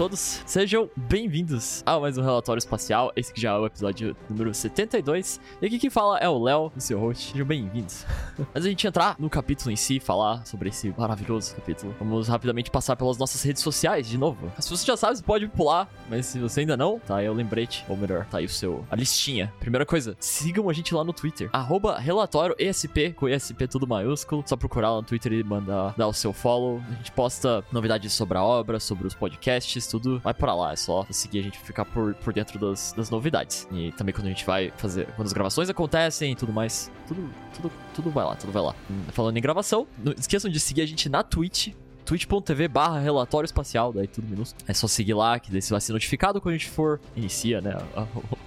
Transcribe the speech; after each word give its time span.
todos, 0.00 0.42
sejam 0.46 0.88
bem-vindos 0.96 1.82
a 1.84 2.00
mais 2.00 2.16
um 2.16 2.22
Relatório 2.22 2.58
Espacial. 2.58 3.12
Esse 3.14 3.34
que 3.34 3.38
já 3.38 3.50
é 3.50 3.58
o 3.58 3.66
episódio 3.66 4.16
número 4.30 4.54
72. 4.54 5.38
E 5.60 5.66
aqui 5.66 5.78
quem 5.78 5.90
fala 5.90 6.16
é 6.16 6.26
o 6.26 6.42
Léo, 6.42 6.72
o 6.74 6.80
seu 6.80 6.98
host. 6.98 7.32
Sejam 7.32 7.46
bem-vindos. 7.46 8.06
Antes 8.40 8.64
a 8.64 8.70
gente 8.70 8.86
entrar 8.86 9.16
no 9.18 9.28
capítulo 9.28 9.70
em 9.70 9.76
si, 9.76 10.00
falar 10.00 10.46
sobre 10.46 10.70
esse 10.70 10.94
maravilhoso 10.96 11.54
capítulo, 11.54 11.94
vamos 11.98 12.28
rapidamente 12.28 12.70
passar 12.70 12.96
pelas 12.96 13.18
nossas 13.18 13.42
redes 13.42 13.62
sociais 13.62 14.08
de 14.08 14.16
novo. 14.16 14.50
Se 14.58 14.70
você 14.70 14.86
já 14.86 14.96
sabe, 14.96 15.18
você 15.18 15.22
pode 15.22 15.46
pular, 15.48 15.86
mas 16.08 16.24
se 16.24 16.38
você 16.38 16.60
ainda 16.60 16.78
não, 16.78 16.98
tá 16.98 17.16
aí 17.16 17.28
o 17.28 17.34
lembrete, 17.34 17.84
ou 17.86 17.94
melhor, 17.94 18.24
tá 18.24 18.38
aí 18.38 18.46
o 18.46 18.48
seu, 18.48 18.86
a 18.90 18.96
listinha. 18.96 19.52
Primeira 19.60 19.84
coisa, 19.84 20.16
sigam 20.18 20.70
a 20.70 20.72
gente 20.72 20.94
lá 20.94 21.04
no 21.04 21.12
Twitter, 21.12 21.50
arroba 21.52 21.98
relatório 21.98 22.56
ESP, 22.58 23.12
com 23.12 23.28
ESP 23.28 23.68
tudo 23.68 23.86
maiúsculo. 23.86 24.42
Só 24.46 24.56
procurar 24.56 24.92
lá 24.92 24.96
no 24.96 25.02
Twitter 25.02 25.30
e 25.34 25.44
mandar 25.44 25.94
dar 25.94 26.08
o 26.08 26.12
seu 26.14 26.32
follow. 26.32 26.80
A 26.88 26.94
gente 26.94 27.12
posta 27.12 27.62
novidades 27.70 28.14
sobre 28.14 28.38
a 28.38 28.42
obra, 28.42 28.80
sobre 28.80 29.06
os 29.06 29.14
podcasts, 29.14 29.89
tudo 29.90 30.20
vai 30.20 30.32
pra 30.32 30.54
lá. 30.54 30.72
É 30.72 30.76
só 30.76 31.06
seguir 31.10 31.40
a 31.40 31.42
gente 31.42 31.58
ficar 31.58 31.84
por, 31.84 32.14
por 32.14 32.32
dentro 32.32 32.58
das, 32.58 32.92
das 32.92 33.10
novidades. 33.10 33.66
E 33.72 33.92
também 33.92 34.14
quando 34.14 34.26
a 34.26 34.30
gente 34.30 34.46
vai 34.46 34.72
fazer, 34.76 35.06
quando 35.16 35.26
as 35.26 35.32
gravações 35.32 35.68
acontecem 35.68 36.32
e 36.32 36.36
tudo 36.36 36.52
mais, 36.52 36.90
tudo, 37.08 37.28
tudo, 37.54 37.72
tudo 37.94 38.10
vai 38.10 38.24
lá, 38.24 38.36
tudo 38.36 38.52
vai 38.52 38.62
lá. 38.62 38.74
Hum, 38.90 39.02
Falando 39.12 39.36
em 39.36 39.40
gravação, 39.40 39.86
não 39.98 40.12
esqueçam 40.12 40.50
de 40.50 40.60
seguir 40.60 40.82
a 40.82 40.86
gente 40.86 41.08
na 41.08 41.22
Twitch, 41.22 41.74
twitch.tv 42.04 42.68
barra 42.68 42.98
relatório 42.98 43.44
espacial, 43.44 43.92
daí 43.92 44.06
tudo 44.06 44.28
minúsculo. 44.28 44.64
É 44.66 44.74
só 44.74 44.86
seguir 44.88 45.14
lá, 45.14 45.38
que 45.38 45.50
daí 45.50 45.62
você 45.62 45.72
vai 45.72 45.80
ser 45.80 45.92
notificado 45.92 46.40
quando 46.40 46.54
a 46.54 46.58
gente 46.58 46.68
for, 46.68 47.00
inicia, 47.14 47.60
né, 47.60 47.76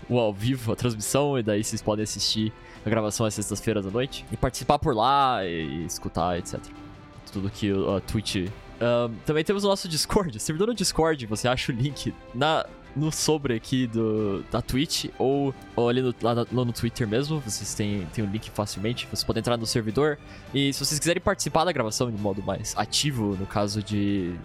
o 0.09 0.19
ao 0.19 0.33
vivo, 0.33 0.73
a 0.73 0.75
transmissão, 0.75 1.38
e 1.38 1.44
daí 1.44 1.63
vocês 1.63 1.81
podem 1.81 2.03
assistir 2.03 2.52
a 2.85 2.89
gravação 2.89 3.25
às 3.25 3.33
sextas-feiras 3.33 3.85
à 3.85 3.89
noite, 3.89 4.25
e 4.31 4.38
participar 4.38 4.80
por 4.80 4.94
lá, 4.94 5.45
e, 5.45 5.85
escutar, 5.85 6.38
etc. 6.38 6.59
Tudo 7.31 7.49
que 7.49 7.71
a 7.71 8.02
Twitch... 8.02 8.49
Também 9.25 9.43
temos 9.43 9.63
o 9.63 9.67
nosso 9.67 9.87
Discord, 9.87 10.37
servidor 10.41 10.67
no 10.67 10.73
Discord, 10.73 11.25
você 11.25 11.47
acha 11.47 11.71
o 11.71 11.75
link 11.75 12.13
na... 12.33 12.66
No 12.95 13.11
sobre 13.11 13.55
aqui 13.55 13.88
do, 13.88 14.44
da 14.52 14.61
Twitch 14.61 15.05
ou, 15.17 15.52
ou 15.75 15.89
ali 15.89 15.99
no, 15.99 16.13
lá, 16.21 16.33
lá 16.35 16.45
no 16.52 16.71
Twitter 16.71 17.08
mesmo, 17.08 17.39
vocês 17.39 17.73
têm, 17.73 18.05
têm 18.13 18.23
o 18.23 18.27
link 18.27 18.52
facilmente. 18.52 19.08
Vocês 19.08 19.23
podem 19.23 19.39
entrar 19.39 19.58
no 19.58 19.66
servidor 19.66 20.19
e 20.53 20.71
se 20.71 20.85
vocês 20.85 20.99
quiserem 20.99 21.19
participar 21.19 21.66
da 21.66 21.71
gravação 21.71 22.11
de 22.11 22.21
modo 22.21 22.43
mais 22.43 22.75
ativo, 22.77 23.35
no 23.35 23.47
caso 23.47 23.81
de. 23.81 24.35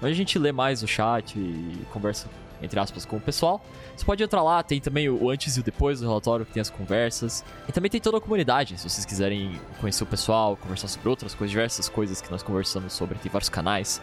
Onde 0.00 0.10
a 0.10 0.14
gente 0.14 0.38
lê 0.38 0.52
mais 0.52 0.82
o 0.82 0.88
chat 0.88 1.38
e 1.38 1.84
conversa, 1.92 2.30
entre 2.62 2.78
aspas, 2.78 3.04
com 3.04 3.16
o 3.16 3.20
pessoal. 3.20 3.64
Você 3.96 4.04
pode 4.04 4.22
entrar 4.22 4.42
lá, 4.42 4.62
tem 4.62 4.80
também 4.80 5.08
o 5.08 5.28
antes 5.28 5.56
e 5.56 5.60
o 5.60 5.62
depois 5.62 6.00
do 6.00 6.06
relatório, 6.06 6.46
que 6.46 6.52
tem 6.52 6.60
as 6.60 6.70
conversas. 6.70 7.44
E 7.68 7.72
também 7.72 7.90
tem 7.90 8.00
toda 8.00 8.18
a 8.18 8.20
comunidade, 8.20 8.78
se 8.78 8.88
vocês 8.88 9.04
quiserem 9.04 9.60
conhecer 9.80 10.04
o 10.04 10.06
pessoal, 10.06 10.56
conversar 10.56 10.88
sobre 10.88 11.08
outras 11.08 11.34
coisas, 11.34 11.50
diversas 11.50 11.88
coisas 11.88 12.20
que 12.20 12.30
nós 12.30 12.42
conversamos 12.42 12.92
sobre. 12.92 13.18
Tem 13.18 13.30
vários 13.30 13.48
canais, 13.48 14.00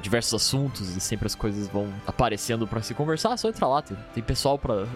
diversos 0.00 0.34
assuntos 0.34 0.96
e 0.96 1.00
sempre 1.00 1.26
as 1.26 1.34
coisas 1.34 1.68
vão 1.68 1.92
aparecendo 2.06 2.66
pra 2.66 2.82
se 2.82 2.94
conversar. 2.94 3.32
É 3.32 3.36
só 3.36 3.48
entrar 3.48 3.68
lá, 3.68 3.82
tem, 3.82 3.96
tem 4.14 4.22
pessoal 4.22 4.58
pra 4.58 4.86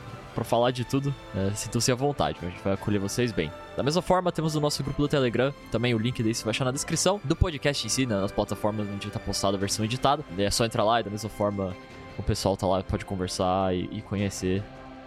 falar 0.45 0.71
de 0.71 0.85
tudo. 0.85 1.15
É, 1.35 1.51
Sintam-se 1.55 1.91
à 1.91 1.95
vontade, 1.95 2.39
a 2.43 2.47
gente 2.47 2.63
vai 2.63 2.75
acolher 2.75 2.99
vocês 2.99 3.33
bem. 3.33 3.51
Da 3.77 3.83
mesma 3.83 4.01
forma, 4.01 4.33
temos 4.33 4.55
o 4.55 4.61
nosso 4.61 4.83
grupo 4.83 5.03
do 5.03 5.09
Telegram, 5.09 5.53
também 5.71 5.95
o 5.95 5.99
link 5.99 6.23
desse 6.23 6.45
vai 6.45 6.51
achar 6.51 6.65
na 6.65 6.71
descrição 6.71 7.21
do 7.25 7.37
podcast 7.37 7.87
em 7.87 7.91
si, 7.91 8.07
né, 8.07 8.19
nas 8.19 8.33
plataformas 8.33 8.87
onde 8.89 9.11
tá 9.11 9.19
postada 9.19 9.57
a 9.57 9.61
versão 9.61 9.85
editada. 9.85 10.25
É 10.39 10.51
só 10.51 10.65
entrar 10.65 10.85
lá 10.85 11.01
e 11.01 11.03
da 11.03 11.11
mesma 11.11 11.29
forma 11.29 11.77
o 12.19 12.23
pessoal 12.23 12.57
tá 12.57 12.67
lá, 12.67 12.83
pode 12.83 13.05
conversar 13.05 13.75
e, 13.75 13.89
e 13.93 14.03
conhecer 14.03 14.63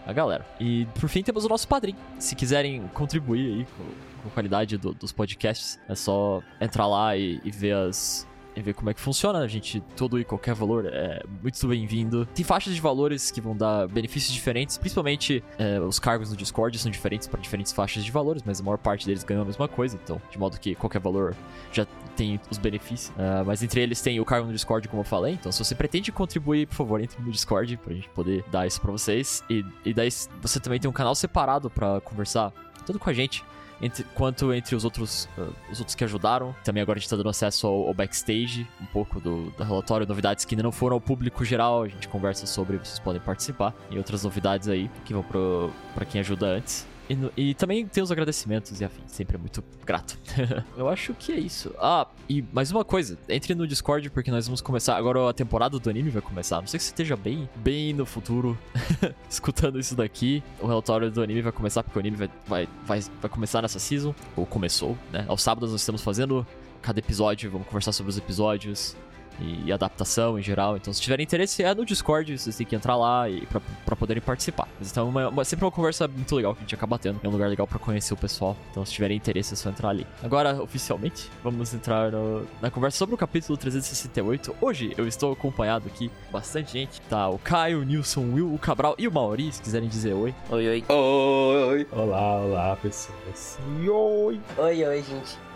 a 0.05 0.13
galera. 0.13 0.45
E 0.59 0.85
por 0.99 1.07
fim 1.09 1.21
temos 1.23 1.45
o 1.45 1.49
nosso 1.49 1.67
padrinho. 1.67 1.97
Se 2.17 2.35
quiserem 2.35 2.87
contribuir 2.93 3.53
aí 3.53 3.65
com, 3.77 3.83
com 4.23 4.29
a 4.29 4.31
qualidade 4.31 4.77
do- 4.77 4.93
dos 4.93 5.11
podcasts, 5.11 5.79
é 5.87 5.95
só 5.95 6.41
entrar 6.59 6.87
lá 6.87 7.15
e, 7.15 7.39
e 7.43 7.51
ver 7.51 7.75
as. 7.75 8.27
E 8.59 8.61
ver 8.61 8.73
como 8.73 8.89
é 8.89 8.93
que 8.93 8.99
funciona, 8.99 9.39
a 9.39 9.47
gente, 9.47 9.81
todo 9.95 10.19
e 10.19 10.25
qualquer 10.25 10.53
valor 10.53 10.85
é 10.85 11.23
muito 11.41 11.65
bem-vindo. 11.65 12.25
Tem 12.25 12.43
faixas 12.43 12.75
de 12.75 12.81
valores 12.81 13.31
que 13.31 13.39
vão 13.39 13.55
dar 13.55 13.87
benefícios 13.87 14.33
diferentes, 14.33 14.77
principalmente 14.77 15.41
é, 15.57 15.79
os 15.79 15.97
cargos 15.97 16.29
no 16.29 16.35
Discord 16.35 16.77
são 16.77 16.91
diferentes 16.91 17.25
para 17.25 17.39
diferentes 17.39 17.71
faixas 17.71 18.03
de 18.03 18.11
valores, 18.11 18.43
mas 18.45 18.59
a 18.59 18.63
maior 18.63 18.77
parte 18.77 19.05
deles 19.05 19.23
ganham 19.23 19.43
a 19.43 19.45
mesma 19.45 19.67
coisa, 19.67 19.97
então, 20.03 20.21
de 20.29 20.37
modo 20.37 20.59
que 20.59 20.75
qualquer 20.75 20.99
valor 20.99 21.33
já 21.71 21.85
tem 22.17 22.37
os 22.51 22.57
benefícios. 22.57 23.13
Ah, 23.17 23.43
mas 23.45 23.63
entre 23.63 23.79
eles 23.79 24.01
tem 24.01 24.19
o 24.19 24.25
cargo 24.25 24.47
no 24.47 24.51
Discord, 24.51 24.89
como 24.89 25.01
eu 25.01 25.05
falei. 25.05 25.35
Então, 25.35 25.53
se 25.53 25.63
você 25.63 25.73
pretende 25.73 26.11
contribuir, 26.11 26.67
por 26.67 26.75
favor, 26.75 26.99
entre 26.99 27.21
no 27.21 27.31
Discord 27.31 27.77
pra 27.77 27.93
gente 27.93 28.09
poder 28.09 28.43
dar 28.51 28.67
isso 28.67 28.81
pra 28.81 28.91
vocês. 28.91 29.41
E, 29.49 29.65
e 29.85 29.93
daí 29.93 30.09
você 30.41 30.59
também 30.59 30.81
tem 30.81 30.89
um 30.89 30.93
canal 30.93 31.15
separado 31.15 31.69
pra 31.69 32.01
conversar 32.01 32.51
tanto 32.85 32.99
com 32.99 33.09
a 33.09 33.13
gente. 33.13 33.41
Entre, 33.81 34.03
quanto 34.15 34.53
entre 34.53 34.75
os 34.75 34.83
outros, 34.83 35.29
ah, 35.37 35.47
os 35.71 35.79
outros 35.79 35.95
que 35.95 36.03
ajudaram. 36.03 36.55
Também 36.63 36.81
agora 36.81 36.97
a 36.97 36.99
gente 36.99 37.09
tá 37.09 37.15
dando 37.15 37.29
acesso 37.29 37.67
ao, 37.67 37.87
ao 37.87 37.93
backstage, 37.93 38.67
um 38.81 38.85
pouco 38.87 39.19
do, 39.19 39.51
do 39.51 39.63
relatório, 39.63 40.05
novidades 40.05 40.45
que 40.45 40.55
ainda 40.55 40.63
não 40.63 40.71
foram 40.71 40.95
ao 40.95 41.01
público 41.01 41.43
geral. 41.45 41.83
A 41.83 41.87
gente 41.87 42.07
conversa 42.07 42.45
sobre, 42.45 42.77
vocês 42.77 42.99
podem 42.99 43.21
participar. 43.21 43.73
E 43.89 43.97
outras 43.97 44.23
novidades 44.23 44.67
aí 44.67 44.89
que 45.05 45.13
vão 45.13 45.23
pro, 45.23 45.71
pra 45.95 46.05
quem 46.05 46.21
ajuda 46.21 46.47
antes. 46.47 46.85
E, 47.09 47.15
no- 47.15 47.31
e 47.35 47.55
também 47.55 47.87
tem 47.87 48.03
os 48.03 48.11
agradecimentos 48.11 48.79
e 48.79 48.85
afim, 48.85 49.01
sempre 49.07 49.35
é 49.35 49.39
muito 49.39 49.63
grato. 49.83 50.15
Eu 50.77 50.87
acho 50.87 51.13
que 51.15 51.31
é 51.31 51.39
isso. 51.39 51.73
Ah, 51.79 52.07
e 52.29 52.43
mais 52.53 52.71
uma 52.71 52.85
coisa, 52.85 53.17
entre 53.27 53.55
no 53.55 53.65
Discord 53.65 54.09
porque 54.11 54.29
nós 54.29 54.45
vamos 54.45 54.61
começar, 54.61 54.95
agora 54.95 55.27
a 55.29 55.33
temporada 55.33 55.79
do 55.79 55.89
anime 55.89 56.11
vai 56.11 56.21
começar. 56.21 56.57
Não 56.61 56.67
sei 56.67 56.77
que 56.77 56.83
você 56.83 56.91
esteja 56.91 57.15
bem, 57.17 57.49
bem 57.55 57.93
no 57.93 58.05
futuro 58.05 58.55
escutando 59.27 59.79
isso 59.79 59.95
daqui. 59.95 60.43
O 60.59 60.67
relatório 60.67 61.09
do 61.09 61.21
anime 61.23 61.41
vai 61.41 61.51
começar 61.51 61.81
porque 61.83 61.97
o 61.97 62.01
anime 62.01 62.15
vai, 62.15 62.29
vai, 62.45 62.67
vai, 62.85 62.99
vai 63.21 63.29
começar 63.31 63.61
nessa 63.63 63.79
season, 63.79 64.13
ou 64.35 64.45
começou, 64.45 64.95
né? 65.11 65.25
Aos 65.27 65.41
sábados 65.41 65.71
nós 65.71 65.81
estamos 65.81 66.03
fazendo 66.03 66.45
cada 66.81 66.99
episódio, 66.99 67.49
vamos 67.49 67.67
conversar 67.67 67.91
sobre 67.91 68.11
os 68.11 68.17
episódios 68.17 68.95
e, 69.41 69.63
e 69.67 69.71
adaptação 69.71 70.37
em 70.37 70.41
geral. 70.41 70.75
Então, 70.77 70.91
se 70.93 71.01
tiverem 71.01 71.23
interesse, 71.23 71.63
é 71.63 71.73
no 71.73 71.85
Discord, 71.85 72.37
vocês 72.37 72.55
têm 72.55 72.65
que 72.65 72.75
entrar 72.75 72.95
lá 72.95 73.29
e 73.29 73.45
pra, 73.45 73.61
pra 73.85 73.95
poderem 73.95 74.21
participar. 74.21 74.67
Mas 74.79 74.91
então, 74.91 75.07
é 75.07 75.09
uma, 75.09 75.29
uma- 75.29 75.45
sempre 75.45 75.65
uma 75.65 75.71
conversa 75.71 76.07
muito 76.07 76.35
legal 76.35 76.53
que 76.53 76.59
a 76.59 76.63
gente 76.63 76.75
acaba 76.75 76.97
tendo. 76.99 77.19
É 77.23 77.27
um 77.27 77.31
lugar 77.31 77.49
legal 77.49 77.65
pra 77.67 77.79
conhecer 77.79 78.13
o 78.13 78.17
pessoal. 78.17 78.55
Então, 78.71 78.85
se 78.85 78.91
tiverem 78.93 79.17
interesse, 79.17 79.53
é 79.53 79.57
só 79.57 79.69
entrar 79.69 79.89
ali. 79.89 80.05
Agora, 80.23 80.61
oficialmente, 80.61 81.29
vamos 81.43 81.73
entrar 81.73 82.11
no- 82.11 82.45
na 82.61 82.69
conversa 82.71 82.97
sobre 82.97 83.15
o 83.15 83.17
capítulo 83.17 83.57
368. 83.57 84.55
Hoje, 84.61 84.93
eu 84.97 85.07
estou 85.07 85.31
acompanhado 85.33 85.87
aqui, 85.87 86.11
bastante 86.31 86.73
gente. 86.73 87.01
Tá 87.01 87.29
o 87.29 87.37
Caio, 87.39 87.79
o 87.81 87.83
Nilson, 87.83 88.21
o 88.21 88.33
Will, 88.33 88.53
o 88.53 88.57
Cabral 88.59 88.95
e 88.97 89.07
o 89.07 89.11
Mauri, 89.11 89.51
se 89.51 89.61
quiserem 89.61 89.87
dizer 89.89 90.13
oi. 90.13 90.33
Oi, 90.49 90.67
oi. 90.67 90.85
Oi! 90.89 91.87
Olá, 91.91 92.39
olá, 92.41 92.75
pessoas. 92.75 93.57
Oi! 93.87 94.39
Oi, 94.57 94.85
oi, 94.85 95.03
gente. 95.03 95.48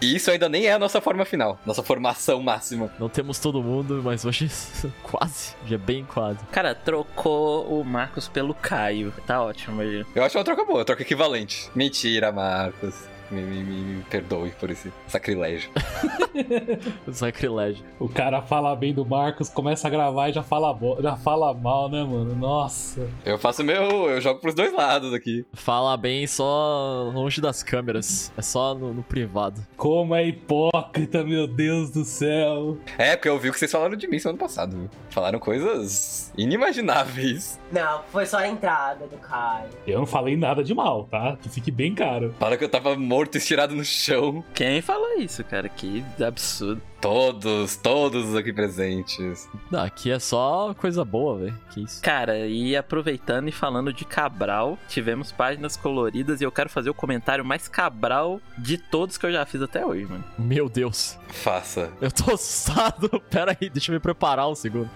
E 0.00 0.14
isso 0.14 0.30
ainda 0.30 0.48
nem 0.48 0.66
é 0.66 0.72
a 0.72 0.78
nossa 0.78 1.00
forma 1.00 1.24
final, 1.24 1.58
nossa 1.64 1.82
formação 1.82 2.42
máxima. 2.42 2.90
Não 2.98 3.08
temos 3.08 3.38
todo 3.38 3.62
mundo, 3.62 4.02
mas 4.04 4.24
hoje 4.24 4.50
quase, 5.02 5.54
já 5.66 5.76
é 5.76 5.78
bem 5.78 6.04
quase. 6.04 6.38
Cara, 6.52 6.74
trocou 6.74 7.80
o 7.80 7.84
Marcos 7.84 8.28
pelo 8.28 8.52
Caio. 8.54 9.12
Tá 9.26 9.42
ótimo, 9.42 9.82
ele. 9.82 10.04
Eu 10.14 10.22
acho 10.22 10.36
uma 10.36 10.44
troca 10.44 10.64
boa, 10.64 10.84
troca 10.84 11.02
equivalente. 11.02 11.70
Mentira, 11.74 12.30
Marcos. 12.30 12.94
Me, 13.30 13.40
me- 13.42 13.62
me- 13.64 13.80
me 13.96 14.02
perdoe 14.04 14.50
por 14.50 14.70
esse 14.70 14.92
sacrilégio. 15.08 15.70
Sacrilégio. 17.12 17.84
O 17.98 18.08
cara 18.08 18.42
fala 18.42 18.74
bem 18.76 18.92
do 18.92 19.04
Marcos, 19.04 19.48
começa 19.48 19.86
a 19.86 19.90
gravar 19.90 20.28
e 20.28 20.32
já 20.32 20.42
fala, 20.42 20.76
já 21.00 21.16
fala 21.16 21.52
mal, 21.54 21.88
né, 21.88 22.02
mano? 22.04 22.34
Nossa. 22.34 23.08
Eu 23.24 23.38
faço 23.38 23.64
meu. 23.64 24.08
Eu 24.10 24.20
jogo 24.20 24.40
pros 24.40 24.54
dois 24.54 24.72
lados 24.72 25.12
aqui. 25.12 25.44
Fala 25.54 25.96
bem 25.96 26.26
só 26.26 27.10
longe 27.14 27.40
das 27.40 27.62
câmeras. 27.62 28.32
É 28.36 28.42
só 28.42 28.74
no, 28.74 28.92
no 28.92 29.02
privado. 29.02 29.60
Como 29.76 30.14
é 30.14 30.26
hipócrita, 30.26 31.24
meu 31.24 31.46
Deus 31.46 31.90
do 31.90 32.04
céu. 32.04 32.78
É, 32.98 33.16
porque 33.16 33.28
eu 33.28 33.38
vi 33.38 33.48
o 33.48 33.52
que 33.52 33.58
vocês 33.58 33.72
falaram 33.72 33.96
de 33.96 34.06
mim 34.06 34.18
semana 34.18 34.38
passada. 34.38 34.76
viu? 34.76 34.88
Falaram 35.16 35.38
coisas 35.38 36.30
inimagináveis. 36.36 37.58
Não, 37.72 38.02
foi 38.12 38.26
só 38.26 38.36
a 38.36 38.46
entrada 38.48 39.06
do 39.06 39.16
Caio. 39.16 39.70
Eu 39.86 40.00
não 40.00 40.06
falei 40.06 40.36
nada 40.36 40.62
de 40.62 40.74
mal, 40.74 41.04
tá? 41.04 41.38
Que 41.40 41.48
fique 41.48 41.70
bem 41.70 41.94
caro. 41.94 42.34
Falaram 42.38 42.58
que 42.58 42.64
eu 42.64 42.68
tava 42.68 42.94
morto, 42.96 43.38
estirado 43.38 43.74
no 43.74 43.82
chão. 43.82 44.44
Quem 44.52 44.82
falou 44.82 45.18
isso, 45.18 45.42
cara? 45.42 45.70
Que 45.70 46.04
absurdo. 46.22 46.82
Todos, 47.06 47.76
todos 47.76 48.34
aqui 48.34 48.52
presentes. 48.52 49.48
Não, 49.70 49.84
aqui 49.84 50.10
é 50.10 50.18
só 50.18 50.74
coisa 50.74 51.04
boa, 51.04 51.38
velho. 51.38 51.58
Que 51.70 51.84
isso. 51.84 52.02
Cara, 52.02 52.48
e 52.48 52.74
aproveitando 52.74 53.48
e 53.48 53.52
falando 53.52 53.92
de 53.92 54.04
Cabral, 54.04 54.76
tivemos 54.88 55.30
páginas 55.30 55.76
coloridas 55.76 56.40
e 56.40 56.44
eu 56.44 56.50
quero 56.50 56.68
fazer 56.68 56.90
o 56.90 56.94
comentário 56.94 57.44
mais 57.44 57.68
Cabral 57.68 58.40
de 58.58 58.76
todos 58.76 59.16
que 59.16 59.24
eu 59.24 59.30
já 59.30 59.46
fiz 59.46 59.62
até 59.62 59.86
hoje, 59.86 60.04
mano. 60.04 60.24
Meu 60.36 60.68
Deus. 60.68 61.16
Faça. 61.28 61.92
Eu 62.00 62.10
tô 62.10 62.34
assustado. 62.34 63.08
Pera 63.30 63.56
aí, 63.60 63.70
deixa 63.70 63.92
eu 63.92 63.94
me 63.94 64.00
preparar 64.00 64.48
um 64.48 64.56
segundo. 64.56 64.90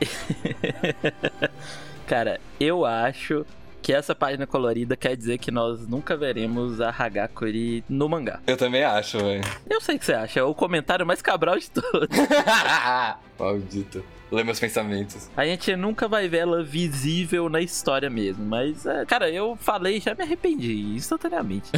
Cara, 2.09 2.41
eu 2.59 2.85
acho 2.85 3.47
que 3.83 3.93
essa 3.93 4.15
página 4.15 4.47
colorida 4.47 4.97
quer 4.97 5.17
dizer 5.17 5.39
que 5.39 5.51
nós 5.51 5.87
nunca 5.87 6.17
veremos 6.17 6.81
a 6.81 6.91
Hagakuri 6.91 7.85
no 7.89 8.09
mangá. 8.09 8.41
Eu 8.47 8.57
também 8.57 8.85
acho, 8.85 9.19
velho. 9.19 9.43
Eu 9.69 9.81
sei 9.81 9.97
o 9.97 9.99
que 9.99 10.05
você 10.05 10.13
acha, 10.13 10.41
é 10.41 10.43
o 10.43 10.55
comentário 10.55 11.07
mais 11.07 11.23
Cabral 11.23 11.59
de 11.59 11.71
todos. 11.71 12.09
Maldito. 13.41 14.05
Lê 14.31 14.45
meus 14.45 14.61
pensamentos. 14.61 15.29
A 15.37 15.45
gente 15.45 15.75
nunca 15.75 16.07
vai 16.07 16.29
ver 16.29 16.39
ela 16.39 16.63
visível 16.63 17.49
na 17.49 17.61
história 17.61 18.09
mesmo. 18.09 18.45
Mas, 18.45 18.87
é, 18.87 19.05
cara, 19.05 19.29
eu 19.29 19.57
falei 19.61 19.97
e 19.97 20.01
já 20.01 20.15
me 20.15 20.23
arrependi 20.23 20.95
instantaneamente. 20.95 21.69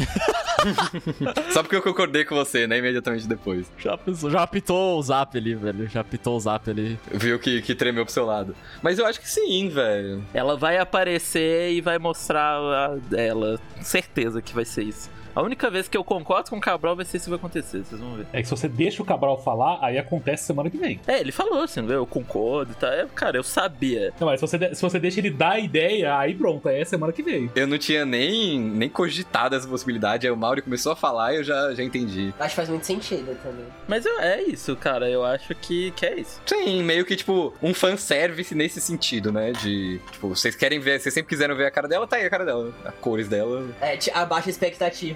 Só 1.51 1.63
porque 1.63 1.77
eu 1.77 1.83
concordei 1.83 2.27
com 2.27 2.35
você, 2.35 2.67
né? 2.67 2.77
Imediatamente 2.77 3.27
depois. 3.27 3.73
Já, 3.79 3.99
já 4.31 4.43
apitou 4.43 4.99
o 4.99 5.03
zap 5.03 5.37
ali, 5.37 5.55
velho. 5.55 5.89
Já 5.89 6.01
apitou 6.01 6.37
o 6.37 6.41
zap 6.41 6.69
ali. 6.69 6.99
Viu 7.11 7.39
que, 7.39 7.63
que 7.63 7.75
tremeu 7.75 8.05
pro 8.05 8.13
seu 8.13 8.27
lado. 8.27 8.55
Mas 8.83 8.99
eu 8.99 9.07
acho 9.07 9.19
que 9.19 9.31
sim, 9.31 9.71
velho. 9.71 10.23
ela 10.35 10.55
vai 10.55 10.77
aparecer 10.77 11.73
e 11.73 11.81
vai 11.81 11.99
mostrar 11.99 12.59
a 12.59 12.99
ela. 13.17 13.59
Certeza 13.81 14.43
que 14.43 14.55
vai 14.55 14.67
ser 14.67 14.83
isso. 14.83 15.09
A 15.35 15.43
única 15.43 15.71
vez 15.71 15.89
que 15.89 15.97
eu 15.97 16.05
concordo 16.05 16.51
com 16.51 16.57
o 16.57 16.61
Cabral 16.61 16.95
vai 16.97 17.05
ser 17.05 17.17
isso 17.17 17.25
que 17.25 17.31
vai 17.31 17.39
acontecer, 17.39 17.85
vocês 17.85 18.01
vão 18.01 18.15
ver. 18.17 18.27
É 18.33 18.41
que 18.43 18.49
se 18.49 18.51
você 18.51 18.69
deixa 18.69 19.03
o 19.03 19.07
Cabral 19.07 19.43
falar, 19.43 19.79
aí 19.81 19.99
acontece 19.99 20.45
semana 20.45 20.69
que 20.71 20.77
vem. 20.77 21.01
É, 21.07 21.21
ele 21.21 21.33
falou 21.33 21.63
assim, 21.63 21.87
eu 21.91 22.07
concordo 22.07 22.73
e 22.73 22.75
tal. 22.75 22.91
É, 22.93 23.07
cara, 23.15 23.37
eu 23.37 23.43
sabia. 23.43 24.13
Não, 24.21 24.27
mas 24.27 24.41
se 24.41 24.47
você, 24.47 24.75
se 24.75 24.83
você 24.83 24.99
deixa 24.99 25.21
ele 25.21 25.31
dar 25.31 25.53
a 25.53 25.59
ideia, 25.59 26.17
aí 26.19 26.35
pronto, 26.35 26.69
aí 26.69 26.81
é 26.81 26.85
semana 26.85 27.13
que 27.13 27.23
vem. 27.23 27.51
Eu 27.55 27.67
não 27.67 27.79
tinha 27.79 28.05
nem, 28.05 28.59
nem 28.61 28.89
cogitado 28.89 29.55
essa 29.57 29.67
possibilidade. 29.67 30.27
Aí 30.27 30.33
o 30.33 30.37
Mauri 30.37 30.63
começou 30.63 30.93
a 30.93 30.97
falar 30.97 31.33
e 31.33 31.37
eu 31.37 31.45
já, 31.45 31.73
já 31.75 31.83
entendi. 31.83 32.33
Acho 32.39 32.51
que 32.51 32.57
faz 32.57 32.69
muito 32.69 32.85
sentido 32.87 33.37
também. 33.43 33.65
Mas 33.89 34.05
eu- 34.05 34.21
é 34.21 34.43
isso, 34.43 34.77
cara. 34.77 35.09
Eu 35.09 35.25
acho 35.25 35.55
que, 35.55 35.91
que 35.93 36.05
é 36.07 36.21
isso. 36.21 36.41
Sim, 36.47 36.83
meio 36.83 37.05
que, 37.05 37.17
tipo, 37.17 37.55
um 37.63 37.73
fanservice 37.73 38.55
nesse 38.55 38.81
sentido, 38.81 39.33
né? 39.33 39.53
De, 39.53 39.99
tipo, 40.11 40.29
vocês 40.29 40.55
querem 40.55 40.79
ver, 40.79 41.01
vocês 41.01 41.13
sempre 41.15 41.29
quiseram 41.31 41.57
ver 41.57 41.67
a 41.67 41.71
cara 41.71 41.89
dela, 41.89 42.07
tá 42.07 42.17
aí 42.17 42.27
a 42.27 42.31
cara 42.31 42.45
dela. 42.45 42.73
As 42.85 42.95
cores 42.97 43.29
dela. 43.29 43.67
É, 43.81 43.99
abaixa 44.15 44.51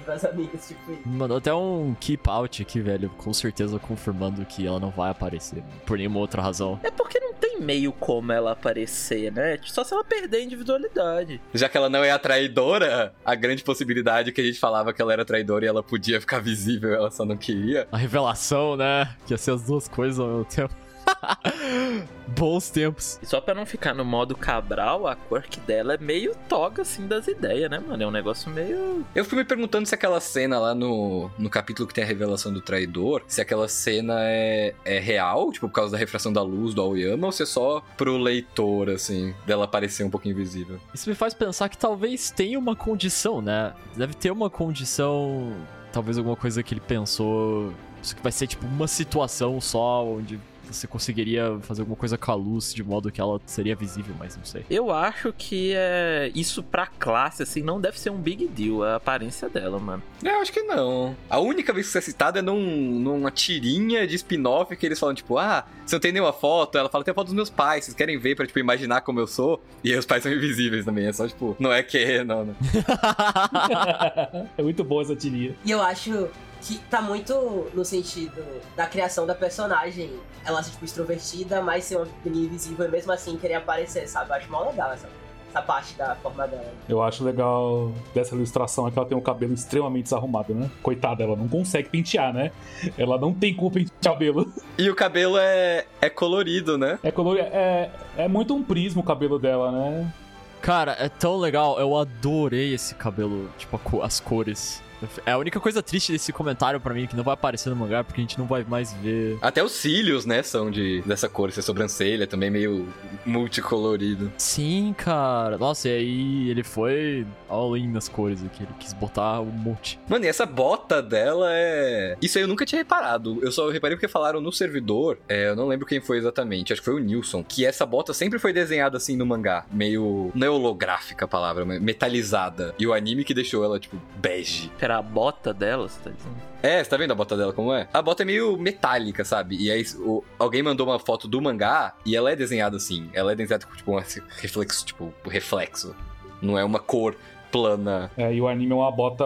expectativas, 0.07 0.25
amigos, 0.25 0.67
tipo 0.67 0.91
isso. 0.91 1.01
Mandou 1.05 1.37
até 1.37 1.53
um 1.53 1.95
keep 1.99 2.29
out 2.29 2.61
aqui, 2.61 2.79
velho. 2.79 3.09
Com 3.17 3.33
certeza 3.33 3.77
confirmando 3.79 4.45
que 4.45 4.65
ela 4.65 4.79
não 4.79 4.89
vai 4.89 5.11
aparecer. 5.11 5.63
Por 5.85 5.97
nenhuma 5.97 6.19
outra 6.19 6.41
razão. 6.41 6.79
É 6.83 6.91
porque 6.91 7.19
não 7.19 7.33
tem 7.33 7.59
meio 7.59 7.91
como 7.91 8.31
ela 8.31 8.51
aparecer, 8.51 9.31
né? 9.31 9.59
Só 9.63 9.83
se 9.83 9.93
ela 9.93 10.03
perder 10.03 10.37
a 10.37 10.43
individualidade. 10.43 11.41
Já 11.53 11.67
que 11.67 11.77
ela 11.77 11.89
não 11.89 12.03
é 12.03 12.11
a 12.11 12.19
traidora, 12.19 13.13
a 13.25 13.35
grande 13.35 13.63
possibilidade 13.63 14.31
que 14.31 14.41
a 14.41 14.43
gente 14.43 14.59
falava 14.59 14.93
que 14.93 15.01
ela 15.01 15.13
era 15.13 15.25
traidora 15.25 15.65
e 15.65 15.67
ela 15.67 15.83
podia 15.83 16.19
ficar 16.19 16.39
visível, 16.39 16.93
ela 16.93 17.11
só 17.11 17.25
não 17.25 17.37
queria. 17.37 17.87
A 17.91 17.97
revelação, 17.97 18.75
né? 18.75 19.15
Que 19.25 19.33
ia 19.33 19.37
ser 19.37 19.51
as 19.51 19.63
duas 19.63 19.87
coisas 19.87 20.19
ao 20.19 20.27
mesmo 20.27 20.45
tempo. 20.45 20.86
Bons 22.27 22.69
tempos. 22.69 23.19
E 23.21 23.25
só 23.25 23.41
pra 23.41 23.55
não 23.55 23.65
ficar 23.65 23.93
no 23.93 24.05
modo 24.05 24.35
Cabral, 24.35 25.07
a 25.07 25.15
quirk 25.15 25.59
dela 25.61 25.95
é 25.95 25.97
meio 25.97 26.35
toga, 26.47 26.81
assim, 26.83 27.07
das 27.07 27.27
ideias, 27.27 27.69
né, 27.69 27.79
mano? 27.79 28.03
É 28.03 28.07
um 28.07 28.11
negócio 28.11 28.49
meio... 28.51 29.05
Eu 29.15 29.23
fico 29.23 29.35
me 29.35 29.43
perguntando 29.43 29.87
se 29.87 29.95
aquela 29.95 30.19
cena 30.19 30.59
lá 30.59 30.75
no, 30.75 31.31
no 31.37 31.49
capítulo 31.49 31.87
que 31.87 31.93
tem 31.93 32.03
a 32.03 32.07
revelação 32.07 32.53
do 32.53 32.61
traidor, 32.61 33.23
se 33.27 33.41
aquela 33.41 33.67
cena 33.67 34.15
é, 34.19 34.75
é 34.85 34.99
real, 34.99 35.51
tipo, 35.51 35.67
por 35.67 35.73
causa 35.73 35.91
da 35.91 35.97
refração 35.97 36.31
da 36.31 36.41
luz 36.41 36.73
do 36.73 36.81
Aoyama, 36.81 37.27
ou 37.27 37.31
se 37.31 37.43
é 37.43 37.45
só 37.45 37.81
pro 37.95 38.17
leitor, 38.17 38.89
assim, 38.89 39.33
dela 39.45 39.67
parecer 39.67 40.03
um 40.03 40.09
pouquinho 40.09 40.33
invisível. 40.33 40.79
Isso 40.93 41.09
me 41.09 41.15
faz 41.15 41.33
pensar 41.33 41.69
que 41.69 41.77
talvez 41.77 42.31
tenha 42.31 42.59
uma 42.59 42.75
condição, 42.75 43.41
né? 43.41 43.73
Deve 43.95 44.13
ter 44.13 44.31
uma 44.31 44.49
condição. 44.49 45.53
Talvez 45.91 46.17
alguma 46.17 46.35
coisa 46.35 46.61
que 46.61 46.73
ele 46.73 46.81
pensou. 46.81 47.73
Isso 48.01 48.15
que 48.15 48.21
vai 48.21 48.31
ser 48.31 48.47
tipo 48.47 48.65
uma 48.65 48.87
situação 48.87 49.59
só 49.59 50.05
onde 50.05 50.39
você 50.73 50.87
conseguiria 50.87 51.57
fazer 51.61 51.81
alguma 51.81 51.97
coisa 51.97 52.17
com 52.17 52.31
a 52.31 52.35
luz 52.35 52.73
de 52.73 52.83
modo 52.83 53.11
que 53.11 53.21
ela 53.21 53.39
seria 53.45 53.75
visível, 53.75 54.15
mas 54.17 54.35
não 54.35 54.45
sei. 54.45 54.65
Eu 54.69 54.91
acho 54.91 55.33
que 55.37 55.73
é 55.75 56.31
isso 56.35 56.63
pra 56.63 56.87
classe, 56.87 57.43
assim, 57.43 57.61
não 57.61 57.79
deve 57.79 57.99
ser 57.99 58.09
um 58.09 58.17
big 58.17 58.47
deal, 58.47 58.83
a 58.83 58.95
aparência 58.95 59.49
dela, 59.49 59.79
mano. 59.79 60.03
É, 60.23 60.29
eu 60.29 60.39
acho 60.39 60.51
que 60.51 60.61
não. 60.63 61.15
A 61.29 61.39
única 61.39 61.73
vez 61.73 61.85
que 61.85 61.89
isso 61.89 61.97
é 61.97 62.01
citado 62.01 62.39
é 62.39 62.41
num, 62.41 62.99
numa 62.99 63.31
tirinha 63.31 64.07
de 64.07 64.15
spin-off 64.15 64.75
que 64.75 64.85
eles 64.85 64.99
falam, 64.99 65.15
tipo, 65.15 65.37
ah, 65.37 65.65
você 65.85 65.95
não 65.95 65.99
tem 65.99 66.11
nenhuma 66.11 66.33
foto? 66.33 66.77
Ela 66.77 66.89
fala, 66.89 67.03
tem 67.03 67.11
a 67.11 67.15
foto 67.15 67.27
dos 67.27 67.35
meus 67.35 67.49
pais, 67.49 67.85
vocês 67.85 67.95
querem 67.95 68.17
ver 68.17 68.35
pra, 68.35 68.45
tipo, 68.45 68.59
imaginar 68.59 69.01
como 69.01 69.19
eu 69.19 69.27
sou? 69.27 69.61
E 69.83 69.91
aí 69.91 69.97
os 69.97 70.05
pais 70.05 70.23
são 70.23 70.31
invisíveis 70.31 70.85
também, 70.85 71.05
é 71.05 71.13
só, 71.13 71.27
tipo, 71.27 71.55
não 71.59 71.71
é 71.71 71.83
que, 71.83 72.21
não, 72.23 72.45
não. 72.45 72.55
é 74.57 74.61
muito 74.61 74.83
boa 74.83 75.01
essa 75.01 75.15
tirinha. 75.15 75.55
E 75.63 75.71
eu 75.71 75.81
acho 75.81 76.29
que 76.61 76.77
tá 76.89 77.01
muito 77.01 77.67
no 77.73 77.85
sentido 77.85 78.43
da 78.75 78.85
criação 78.85 79.25
da 79.25 79.35
personagem. 79.35 80.11
Ela 80.45 80.63
ser, 80.63 80.71
tipo, 80.71 80.85
extrovertida, 80.85 81.61
mas 81.61 81.83
ser 81.83 81.97
uma 81.97 82.07
menina 82.23 82.45
invisível 82.45 82.85
e 82.85 82.89
mesmo 82.89 83.11
assim 83.11 83.37
querer 83.37 83.55
aparecer, 83.55 84.07
sabe? 84.07 84.31
Eu 84.31 84.35
acho 84.35 84.51
mó 84.51 84.63
legal 84.69 84.91
essa, 84.93 85.09
essa 85.49 85.61
parte 85.61 85.93
da 85.95 86.15
forma 86.15 86.47
dela. 86.47 86.71
Eu 86.87 87.01
acho 87.01 87.23
legal 87.23 87.91
dessa 88.13 88.33
ilustração 88.33 88.87
é 88.87 88.91
que 88.91 88.97
ela 88.97 89.07
tem 89.07 89.17
um 89.17 89.21
cabelo 89.21 89.53
extremamente 89.53 90.03
desarrumado, 90.03 90.53
né? 90.53 90.69
Coitada, 90.81 91.23
ela 91.23 91.35
não 91.35 91.47
consegue 91.47 91.89
pentear, 91.89 92.33
né? 92.33 92.51
Ela 92.97 93.17
não 93.17 93.33
tem 93.33 93.53
como 93.53 93.71
pentear 93.71 93.97
o 93.99 94.03
cabelo. 94.13 94.53
E 94.77 94.89
o 94.89 94.95
cabelo 94.95 95.37
é, 95.37 95.85
é 96.01 96.09
colorido, 96.09 96.77
né? 96.77 96.97
É, 97.03 97.11
color... 97.11 97.37
é, 97.39 97.91
é 98.17 98.27
muito 98.27 98.55
um 98.55 98.63
prisma 98.63 99.01
o 99.01 99.05
cabelo 99.05 99.37
dela, 99.37 99.71
né? 99.71 100.13
Cara, 100.61 100.95
é 100.99 101.09
tão 101.09 101.37
legal. 101.37 101.79
Eu 101.79 101.95
adorei 101.95 102.73
esse 102.73 102.95
cabelo, 102.95 103.49
tipo, 103.57 104.01
as 104.01 104.19
cores. 104.19 104.81
É 105.25 105.31
a 105.31 105.37
única 105.37 105.59
coisa 105.59 105.81
triste 105.83 106.11
desse 106.11 106.33
comentário 106.33 106.79
pra 106.79 106.93
mim 106.93 107.07
que 107.07 107.15
não 107.15 107.23
vai 107.23 107.33
aparecer 107.33 107.69
no 107.69 107.75
mangá 107.75 108.03
porque 108.03 108.21
a 108.21 108.23
gente 108.23 108.37
não 108.37 108.45
vai 108.45 108.63
mais 108.63 108.93
ver. 108.93 109.37
Até 109.41 109.63
os 109.63 109.71
cílios, 109.71 110.25
né, 110.25 110.41
são 110.43 110.71
de, 110.71 111.01
dessa 111.01 111.29
cor, 111.29 111.49
essa 111.49 111.61
sobrancelha 111.61 112.25
também 112.25 112.49
meio 112.49 112.87
multicolorido. 113.25 114.31
Sim, 114.37 114.93
cara. 114.97 115.57
Nossa, 115.57 115.89
e 115.89 115.91
aí 115.91 116.49
ele 116.49 116.63
foi 116.63 117.25
all 117.47 117.75
in 117.77 117.87
nas 117.87 118.09
cores 118.09 118.43
aqui. 118.43 118.63
Ele 118.63 118.73
quis 118.79 118.93
botar 118.93 119.41
um 119.41 119.45
monte. 119.45 119.99
Mano, 120.07 120.25
e 120.25 120.27
essa 120.27 120.45
bota 120.45 121.01
dela 121.01 121.47
é. 121.51 122.15
Isso 122.21 122.37
aí 122.37 122.43
eu 122.43 122.47
nunca 122.47 122.65
tinha 122.65 122.79
reparado. 122.79 123.39
Eu 123.41 123.51
só 123.51 123.69
reparei 123.69 123.95
porque 123.95 124.07
falaram 124.07 124.41
no 124.41 124.51
servidor. 124.51 125.17
É, 125.27 125.49
eu 125.49 125.55
não 125.55 125.67
lembro 125.67 125.85
quem 125.85 126.01
foi 126.01 126.17
exatamente. 126.17 126.73
Acho 126.73 126.81
que 126.81 126.85
foi 126.85 126.95
o 126.95 127.03
Nilson. 127.03 127.43
Que 127.43 127.65
essa 127.65 127.85
bota 127.85 128.13
sempre 128.13 128.39
foi 128.39 128.51
desenhada 128.53 128.97
assim 128.97 129.15
no 129.15 129.25
mangá. 129.25 129.65
Meio. 129.71 130.31
Não 130.33 130.47
é 130.47 130.49
holográfica 130.49 131.25
a 131.25 131.27
palavra, 131.27 131.65
mas 131.65 131.81
metalizada. 131.81 132.73
E 132.79 132.87
o 132.87 132.93
anime 132.93 133.23
que 133.23 133.33
deixou 133.33 133.63
ela, 133.63 133.79
tipo, 133.79 133.97
bege. 134.17 134.71
Era 134.87 134.99
a 134.99 135.01
bota 135.01 135.53
dela, 135.53 135.89
você 135.89 135.99
tá 136.01 136.09
dizendo? 136.15 136.35
É, 136.63 136.81
você 136.81 136.89
tá 136.89 136.95
vendo 136.95 137.11
a 137.11 137.15
bota 137.15 137.35
dela 137.35 137.51
como 137.51 137.73
é? 137.73 137.89
A 137.93 138.01
bota 138.01 138.23
é 138.23 138.25
meio 138.25 138.55
metálica, 138.57 139.25
sabe? 139.25 139.57
E 139.61 139.69
aí 139.69 139.83
o- 139.97 140.23
alguém 140.39 140.63
mandou 140.63 140.87
uma 140.87 140.97
foto 140.97 141.27
do 141.27 141.41
mangá 141.41 141.93
e 142.05 142.15
ela 142.15 142.31
é 142.31 142.37
desenhada 142.37 142.77
assim. 142.77 143.09
Ela 143.13 143.33
é 143.33 143.35
desenhada 143.35 143.65
com, 143.65 143.75
tipo, 143.75 143.91
um 143.91 143.99
reflexo, 144.39 144.85
tipo, 144.85 145.13
reflexo. 145.25 145.93
Não 146.41 146.57
é 146.57 146.63
uma 146.63 146.79
cor 146.79 147.17
plana. 147.51 148.09
É, 148.17 148.33
e 148.33 148.39
o 148.39 148.47
anime 148.47 148.71
é 148.71 148.75
uma 148.75 148.89
bota 148.89 149.25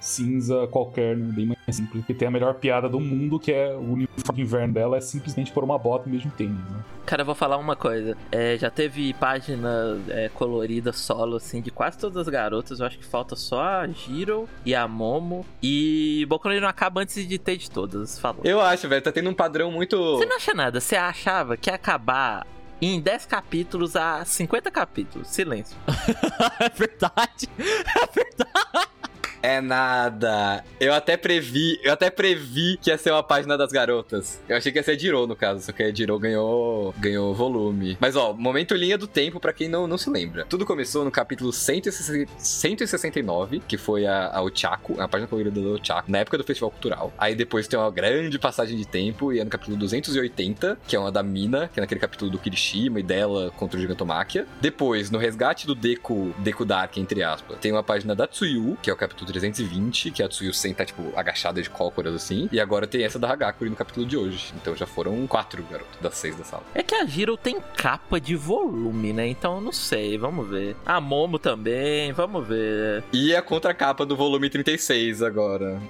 cinza 0.00 0.66
qualquer, 0.68 1.16
né? 1.16 1.32
bem 1.32 1.46
mais 1.46 1.58
simples. 1.76 2.04
Que 2.04 2.14
tem 2.14 2.28
a 2.28 2.30
melhor 2.30 2.54
piada 2.54 2.88
do 2.88 3.00
mundo, 3.00 3.38
que 3.38 3.52
é 3.52 3.74
o 3.74 3.92
uniforme 3.92 4.36
de 4.36 4.42
inverno 4.42 4.74
dela 4.74 4.96
é 4.96 5.00
simplesmente 5.00 5.52
pôr 5.52 5.64
uma 5.64 5.78
bota 5.78 6.08
um 6.08 6.30
tênis, 6.30 6.58
né? 6.70 6.84
Cara, 7.04 7.22
eu 7.22 7.26
vou 7.26 7.34
falar 7.34 7.56
uma 7.56 7.76
coisa. 7.76 8.16
É, 8.32 8.56
já 8.56 8.70
teve 8.70 9.14
página 9.14 9.98
é, 10.08 10.28
colorida 10.28 10.92
solo, 10.92 11.36
assim, 11.36 11.60
de 11.60 11.70
quase 11.70 11.98
todas 11.98 12.16
as 12.16 12.28
garotas. 12.28 12.80
Eu 12.80 12.86
acho 12.86 12.98
que 12.98 13.04
falta 13.04 13.36
só 13.36 13.62
a 13.62 13.86
Jiro 13.86 14.48
e 14.64 14.74
a 14.74 14.88
Momo. 14.88 15.44
E 15.62 16.26
Boku 16.28 16.48
não 16.48 16.68
acaba 16.68 17.00
antes 17.00 17.26
de 17.26 17.38
ter 17.38 17.56
de 17.56 17.70
todas. 17.70 18.18
Falou. 18.18 18.40
Eu 18.44 18.60
acho, 18.60 18.88
velho, 18.88 19.02
tá 19.02 19.12
tendo 19.12 19.30
um 19.30 19.34
padrão 19.34 19.70
muito. 19.70 19.96
Você 20.16 20.26
não 20.26 20.36
acha 20.36 20.54
nada? 20.54 20.80
Você 20.80 20.96
achava 20.96 21.56
que 21.56 21.70
ia 21.70 21.76
acabar 21.76 22.46
em 22.80 23.00
10 23.00 23.26
capítulos 23.26 23.96
a 23.96 24.24
50 24.24 24.70
capítulos? 24.70 25.28
Silêncio. 25.28 25.76
é 26.60 26.68
verdade. 26.68 27.48
É 27.96 28.06
verdade. 28.12 28.95
É 29.42 29.60
nada. 29.60 30.64
Eu 30.80 30.92
até 30.92 31.16
previ, 31.16 31.78
eu 31.82 31.92
até 31.92 32.10
previ 32.10 32.78
que 32.80 32.90
ia 32.90 32.98
ser 32.98 33.10
uma 33.10 33.22
página 33.22 33.56
das 33.56 33.70
garotas. 33.70 34.40
Eu 34.48 34.56
achei 34.56 34.72
que 34.72 34.78
ia 34.78 34.82
ser 34.82 34.92
a 34.92 34.98
Jiro, 34.98 35.26
no 35.26 35.36
caso, 35.36 35.60
só 35.60 35.72
que 35.72 35.82
a 35.82 35.94
Jiro 35.94 36.18
ganhou, 36.18 36.94
ganhou 36.98 37.34
volume. 37.34 37.96
Mas 38.00 38.16
ó, 38.16 38.32
momento 38.32 38.74
linha 38.74 38.98
do 38.98 39.06
tempo 39.06 39.38
pra 39.38 39.52
quem 39.52 39.68
não, 39.68 39.86
não 39.86 39.98
se 39.98 40.10
lembra. 40.10 40.44
Tudo 40.46 40.64
começou 40.64 41.04
no 41.04 41.10
capítulo 41.10 41.52
160 41.52 42.26
169, 42.38 43.60
que 43.60 43.76
foi 43.76 44.06
a, 44.06 44.28
a 44.28 44.42
Ochako, 44.42 45.00
a 45.00 45.08
página 45.08 45.28
colorida 45.28 45.60
do 45.60 45.74
Ochako, 45.74 46.10
na 46.10 46.18
época 46.18 46.38
do 46.38 46.44
Festival 46.44 46.70
Cultural. 46.70 47.12
Aí 47.18 47.34
depois 47.34 47.68
tem 47.68 47.78
uma 47.78 47.90
grande 47.90 48.38
passagem 48.38 48.76
de 48.76 48.86
tempo 48.86 49.32
e 49.32 49.40
é 49.40 49.44
no 49.44 49.50
capítulo 49.50 49.76
280, 49.76 50.78
que 50.86 50.96
é 50.96 50.98
uma 50.98 51.12
da 51.12 51.22
Mina, 51.22 51.68
que 51.68 51.80
é 51.80 51.82
naquele 51.82 52.00
capítulo 52.00 52.30
do 52.30 52.38
Kirishima 52.38 53.00
e 53.00 53.02
dela 53.02 53.50
contra 53.56 53.78
o 53.78 53.80
Gigantomáquia. 53.80 54.46
Depois, 54.60 55.10
no 55.10 55.18
resgate 55.18 55.66
do 55.66 55.74
Deku, 55.74 56.34
Deku 56.38 56.64
Dark, 56.64 56.96
entre 56.96 57.22
aspas, 57.22 57.58
tem 57.58 57.72
uma 57.72 57.82
página 57.82 58.14
da 58.14 58.26
Tsuyu, 58.26 58.76
que 58.82 58.90
é 58.90 58.92
o 58.92 58.96
capítulo 58.96 59.25
320, 59.26 60.10
que 60.10 60.22
a 60.22 60.28
Tsuyu 60.28 60.52
senta, 60.52 60.84
tipo, 60.84 61.12
agachada 61.16 61.62
de 61.62 61.70
cócoras, 61.70 62.14
assim. 62.14 62.48
E 62.52 62.60
agora 62.60 62.86
tem 62.86 63.04
essa 63.04 63.18
da 63.18 63.30
Hagakure 63.30 63.70
no 63.70 63.76
capítulo 63.76 64.06
de 64.06 64.16
hoje. 64.16 64.52
Então 64.56 64.74
já 64.76 64.86
foram 64.86 65.26
quatro 65.26 65.62
garotos 65.70 65.98
das 66.00 66.14
seis 66.16 66.36
da 66.36 66.44
sala. 66.44 66.62
É 66.74 66.82
que 66.82 66.94
a 66.94 67.04
Jiro 67.06 67.36
tem 67.36 67.60
capa 67.76 68.20
de 68.20 68.34
volume, 68.36 69.12
né? 69.12 69.26
Então 69.26 69.56
eu 69.56 69.60
não 69.60 69.72
sei, 69.72 70.16
vamos 70.16 70.48
ver. 70.48 70.76
A 70.84 71.00
Momo 71.00 71.38
também, 71.38 72.12
vamos 72.12 72.46
ver. 72.46 73.04
E 73.12 73.34
a 73.34 73.42
contracapa 73.42 74.04
do 74.06 74.16
volume 74.16 74.48
36 74.48 75.22
agora. 75.22 75.80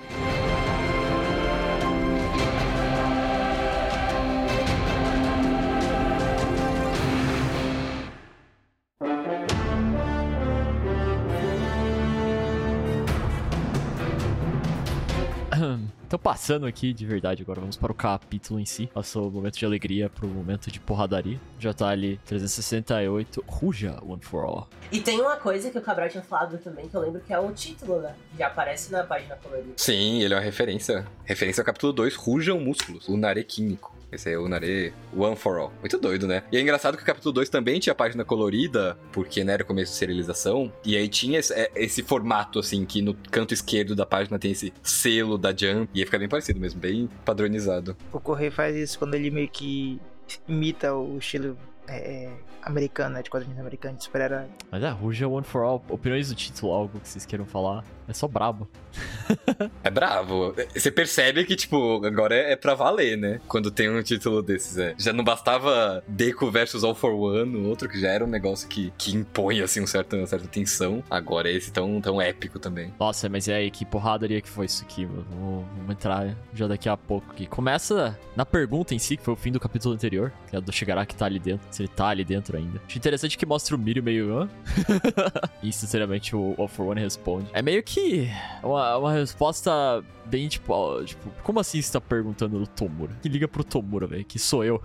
Então, 16.06 16.20
passando 16.20 16.66
aqui 16.66 16.92
de 16.92 17.04
verdade 17.04 17.42
agora, 17.42 17.60
vamos 17.60 17.76
para 17.76 17.90
o 17.90 17.94
capítulo 17.94 18.60
em 18.60 18.64
si. 18.64 18.88
Passou 18.94 19.26
o 19.26 19.30
momento 19.30 19.58
de 19.58 19.64
alegria 19.66 20.08
pro 20.08 20.28
momento 20.28 20.70
de 20.70 20.78
porradaria. 20.78 21.40
Já 21.58 21.75
tá 21.75 21.88
ali 21.88 22.20
368, 22.26 23.44
Ruja 23.44 23.98
One 24.06 24.22
for 24.22 24.44
All. 24.44 24.68
E 24.92 25.00
tem 25.00 25.20
uma 25.20 25.36
coisa 25.36 25.68
que 25.68 25.76
o 25.76 25.82
Cabral 25.82 26.08
tinha 26.08 26.22
falado 26.22 26.58
também, 26.58 26.88
que 26.88 26.94
eu 26.94 27.00
lembro 27.00 27.20
que 27.20 27.32
é 27.32 27.38
o 27.40 27.50
título, 27.50 28.00
né? 28.00 28.14
Que 28.30 28.38
já 28.38 28.46
aparece 28.46 28.92
na 28.92 29.02
página 29.02 29.34
colorida. 29.34 29.72
Sim, 29.76 30.22
ele 30.22 30.32
é 30.32 30.36
uma 30.36 30.42
referência. 30.42 31.04
Referência 31.25 31.60
ao 31.60 31.66
capítulo 31.66 31.92
2, 31.92 32.14
Rujam 32.14 32.60
Músculos, 32.60 33.08
o 33.08 33.16
Nare 33.16 33.42
Esse 34.16 34.32
é 34.32 34.38
o 34.38 34.49
Nare 34.49 34.94
One 35.14 35.37
for 35.37 35.58
All. 35.58 35.73
Muito 35.80 35.99
doido, 35.99 36.26
né? 36.26 36.42
E 36.50 36.56
é 36.56 36.61
engraçado 36.61 36.96
que 36.96 37.02
o 37.02 37.06
capítulo 37.06 37.35
2 37.35 37.50
também 37.50 37.78
tinha 37.78 37.94
página 37.94 38.25
colorida, 38.25 38.99
porque 39.12 39.44
né, 39.44 39.52
era 39.52 39.62
o 39.62 39.66
começo 39.66 39.92
de 39.92 39.99
serialização. 39.99 40.73
E 40.82 40.96
aí 40.96 41.06
tinha 41.06 41.38
esse, 41.38 41.52
é, 41.52 41.70
esse 41.76 42.02
formato, 42.02 42.58
assim, 42.58 42.87
que 42.87 43.02
no 43.02 43.14
canto 43.30 43.52
esquerdo 43.52 43.94
da 43.94 44.06
página 44.06 44.38
tem 44.38 44.52
esse 44.52 44.73
selo 44.82 45.37
da 45.37 45.50
Jump. 45.50 45.90
E 45.92 46.00
aí 46.00 46.06
fica 46.06 46.18
bem 46.18 46.28
parecido 46.28 46.58
mesmo, 46.58 46.80
bem 46.80 47.11
padronizado. 47.26 47.94
O 48.11 48.18
Correio 48.18 48.50
faz 48.50 48.75
isso 48.75 48.99
quando 48.99 49.14
ele 49.14 49.30
meio 49.30 49.49
que 49.49 50.00
imita 50.49 50.94
o 50.94 51.18
estilo 51.18 51.58
é, 51.87 52.30
americano, 52.62 53.16
né? 53.16 53.23
De 53.23 53.28
quadrinhos 53.28 53.58
americanos 53.58 53.99
de 53.99 54.04
super-herói. 54.04 54.46
Mas 54.70 54.82
é, 54.82 54.88
Ruja 54.88 55.28
One 55.28 55.44
for 55.44 55.62
All. 55.62 55.85
Opiniões 55.90 56.30
do 56.30 56.35
título, 56.35 56.73
algo 56.73 56.99
que 57.00 57.08
vocês 57.08 57.26
queiram 57.26 57.44
falar. 57.44 57.85
É 58.08 58.12
só 58.12 58.28
brabo. 58.28 58.68
É 59.82 59.90
bravo. 59.90 60.54
Você 60.75 60.90
percebe 60.90 61.44
que, 61.44 61.56
tipo, 61.56 62.04
agora 62.04 62.34
é, 62.34 62.52
é 62.52 62.56
pra 62.56 62.75
valer, 62.75 63.16
né? 63.18 63.40
Quando 63.48 63.70
tem 63.70 63.90
um 63.90 64.02
título 64.02 64.42
desses, 64.42 64.78
é. 64.78 64.94
Já 64.98 65.12
não 65.12 65.25
bastava 65.25 66.02
Deco 66.06 66.50
versus 66.50 66.84
All 66.84 66.94
for 66.94 67.12
One, 67.12 67.56
o 67.56 67.68
outro 67.68 67.88
que 67.88 68.00
já 68.00 68.10
era 68.10 68.25
um 68.25 68.28
negócio 68.28 68.68
que, 68.68 68.92
que 68.96 69.14
impõe, 69.14 69.60
assim, 69.60 69.80
um 69.80 69.86
certo, 69.86 70.16
uma 70.16 70.26
certa 70.26 70.46
tensão. 70.46 71.02
Agora 71.10 71.50
é 71.50 71.52
esse 71.52 71.72
tão, 71.72 72.00
tão 72.00 72.20
épico 72.20 72.58
também. 72.58 72.92
Nossa, 72.98 73.28
mas 73.28 73.46
e 73.48 73.52
aí, 73.52 73.70
que 73.70 73.84
porradaria 73.84 74.40
que 74.40 74.48
foi 74.48 74.66
isso 74.66 74.84
aqui, 74.84 75.04
mano? 75.04 75.26
Vamos, 75.30 75.66
vamos 75.76 75.90
entrar 75.90 76.36
já 76.54 76.66
daqui 76.66 76.88
a 76.88 76.96
pouco 76.96 77.30
aqui. 77.32 77.46
Começa 77.46 78.18
na 78.36 78.46
pergunta 78.46 78.94
em 78.94 78.98
si, 78.98 79.16
que 79.16 79.25
foi 79.25 79.34
o 79.34 79.36
fim 79.36 79.50
do 79.50 79.60
capítulo 79.60 79.94
anterior, 79.94 80.32
que 80.48 80.56
é 80.56 80.60
do 80.60 80.72
Shigaraki 80.72 81.16
tá 81.16 81.26
ali 81.26 81.38
dentro, 81.38 81.66
se 81.70 81.82
ele 81.82 81.88
tá 81.88 82.08
ali 82.08 82.25
dentro 82.25 82.56
ainda. 82.56 82.80
Acho 82.86 82.98
interessante 82.98 83.36
que 83.36 83.46
mostra 83.46 83.75
o 83.75 83.78
Mirio 83.78 84.02
meio... 84.02 84.48
E, 85.62 85.72
sinceramente, 85.72 86.36
o 86.36 86.54
All 86.58 86.68
for 86.68 86.86
One 86.86 87.00
responde. 87.00 87.48
É 87.52 87.62
meio 87.62 87.82
que 87.82 87.95
uma, 88.62 88.96
uma 88.98 89.12
resposta 89.12 90.04
bem, 90.26 90.48
tipo, 90.48 90.72
ó, 90.72 91.02
tipo, 91.02 91.30
como 91.42 91.60
assim 91.60 91.80
você 91.80 91.92
tá 91.92 92.00
perguntando 92.00 92.58
do 92.58 92.66
Tomura? 92.66 93.12
Que 93.22 93.28
liga 93.28 93.46
pro 93.46 93.64
Tomura, 93.64 94.06
velho, 94.06 94.24
que 94.24 94.38
sou 94.38 94.64
eu. 94.64 94.82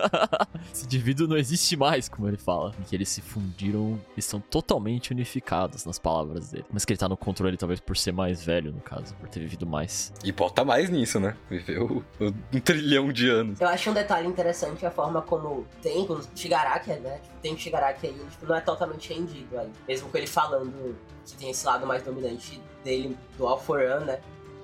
Esse 0.72 0.84
indivíduo 0.84 1.26
não 1.26 1.36
existe 1.36 1.76
mais, 1.76 2.08
como 2.08 2.28
ele 2.28 2.36
fala. 2.36 2.74
E 2.80 2.84
que 2.84 2.94
eles 2.94 3.08
se 3.08 3.20
fundiram, 3.20 3.98
eles 4.12 4.24
são 4.24 4.40
totalmente 4.40 5.12
unificados 5.12 5.84
nas 5.84 5.98
palavras 5.98 6.50
dele. 6.50 6.64
Mas 6.70 6.84
que 6.84 6.92
ele 6.92 6.98
tá 6.98 7.08
no 7.08 7.16
controle, 7.16 7.56
talvez 7.56 7.80
por 7.80 7.96
ser 7.96 8.12
mais 8.12 8.44
velho, 8.44 8.72
no 8.72 8.80
caso, 8.80 9.14
por 9.14 9.28
ter 9.28 9.40
vivido 9.40 9.66
mais. 9.66 10.12
E 10.22 10.30
bota 10.32 10.64
mais 10.64 10.90
nisso, 10.90 11.18
né? 11.18 11.36
Viveu 11.48 12.04
um 12.20 12.60
trilhão 12.60 13.12
de 13.12 13.28
anos. 13.28 13.60
Eu 13.60 13.68
acho 13.68 13.90
um 13.90 13.94
detalhe 13.94 14.26
interessante 14.26 14.84
a 14.84 14.90
forma 14.90 15.22
como 15.22 15.66
tem 15.82 16.02
o 16.02 16.20
Shigaraki, 16.34 16.90
né? 16.94 17.18
Tipo, 17.22 17.34
tem 17.40 17.54
o 17.54 17.58
Shigaraki 17.58 18.06
aí, 18.06 18.14
tipo, 18.30 18.46
não 18.46 18.54
é 18.54 18.60
totalmente 18.60 19.12
rendido 19.12 19.58
aí. 19.58 19.70
Mesmo 19.88 20.08
com 20.08 20.18
ele 20.18 20.26
falando 20.26 20.96
que 21.32 21.38
tem 21.38 21.50
esse 21.50 21.66
lado 21.66 21.86
mais 21.86 22.02
dominante 22.02 22.60
dele, 22.82 23.16
do 23.38 23.46
All 23.46 23.58
for 23.58 23.80
One, 23.80 24.04
né? 24.04 24.18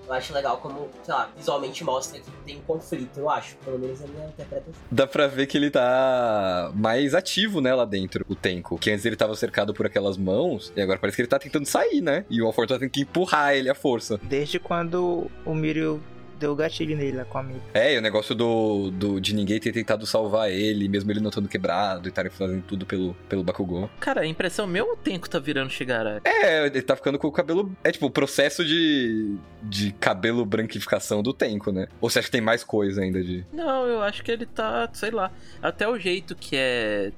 Eu 0.07 0.15
acho 0.15 0.35
legal 0.35 0.57
como, 0.57 0.89
sei 1.05 1.15
lá, 1.15 1.31
visualmente 1.37 1.85
mostra 1.85 2.19
que 2.19 2.29
tem 2.45 2.57
um 2.57 2.63
conflito, 2.63 3.21
eu 3.21 3.31
acho. 3.31 3.55
Pelo 3.59 3.79
menos 3.79 4.03
a 4.03 4.09
minha 4.09 4.27
interpretação. 4.27 4.73
Dá 4.91 5.07
pra 5.07 5.29
ver 5.29 5.47
que 5.47 5.57
ele 5.57 5.71
tá 5.71 6.73
mais 6.75 7.15
ativo, 7.15 7.61
né, 7.61 7.73
lá 7.73 7.85
dentro, 7.85 8.27
o 8.29 8.35
Tenko. 8.35 8.77
Que 8.77 8.91
antes 8.91 9.05
ele 9.05 9.15
tava 9.15 9.37
cercado 9.37 9.73
por 9.73 9.87
aquelas 9.87 10.17
mãos, 10.17 10.73
e 10.75 10.81
agora 10.81 10.99
parece 10.99 11.15
que 11.15 11.23
ele 11.23 11.29
tá 11.29 11.39
tentando 11.39 11.65
sair, 11.67 12.01
né? 12.01 12.25
E 12.29 12.43
o 12.43 12.47
All 12.47 12.53
for 12.53 12.63
One 12.63 12.69
tá 12.69 12.79
tendo 12.81 12.91
que 12.91 13.03
empurrar 13.03 13.55
ele 13.55 13.71
à 13.71 13.75
força. 13.75 14.19
Desde 14.23 14.59
quando 14.59 15.31
o 15.47 15.55
Mirio 15.55 16.03
deu 16.41 16.53
o 16.53 16.57
gatilho 16.57 16.97
nele 16.97 17.19
lá 17.19 17.25
com 17.25 17.39
a 17.39 17.41
amiga. 17.43 17.61
É, 17.75 17.95
e 17.95 17.99
o 17.99 18.01
negócio 18.01 18.35
do, 18.35 18.91
do 18.91 19.21
de 19.21 19.35
ninguém 19.35 19.61
ter 19.61 19.71
tentado 19.73 20.07
salvar 20.07 20.51
ele, 20.51 20.89
mesmo 20.89 21.11
ele 21.13 21.21
não 21.21 21.29
estando 21.29 21.49
quebrado 21.49 22.09
e 22.09 22.11
estarem 22.11 22.31
fazendo 22.31 22.63
tudo 22.63 22.87
pelo, 22.87 23.15
pelo 23.29 23.45
Bakugou. 23.45 23.91
Cara, 24.01 24.23
a 24.23 24.27
impressão 24.27 24.67
meu 24.67 24.87
ou 24.87 24.93
o 24.95 24.97
Tenko 24.97 25.29
tá 25.29 25.39
virando 25.39 25.71
Shigaraki? 25.71 26.27
É, 26.27 26.67
ele 26.67 26.83
tá 26.83 26.97
ficando 26.97 27.19
com 27.19 27.29
o 27.29 27.33
cabelo. 27.33 27.71
É 27.85 27.93
tipo 27.93 28.07
o 28.07 28.11
processo 28.11 28.65
de, 28.65 29.37
de 29.63 29.93
cabelo 29.93 30.45
branquificação 30.45 31.23
do 31.23 31.33
Tenko, 31.33 31.71
né? 31.71 31.87
Ou 32.01 32.09
você 32.09 32.19
acha 32.19 32.27
que 32.29 32.33
tem 32.33 32.41
mais 32.41 32.65
coisa 32.65 33.03
ainda 33.03 33.23
de. 33.23 33.45
Não, 33.53 33.87
eu 33.87 34.03
acho 34.03 34.25
que 34.25 34.33
ele 34.33 34.47
tá, 34.47 34.89
sei 34.93 35.11
lá. 35.11 35.31
Até 35.63 35.87
o 35.87 35.99
jeito 35.99 36.35
que 36.35 36.57
é 36.57 37.13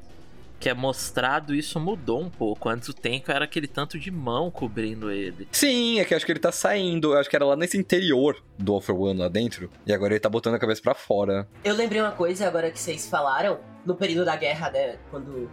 que 0.63 0.69
é 0.69 0.75
mostrado, 0.75 1.57
isso 1.57 1.81
mudou 1.81 2.21
um 2.21 2.31
pouco. 2.31 2.69
Antes 2.69 2.89
o 2.89 2.95
Tenko 2.95 3.33
era 3.33 3.47
aquele 3.47 3.67
tanto 3.67 3.99
de 3.99 4.13
mão 4.13 4.49
cobrindo 4.49 5.11
ele. 5.11 5.49
Sim, 5.51 5.99
é 5.99 6.05
que 6.05 6.15
eu 6.15 6.17
acho 6.17 6.25
que 6.25 6.31
ele 6.31 6.39
tá 6.39 6.53
saindo. 6.53 7.15
Eu 7.15 7.19
acho 7.19 7.29
que 7.29 7.35
era 7.35 7.45
lá 7.45 7.57
nesse 7.57 7.77
interior 7.77 8.41
do 8.57 8.81
for 8.81 8.95
One 8.95 9.19
lá 9.19 9.27
dentro. 9.27 9.69
E 9.85 9.93
agora 9.93 10.13
ele 10.13 10.21
tá 10.21 10.29
botando 10.29 10.55
a 10.55 10.61
cabeça 10.61 10.81
pra 10.81 10.95
fora. 10.95 11.49
Eu 11.65 11.75
lembrei 11.75 12.01
uma 12.01 12.13
coisa 12.13 12.47
agora 12.47 12.71
que 12.71 12.79
vocês 12.79 13.09
falaram, 13.09 13.59
no 13.85 13.97
período 13.97 14.25
da 14.25 14.37
guerra, 14.37 14.71
né? 14.71 14.99
Quando 15.11 15.51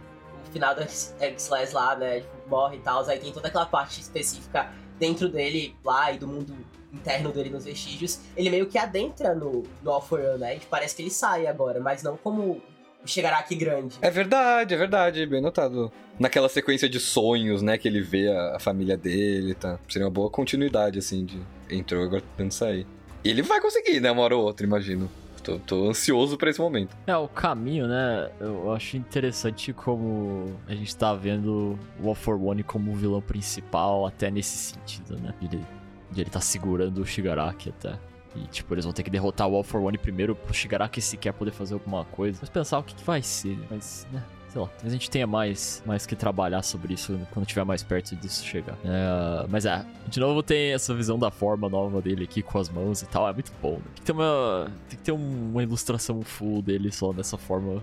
o 0.48 0.52
final 0.52 0.76
do 0.76 0.82
X-Less 0.82 1.74
lá, 1.74 1.96
né? 1.96 2.20
tipo, 2.20 2.48
morre 2.48 2.76
e 2.76 2.80
tal, 2.80 3.04
aí 3.08 3.18
tem 3.18 3.32
toda 3.32 3.48
aquela 3.48 3.66
parte 3.66 4.00
específica 4.00 4.72
dentro 4.96 5.28
dele 5.28 5.74
lá 5.84 6.12
e 6.12 6.18
do 6.18 6.28
mundo 6.28 6.54
interno 6.92 7.32
dele 7.32 7.50
nos 7.50 7.64
vestígios. 7.64 8.20
Ele 8.36 8.48
meio 8.48 8.68
que 8.68 8.78
adentra 8.78 9.34
no, 9.34 9.64
no 9.82 9.90
All 9.90 10.00
for 10.00 10.20
One, 10.20 10.38
né? 10.38 10.56
E 10.56 10.60
parece 10.60 10.94
que 10.94 11.02
ele 11.02 11.10
sai 11.10 11.48
agora, 11.48 11.80
mas 11.80 12.00
não 12.00 12.16
como 12.16 12.62
o 13.04 13.08
Shigaraki 13.08 13.54
grande. 13.54 13.96
É 14.00 14.10
verdade, 14.10 14.74
é 14.74 14.76
verdade, 14.76 15.26
bem 15.26 15.40
notado. 15.40 15.90
Naquela 16.18 16.48
sequência 16.48 16.88
de 16.88 17.00
sonhos, 17.00 17.62
né, 17.62 17.78
que 17.78 17.88
ele 17.88 18.00
vê 18.00 18.28
a, 18.30 18.56
a 18.56 18.60
família 18.60 18.96
dele, 18.96 19.54
tá? 19.54 19.78
Seria 19.88 20.06
uma 20.06 20.12
boa 20.12 20.30
continuidade, 20.30 20.98
assim, 20.98 21.24
de 21.24 21.40
entrou 21.70 22.02
agora 22.02 22.22
tentando 22.36 22.52
sair. 22.52 22.86
E 23.24 23.30
ele 23.30 23.42
vai 23.42 23.60
conseguir, 23.60 24.00
né, 24.00 24.10
uma 24.10 24.22
hora 24.22 24.36
ou 24.36 24.44
outra, 24.44 24.66
imagino. 24.66 25.10
Tô, 25.42 25.58
tô 25.58 25.88
ansioso 25.88 26.36
pra 26.36 26.50
esse 26.50 26.60
momento. 26.60 26.94
É, 27.06 27.16
o 27.16 27.26
caminho, 27.26 27.86
né? 27.88 28.30
Eu 28.38 28.72
acho 28.72 28.98
interessante 28.98 29.72
como 29.72 30.54
a 30.68 30.74
gente 30.74 30.94
tá 30.94 31.14
vendo 31.14 31.78
o 31.98 32.08
All 32.08 32.14
for 32.14 32.38
One 32.38 32.62
como 32.62 32.92
o 32.92 32.94
vilão 32.94 33.22
principal, 33.22 34.06
até 34.06 34.30
nesse 34.30 34.74
sentido, 34.74 35.18
né? 35.18 35.32
De 35.40 35.46
ele, 35.56 35.64
de 36.10 36.20
ele 36.20 36.30
tá 36.30 36.40
segurando 36.40 36.98
o 37.00 37.06
Shigaraki 37.06 37.70
até. 37.70 37.98
E, 38.34 38.46
tipo, 38.46 38.72
eles 38.74 38.84
vão 38.84 38.92
ter 38.92 39.02
que 39.02 39.10
derrotar 39.10 39.48
o 39.48 39.56
All 39.56 39.64
for 39.64 39.80
One 39.80 39.98
primeiro 39.98 40.34
pro 40.34 40.54
Shigaraki 40.54 41.00
sequer 41.00 41.32
poder 41.32 41.50
fazer 41.50 41.74
alguma 41.74 42.04
coisa. 42.04 42.38
Mas 42.40 42.50
pensar 42.50 42.78
o 42.78 42.82
que, 42.82 42.94
que 42.94 43.04
vai 43.04 43.22
ser, 43.22 43.58
mas, 43.70 44.06
né? 44.12 44.22
Sei 44.48 44.60
lá, 44.60 44.66
talvez 44.66 44.92
a 44.92 44.96
gente 44.96 45.08
tenha 45.08 45.28
mais, 45.28 45.80
mais 45.86 46.06
que 46.06 46.16
trabalhar 46.16 46.62
sobre 46.62 46.94
isso 46.94 47.16
quando 47.32 47.46
tiver 47.46 47.64
mais 47.64 47.84
perto 47.84 48.16
disso 48.16 48.44
chegar. 48.44 48.76
É, 48.84 49.46
mas 49.48 49.64
é, 49.64 49.86
de 50.08 50.18
novo 50.18 50.42
tem 50.42 50.72
essa 50.72 50.92
visão 50.92 51.16
da 51.16 51.30
forma 51.30 51.68
nova 51.68 52.02
dele 52.02 52.24
aqui 52.24 52.42
com 52.42 52.58
as 52.58 52.68
mãos 52.68 53.00
e 53.00 53.06
tal. 53.06 53.28
É 53.28 53.32
muito 53.32 53.52
bom. 53.62 53.74
Né? 53.74 53.82
Tem 53.84 53.94
que 53.94 54.02
ter 54.02 54.12
uma, 54.12 54.72
tem 54.88 54.98
que 54.98 55.04
ter 55.04 55.12
uma 55.12 55.62
ilustração 55.62 56.20
full 56.22 56.62
dele 56.62 56.90
só 56.90 57.12
dessa 57.12 57.38
forma 57.38 57.80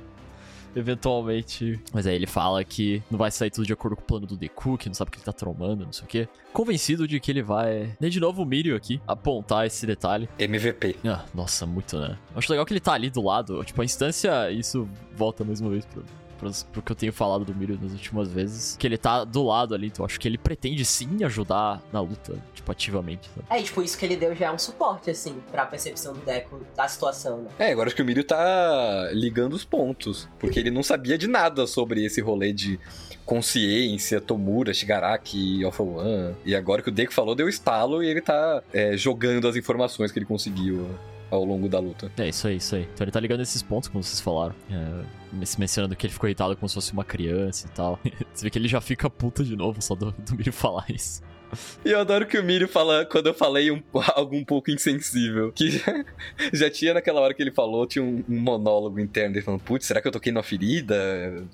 eventualmente. 0.76 1.80
Mas 1.94 2.08
aí 2.08 2.16
ele 2.16 2.28
fala 2.28 2.64
que 2.64 3.02
não 3.10 3.18
vai 3.18 3.32
sair 3.32 3.50
tudo 3.50 3.66
de 3.66 3.74
acordo 3.74 3.96
com 3.96 4.02
o 4.02 4.06
plano 4.06 4.28
do 4.28 4.38
Deku, 4.38 4.78
que 4.78 4.88
não 4.88 4.94
sabe 4.94 5.10
o 5.10 5.12
que 5.12 5.18
ele 5.18 5.26
tá 5.26 5.34
tromando, 5.34 5.86
não 5.86 5.94
sei 5.94 6.06
o 6.06 6.08
quê. 6.08 6.28
Convencido 6.54 7.08
de 7.08 7.20
que 7.20 7.32
ele 7.32 7.42
vai. 7.42 7.96
Nem 8.00 8.10
de 8.10 8.20
novo 8.20 8.44
o 8.44 8.46
Mirio 8.46 8.76
aqui, 8.76 9.02
apontar 9.08 9.66
esse 9.66 9.86
detalhe. 9.86 10.28
MVP. 10.40 10.98
Ah, 11.06 11.26
nossa, 11.34 11.66
muito, 11.66 12.00
né? 12.00 12.18
Acho 12.36 12.52
legal 12.52 12.66
que 12.66 12.74
ele 12.74 12.80
tá 12.80 12.94
ali 12.94 13.10
do 13.10 13.22
lado. 13.22 13.64
Tipo, 13.64 13.82
a 13.82 13.86
instância, 13.86 14.52
isso 14.52 14.88
volta 15.16 15.44
mais 15.44 15.62
uma 15.62 15.70
vez 15.70 15.86
pro, 15.86 16.04
pro, 16.38 16.52
pro 16.72 16.82
que 16.82 16.92
eu 16.92 16.96
tenho 16.96 17.14
falado 17.14 17.44
do 17.44 17.54
Mirio 17.54 17.80
nas 17.82 17.92
últimas 17.92 18.32
vezes. 18.32 18.76
Que 18.78 18.88
ele 18.88 18.98
tá 18.98 19.24
do 19.24 19.44
lado 19.44 19.76
ali, 19.76 19.88
então 19.88 20.06
acho 20.06 20.20
que 20.20 20.28
ele 20.28 20.38
pretende 20.38 20.84
sim 20.86 21.24
ajudar 21.24 21.82
na 21.92 22.00
luta, 22.00 22.38
tipo, 22.54 22.72
ativamente. 22.72 23.30
Sabe? 23.30 23.48
É, 23.50 23.60
e, 23.60 23.64
tipo, 23.64 23.82
isso 23.82 23.98
que 23.98 24.06
ele 24.06 24.16
deu 24.16 24.36
já 24.36 24.48
é 24.48 24.52
um 24.52 24.58
suporte, 24.58 25.10
assim, 25.10 25.36
pra 25.52 25.66
percepção 25.66 26.14
do 26.14 26.20
Deco 26.22 26.62
da 26.76 26.88
situação, 26.88 27.42
né? 27.42 27.50
É, 27.60 27.72
agora 27.72 27.88
acho 27.88 27.96
que 27.96 28.02
o 28.02 28.06
Mirio 28.06 28.24
tá 28.24 29.10
ligando 29.12 29.54
os 29.54 29.64
pontos. 29.64 30.28
Porque 30.40 30.60
ele 30.60 30.72
não 30.72 30.84
sabia 30.84 31.18
de 31.18 31.28
nada 31.28 31.68
sobre 31.68 32.06
esse 32.06 32.22
rolê 32.22 32.54
de 32.54 32.80
consciência, 33.26 34.22
Tomura, 34.22 34.74
Shigaraki, 34.74 35.64
Alpha 35.64 35.84
One. 35.84 36.36
E 36.46 36.56
agora 36.56 36.82
que 36.82 36.90
o 36.90 36.92
Deku 36.92 37.14
falou, 37.14 37.36
deu 37.36 37.50
estalo 37.50 38.02
e 38.02 38.08
ele 38.08 38.22
tá 38.22 38.64
é, 38.74 38.96
jogando 38.96 39.48
as 39.48 39.56
informações 39.56 40.12
que 40.12 40.20
ele 40.20 40.26
conseguiu 40.26 40.88
ao 41.30 41.44
longo 41.44 41.68
da 41.68 41.80
luta. 41.80 42.12
É, 42.18 42.30
isso 42.30 42.48
aí, 42.48 42.58
isso 42.58 42.76
aí. 42.76 42.88
Então 42.94 43.04
ele 43.04 43.12
tá 43.12 43.20
ligando 43.20 43.42
esses 43.42 43.62
pontos, 43.62 43.90
como 43.90 44.04
vocês 44.04 44.20
falaram. 44.20 44.56
É, 44.70 45.46
se 45.46 45.60
mencionando 45.60 45.96
que 45.96 46.06
ele 46.06 46.14
ficou 46.14 46.28
irritado 46.28 46.56
como 46.56 46.68
se 46.68 46.76
fosse 46.76 46.94
uma 46.94 47.04
criança 47.04 47.68
e 47.68 47.70
tal. 47.72 48.00
Você 48.34 48.46
vê 48.46 48.50
que 48.50 48.58
ele 48.58 48.68
já 48.68 48.80
fica 48.80 49.10
puta 49.10 49.44
de 49.44 49.56
novo 49.56 49.82
só 49.82 49.94
do, 49.94 50.12
do 50.12 50.36
Mirio 50.36 50.54
falar 50.54 50.86
isso. 50.90 51.22
E 51.84 51.92
eu 51.92 52.00
adoro 52.00 52.26
que 52.26 52.38
o 52.38 52.44
Mirio 52.44 52.68
fala 52.68 53.06
quando 53.06 53.28
eu 53.28 53.34
falei 53.34 53.72
um, 53.72 53.82
algo 54.16 54.36
um 54.36 54.44
pouco 54.44 54.72
insensível. 54.72 55.52
Que 55.52 55.72
já, 55.72 56.06
já 56.54 56.70
tinha 56.70 56.94
naquela 56.94 57.22
hora 57.22 57.34
que 57.34 57.42
ele 57.42 57.52
falou, 57.52 57.86
tinha 57.86 58.04
um, 58.04 58.24
um 58.28 58.40
monólogo 58.40 59.00
interno 59.00 59.34
dele 59.34 59.46
falando: 59.46 59.62
Putz, 59.62 59.86
será 59.86 60.02
que 60.02 60.08
eu 60.08 60.12
toquei 60.12 60.32
numa 60.32 60.44
ferida? 60.44 60.96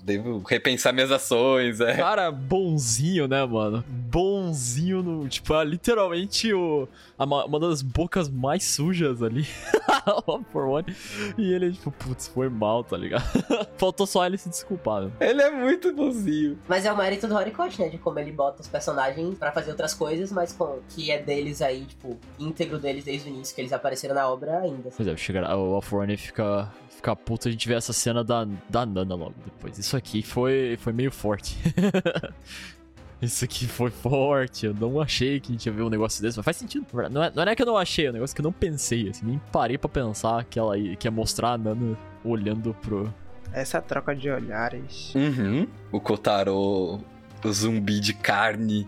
Devo 0.03 0.43
repensar 0.47 0.93
minhas 0.93 1.11
ações. 1.11 1.79
É. 1.79 1.95
Cara, 1.95 2.31
bonzinho, 2.31 3.27
né, 3.27 3.45
mano? 3.45 3.83
Bonzinho 3.87 5.03
no. 5.03 5.27
Tipo, 5.27 5.53
é 5.55 5.63
literalmente 5.63 6.53
o, 6.53 6.87
a, 7.17 7.25
uma 7.25 7.59
das 7.59 7.81
bocas 7.81 8.29
mais 8.29 8.63
sujas 8.63 9.21
ali. 9.21 9.47
For 10.51 10.67
One. 10.67 10.95
E 11.37 11.53
ele, 11.53 11.71
tipo, 11.71 11.91
putz, 11.91 12.27
foi 12.27 12.49
mal, 12.49 12.83
tá 12.83 12.97
ligado? 12.97 13.23
Faltou 13.77 14.05
só 14.05 14.25
ele 14.25 14.37
se 14.37 14.49
desculpar, 14.49 15.03
né? 15.03 15.11
Ele 15.19 15.41
é 15.41 15.51
muito 15.51 15.93
bonzinho. 15.93 16.57
Mas 16.67 16.85
é 16.85 16.91
o 16.91 16.97
mérito 16.97 17.27
do 17.27 17.35
Horikoshi, 17.35 17.81
né? 17.81 17.89
De 17.89 17.97
como 17.97 18.19
ele 18.19 18.31
bota 18.31 18.61
os 18.61 18.67
personagens 18.67 19.37
pra 19.37 19.51
fazer 19.51 19.73
outras 19.83 19.93
coisas, 19.93 20.31
mas 20.31 20.53
com 20.53 20.79
que 20.89 21.11
é 21.11 21.21
deles 21.21 21.61
aí, 21.61 21.85
tipo, 21.85 22.17
íntegro 22.39 22.79
deles 22.79 23.03
desde 23.03 23.29
o 23.29 23.33
início, 23.33 23.53
que 23.53 23.61
eles 23.61 23.73
apareceram 23.73 24.15
na 24.15 24.27
obra 24.27 24.59
ainda. 24.59 24.89
Pois 24.95 25.07
é, 25.07 25.15
chegar, 25.17 25.43
o 25.55 25.75
All 25.75 25.81
for 25.81 26.01
One 26.01 26.15
fica, 26.15 26.71
fica 26.89 27.15
puto 27.15 27.47
a 27.47 27.51
gente 27.51 27.67
vê 27.67 27.75
essa 27.75 27.91
cena 27.91 28.23
da, 28.23 28.47
da 28.69 28.85
Nana 28.85 29.15
logo 29.15 29.35
depois. 29.43 29.77
Isso 29.77 29.97
aqui 29.97 30.23
foi, 30.23 30.77
foi 30.79 30.93
meio 30.93 31.11
forte. 31.11 31.57
Isso 33.21 33.45
aqui 33.45 33.67
foi 33.67 33.89
forte, 33.89 34.65
eu 34.65 34.73
não 34.73 34.99
achei 34.99 35.39
que 35.39 35.49
a 35.49 35.53
gente 35.53 35.65
ia 35.65 35.71
ver 35.71 35.83
um 35.83 35.89
negócio 35.89 36.21
desse, 36.21 36.37
mas 36.37 36.43
faz 36.43 36.57
sentido. 36.57 36.85
Não 37.09 37.23
é, 37.23 37.31
não 37.33 37.43
é 37.43 37.55
que 37.55 37.61
eu 37.61 37.65
não 37.65 37.77
achei, 37.77 38.07
é 38.07 38.09
um 38.09 38.13
negócio 38.13 38.35
que 38.35 38.41
eu 38.41 38.43
não 38.43 38.51
pensei, 38.51 39.09
assim, 39.09 39.25
nem 39.25 39.39
parei 39.49 39.77
pra 39.77 39.87
pensar 39.87 40.43
que 40.43 40.59
ela 40.59 40.77
ia, 40.77 40.95
que 40.97 41.07
ia 41.07 41.11
mostrar 41.11 41.53
a 41.53 41.57
Nana 41.57 41.97
olhando 42.23 42.73
pro... 42.81 43.13
Essa 43.53 43.81
troca 43.81 44.13
de 44.13 44.29
olhares. 44.29 45.13
Uhum. 45.15 45.67
O 45.89 46.01
Kotaro, 46.01 46.99
o 47.45 47.53
zumbi 47.53 48.01
de 48.01 48.13
carne, 48.13 48.85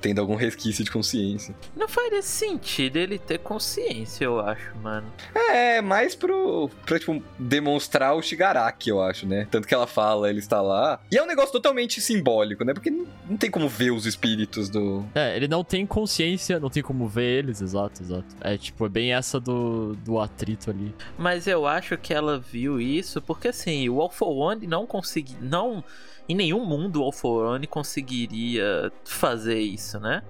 tendo 0.00 0.20
algum 0.20 0.34
resquício 0.34 0.84
de 0.84 0.90
consciência. 0.90 1.54
Não 1.76 1.88
faria 1.88 2.22
sentido 2.22 2.96
ele 2.96 3.18
ter 3.18 3.38
consciência, 3.38 4.24
eu 4.24 4.40
acho, 4.40 4.74
mano. 4.82 5.06
É, 5.34 5.80
mais 5.80 6.14
pro, 6.14 6.70
pra, 6.86 6.98
tipo, 6.98 7.22
demonstrar 7.38 8.14
o 8.14 8.22
Shigaraki, 8.22 8.90
eu 8.90 9.02
acho, 9.02 9.26
né? 9.26 9.46
Tanto 9.50 9.68
que 9.68 9.74
ela 9.74 9.86
fala, 9.86 10.28
ele 10.30 10.38
está 10.38 10.60
lá. 10.60 11.00
E 11.10 11.16
é 11.16 11.22
um 11.22 11.26
negócio 11.26 11.52
totalmente 11.52 12.00
simbólico, 12.00 12.64
né? 12.64 12.72
Porque 12.72 12.90
não, 12.90 13.06
não 13.28 13.36
tem 13.36 13.50
como 13.50 13.68
ver 13.68 13.90
os 13.90 14.06
espíritos 14.06 14.68
do... 14.68 15.04
É, 15.14 15.36
ele 15.36 15.48
não 15.48 15.62
tem 15.62 15.86
consciência, 15.86 16.58
não 16.58 16.70
tem 16.70 16.82
como 16.82 17.06
ver 17.06 17.40
eles, 17.40 17.60
exato, 17.60 18.02
exato. 18.02 18.24
É, 18.40 18.56
tipo, 18.56 18.86
é 18.86 18.88
bem 18.88 19.12
essa 19.12 19.38
do, 19.38 19.94
do 19.96 20.18
atrito 20.18 20.70
ali. 20.70 20.94
Mas 21.18 21.46
eu 21.46 21.66
acho 21.66 21.96
que 21.98 22.14
ela 22.14 22.38
viu 22.38 22.80
isso 22.80 23.20
porque, 23.20 23.48
assim, 23.48 23.88
o 23.88 24.00
All 24.00 24.10
for 24.10 24.30
One 24.30 24.66
não 24.66 24.86
conseguiu... 24.86 25.36
Não 25.40 25.84
em 26.28 26.34
nenhum 26.34 26.64
mundo 26.64 27.00
o 27.00 27.04
Alforone 27.04 27.66
conseguiria 27.66 28.92
fazer 29.04 29.58
isso, 29.60 29.98
né? 29.98 30.22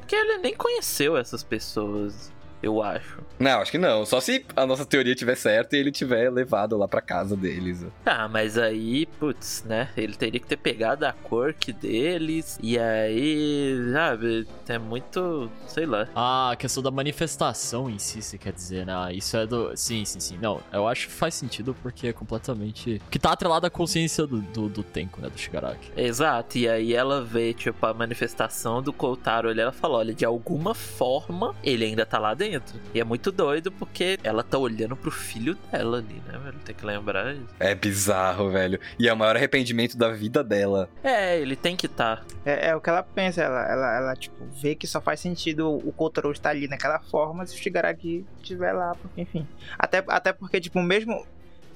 Porque 0.00 0.14
ele 0.14 0.38
nem 0.38 0.54
conheceu 0.54 1.16
essas 1.16 1.42
pessoas, 1.42 2.32
eu 2.66 2.82
acho. 2.82 3.18
Não, 3.38 3.60
acho 3.60 3.70
que 3.70 3.78
não. 3.78 4.04
Só 4.06 4.20
se 4.20 4.44
a 4.56 4.64
nossa 4.66 4.84
teoria 4.84 5.14
tiver 5.14 5.34
certa 5.36 5.76
e 5.76 5.80
ele 5.80 5.92
tiver 5.92 6.30
levado 6.30 6.76
lá 6.76 6.88
pra 6.88 7.00
casa 7.02 7.36
deles. 7.36 7.84
Ah, 8.04 8.26
mas 8.28 8.56
aí, 8.56 9.06
putz, 9.18 9.62
né? 9.66 9.90
Ele 9.96 10.14
teria 10.14 10.40
que 10.40 10.46
ter 10.46 10.56
pegado 10.56 11.04
a 11.04 11.12
quirk 11.12 11.72
deles. 11.72 12.58
E 12.62 12.78
aí, 12.78 13.76
sabe? 13.92 14.46
É 14.68 14.78
muito. 14.78 15.50
sei 15.68 15.84
lá. 15.86 16.08
Ah, 16.14 16.50
a 16.52 16.56
questão 16.56 16.82
da 16.82 16.90
manifestação 16.90 17.90
em 17.90 17.98
si, 17.98 18.22
você 18.22 18.38
quer 18.38 18.52
dizer, 18.52 18.86
né? 18.86 18.94
Ah, 18.96 19.12
Isso 19.12 19.36
é 19.36 19.46
do. 19.46 19.76
Sim, 19.76 20.04
sim, 20.04 20.20
sim. 20.20 20.38
Não, 20.40 20.60
eu 20.72 20.88
acho 20.88 21.06
que 21.08 21.12
faz 21.12 21.34
sentido 21.34 21.76
porque 21.82 22.08
é 22.08 22.12
completamente. 22.12 23.00
Que 23.10 23.18
tá 23.18 23.32
atrelado 23.32 23.66
à 23.66 23.70
consciência 23.70 24.26
do, 24.26 24.40
do, 24.40 24.68
do 24.68 24.82
Tenko, 24.82 25.20
né? 25.20 25.28
Do 25.28 25.38
Shigaraki. 25.38 25.90
Exato, 25.96 26.56
e 26.56 26.68
aí 26.68 26.94
ela 26.94 27.22
vê, 27.22 27.52
tipo, 27.52 27.84
a 27.86 27.92
manifestação 27.92 28.82
do 28.82 28.92
Koutaro 28.92 29.48
ali, 29.50 29.60
ela 29.60 29.72
fala, 29.72 29.98
olha, 29.98 30.14
de 30.14 30.24
alguma 30.24 30.74
forma 30.74 31.54
ele 31.62 31.84
ainda 31.84 32.06
tá 32.06 32.18
lá 32.18 32.32
dentro. 32.34 32.55
E 32.94 33.00
é 33.00 33.04
muito 33.04 33.30
doido 33.30 33.70
porque 33.72 34.18
ela 34.22 34.42
tá 34.42 34.58
olhando 34.58 34.96
pro 34.96 35.10
filho 35.10 35.54
dela 35.70 35.98
ali, 35.98 36.22
né, 36.26 36.38
velho? 36.38 36.58
Tem 36.64 36.74
que 36.74 36.84
lembrar 36.84 37.34
isso. 37.34 37.46
É 37.58 37.74
bizarro, 37.74 38.50
velho. 38.50 38.78
E 38.98 39.08
é 39.08 39.12
o 39.12 39.16
maior 39.16 39.36
arrependimento 39.36 39.96
da 39.96 40.10
vida 40.10 40.42
dela. 40.42 40.88
É, 41.02 41.38
ele 41.38 41.56
tem 41.56 41.76
que 41.76 41.88
tá. 41.88 42.22
É, 42.44 42.68
é 42.68 42.76
o 42.76 42.80
que 42.80 42.90
ela 42.90 43.02
pensa, 43.02 43.42
ela, 43.42 43.66
ela, 43.70 43.96
ela, 43.96 44.16
tipo, 44.16 44.36
vê 44.60 44.74
que 44.74 44.86
só 44.86 45.00
faz 45.00 45.20
sentido 45.20 45.68
o 45.68 45.92
Kotaro 45.92 46.30
estar 46.32 46.50
ali 46.50 46.68
naquela 46.68 46.98
forma 46.98 47.46
se 47.46 47.54
o 47.54 47.58
Shigaraki 47.58 48.24
estiver 48.40 48.72
lá, 48.72 48.94
porque, 48.94 49.20
enfim. 49.20 49.46
Até, 49.78 50.02
até 50.08 50.32
porque, 50.32 50.60
tipo, 50.60 50.80
mesmo, 50.82 51.26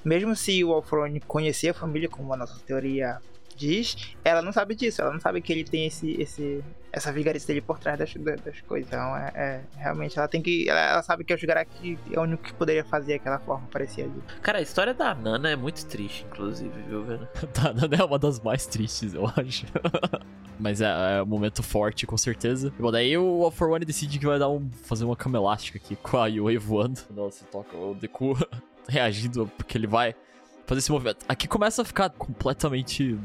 mesmo 0.03 0.35
se 0.35 0.63
o 0.63 0.73
Alfrone 0.73 1.19
conhecia 1.21 1.71
a 1.71 1.73
família, 1.73 2.09
como 2.09 2.33
a 2.33 2.37
nossa 2.37 2.59
teoria 2.65 3.19
diz, 3.55 4.15
ela 4.23 4.41
não 4.41 4.51
sabe 4.51 4.75
disso, 4.75 5.01
ela 5.01 5.13
não 5.13 5.19
sabe 5.19 5.41
que 5.41 5.51
ele 5.51 5.63
tem 5.63 5.85
esse, 5.85 6.19
esse, 6.19 6.63
essa 6.91 7.11
vigarice 7.11 7.47
dele 7.47 7.61
por 7.61 7.79
trás 7.79 7.97
das, 7.97 8.13
das 8.13 8.61
coisas. 8.61 8.87
Então, 8.87 9.15
é, 9.15 9.31
é, 9.35 9.61
realmente, 9.77 10.17
ela 10.17 10.27
tem 10.27 10.41
que. 10.41 10.69
Ela, 10.69 10.79
ela 10.79 11.03
sabe 11.03 11.23
que 11.23 11.33
o 11.33 11.37
Shigaraki 11.37 11.97
é 12.11 12.19
o 12.19 12.23
único 12.23 12.43
que 12.43 12.53
poderia 12.53 12.83
fazer 12.83 13.15
aquela 13.15 13.39
forma 13.39 13.67
parecia 13.71 14.03
ali. 14.03 14.21
Cara, 14.41 14.59
a 14.59 14.61
história 14.61 14.93
da 14.93 15.15
Nana 15.15 15.49
é 15.49 15.55
muito 15.55 15.85
triste, 15.85 16.25
inclusive, 16.29 16.81
viu, 16.87 17.03
velho? 17.03 17.27
Tá, 17.53 17.73
Nana 17.73 17.95
é 17.95 18.03
uma 18.03 18.19
das 18.19 18.39
mais 18.39 18.65
tristes, 18.65 19.13
eu 19.13 19.25
acho. 19.27 19.65
Mas 20.59 20.79
é, 20.81 21.17
é 21.17 21.23
um 21.23 21.25
momento 21.25 21.63
forte, 21.63 22.05
com 22.05 22.17
certeza. 22.17 22.71
Bom, 22.79 22.91
daí 22.91 23.17
o 23.17 23.43
All 23.43 23.51
for 23.51 23.69
One 23.69 23.83
decide 23.83 24.19
que 24.19 24.25
vai 24.25 24.37
dar 24.37 24.49
um, 24.49 24.69
fazer 24.83 25.05
uma 25.05 25.15
cama 25.15 25.37
elástica 25.37 25.79
aqui 25.79 25.95
com 25.95 26.17
a 26.17 26.27
Yui 26.27 26.57
voando. 26.57 27.01
Quando 27.07 27.21
ela 27.21 27.31
se 27.31 27.43
toca, 27.45 27.75
o 27.75 27.95
Deku 27.95 28.37
reagindo, 28.87 29.49
porque 29.57 29.77
ele 29.77 29.87
vai 29.87 30.13
fazer 30.65 30.79
esse 30.79 30.91
movimento. 30.91 31.25
Aqui 31.27 31.47
começa 31.47 31.81
a 31.81 31.85
ficar 31.85 32.09
completamente 32.09 33.17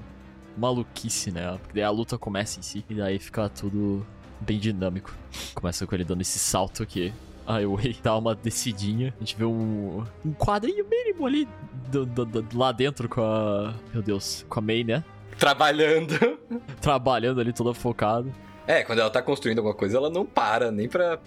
maluquice, 0.56 1.30
né? 1.30 1.58
Porque 1.58 1.74
daí 1.74 1.82
a 1.82 1.90
luta 1.90 2.18
começa 2.18 2.58
em 2.58 2.62
si, 2.62 2.84
e 2.88 2.94
daí 2.94 3.18
fica 3.18 3.48
tudo 3.48 4.06
bem 4.40 4.58
dinâmico. 4.58 5.12
Começa 5.54 5.86
com 5.86 5.94
ele 5.94 6.04
dando 6.04 6.20
esse 6.20 6.38
salto 6.38 6.82
aqui. 6.82 7.12
A 7.46 7.58
Yui 7.58 7.96
dá 8.02 8.16
uma 8.16 8.34
descidinha. 8.34 9.14
A 9.16 9.20
gente 9.20 9.36
vê 9.36 9.44
um, 9.44 10.04
um 10.24 10.32
quadrinho 10.32 10.84
mínimo 10.88 11.26
ali 11.26 11.48
do, 11.90 12.04
do, 12.04 12.24
do, 12.24 12.58
lá 12.58 12.72
dentro 12.72 13.08
com 13.08 13.22
a. 13.22 13.72
Meu 13.92 14.02
Deus, 14.02 14.44
com 14.48 14.58
a 14.58 14.62
Mei, 14.62 14.82
né? 14.82 15.04
Trabalhando. 15.38 16.14
Trabalhando 16.80 17.40
ali, 17.40 17.52
toda 17.52 17.72
focada. 17.72 18.30
É, 18.66 18.82
quando 18.82 18.98
ela 18.98 19.10
tá 19.10 19.22
construindo 19.22 19.58
alguma 19.58 19.74
coisa, 19.74 19.96
ela 19.96 20.10
não 20.10 20.26
para 20.26 20.72
nem 20.72 20.88
pra, 20.88 21.20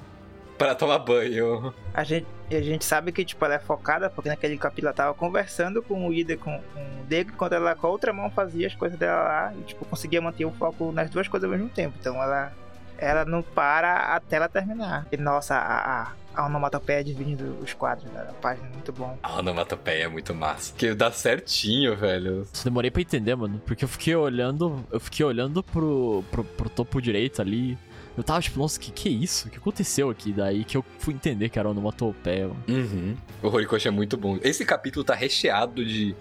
pra 0.57 0.75
tomar 0.75 0.99
banho. 0.99 1.73
A 1.93 2.03
gente, 2.03 2.27
a 2.55 2.61
gente 2.61 2.85
sabe 2.85 3.11
que, 3.11 3.23
tipo, 3.23 3.43
ela 3.45 3.55
é 3.55 3.59
focada, 3.59 4.09
porque 4.09 4.29
naquele 4.29 4.57
capítulo 4.57 4.87
ela 4.87 4.95
tava 4.95 5.13
conversando 5.13 5.81
com 5.81 6.07
o 6.07 6.13
Ida 6.13 6.35
com, 6.37 6.59
com 6.73 7.01
o 7.01 7.05
Dego, 7.05 7.31
enquanto 7.31 7.53
ela 7.53 7.75
com 7.75 7.87
a 7.87 7.89
outra 7.89 8.11
mão 8.11 8.29
fazia 8.29 8.67
as 8.67 8.75
coisas 8.75 8.97
dela 8.97 9.23
lá 9.23 9.53
e, 9.55 9.61
tipo, 9.63 9.85
conseguia 9.85 10.21
manter 10.21 10.45
o 10.45 10.51
foco 10.51 10.91
nas 10.91 11.09
duas 11.09 11.27
coisas 11.27 11.49
ao 11.49 11.55
mesmo 11.55 11.69
tempo. 11.69 11.95
Então 11.99 12.21
ela, 12.21 12.51
ela 12.97 13.25
não 13.25 13.41
para 13.41 14.15
até 14.15 14.37
ela 14.37 14.49
terminar. 14.49 15.07
E, 15.11 15.17
nossa, 15.17 15.55
a, 15.55 16.01
a, 16.01 16.11
a 16.35 16.45
onomatopeia 16.45 17.03
dividindo 17.03 17.57
os 17.61 17.73
quadros 17.73 18.11
da 18.11 18.25
página 18.41 18.67
é 18.67 18.71
muito 18.71 18.91
bom. 18.91 19.17
A 19.21 19.39
onomatopeia 19.39 20.05
é 20.05 20.07
muito 20.07 20.33
massa. 20.33 20.73
Que 20.75 20.93
dá 20.93 21.11
certinho, 21.11 21.95
velho. 21.95 22.47
Demorei 22.63 22.89
pra 22.89 23.01
entender, 23.01 23.35
mano, 23.35 23.61
porque 23.65 23.83
eu 23.83 23.89
fiquei 23.89 24.15
olhando, 24.15 24.83
eu 24.91 24.99
fiquei 24.99 25.25
olhando 25.25 25.61
pro, 25.61 26.23
pro, 26.31 26.43
pro 26.43 26.69
topo 26.69 27.01
direito 27.01 27.41
ali. 27.41 27.77
Eu 28.19 28.23
tava 28.23 28.41
tipo, 28.41 28.59
nossa, 28.59 28.77
que 28.77 28.91
que 28.91 29.07
é 29.07 29.11
isso? 29.13 29.47
O 29.47 29.49
que 29.49 29.55
aconteceu 29.55 30.09
aqui? 30.09 30.33
Daí 30.33 30.65
que 30.65 30.75
eu 30.75 30.83
fui 30.97 31.13
entender 31.13 31.47
que 31.47 31.57
era 31.57 31.69
onomatopeia. 31.69 32.51
Uhum. 32.67 33.15
O 33.41 33.47
Horikoshi 33.47 33.87
é 33.87 33.91
muito 33.91 34.17
bom. 34.17 34.37
Esse 34.43 34.65
capítulo 34.65 35.05
tá 35.05 35.15
recheado 35.15 35.85
de 35.85 36.13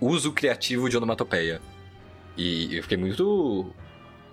uso 0.00 0.32
criativo 0.32 0.88
de 0.88 0.96
onomatopeia. 0.96 1.60
E 2.38 2.74
eu 2.74 2.82
fiquei 2.82 2.96
muito 2.96 3.70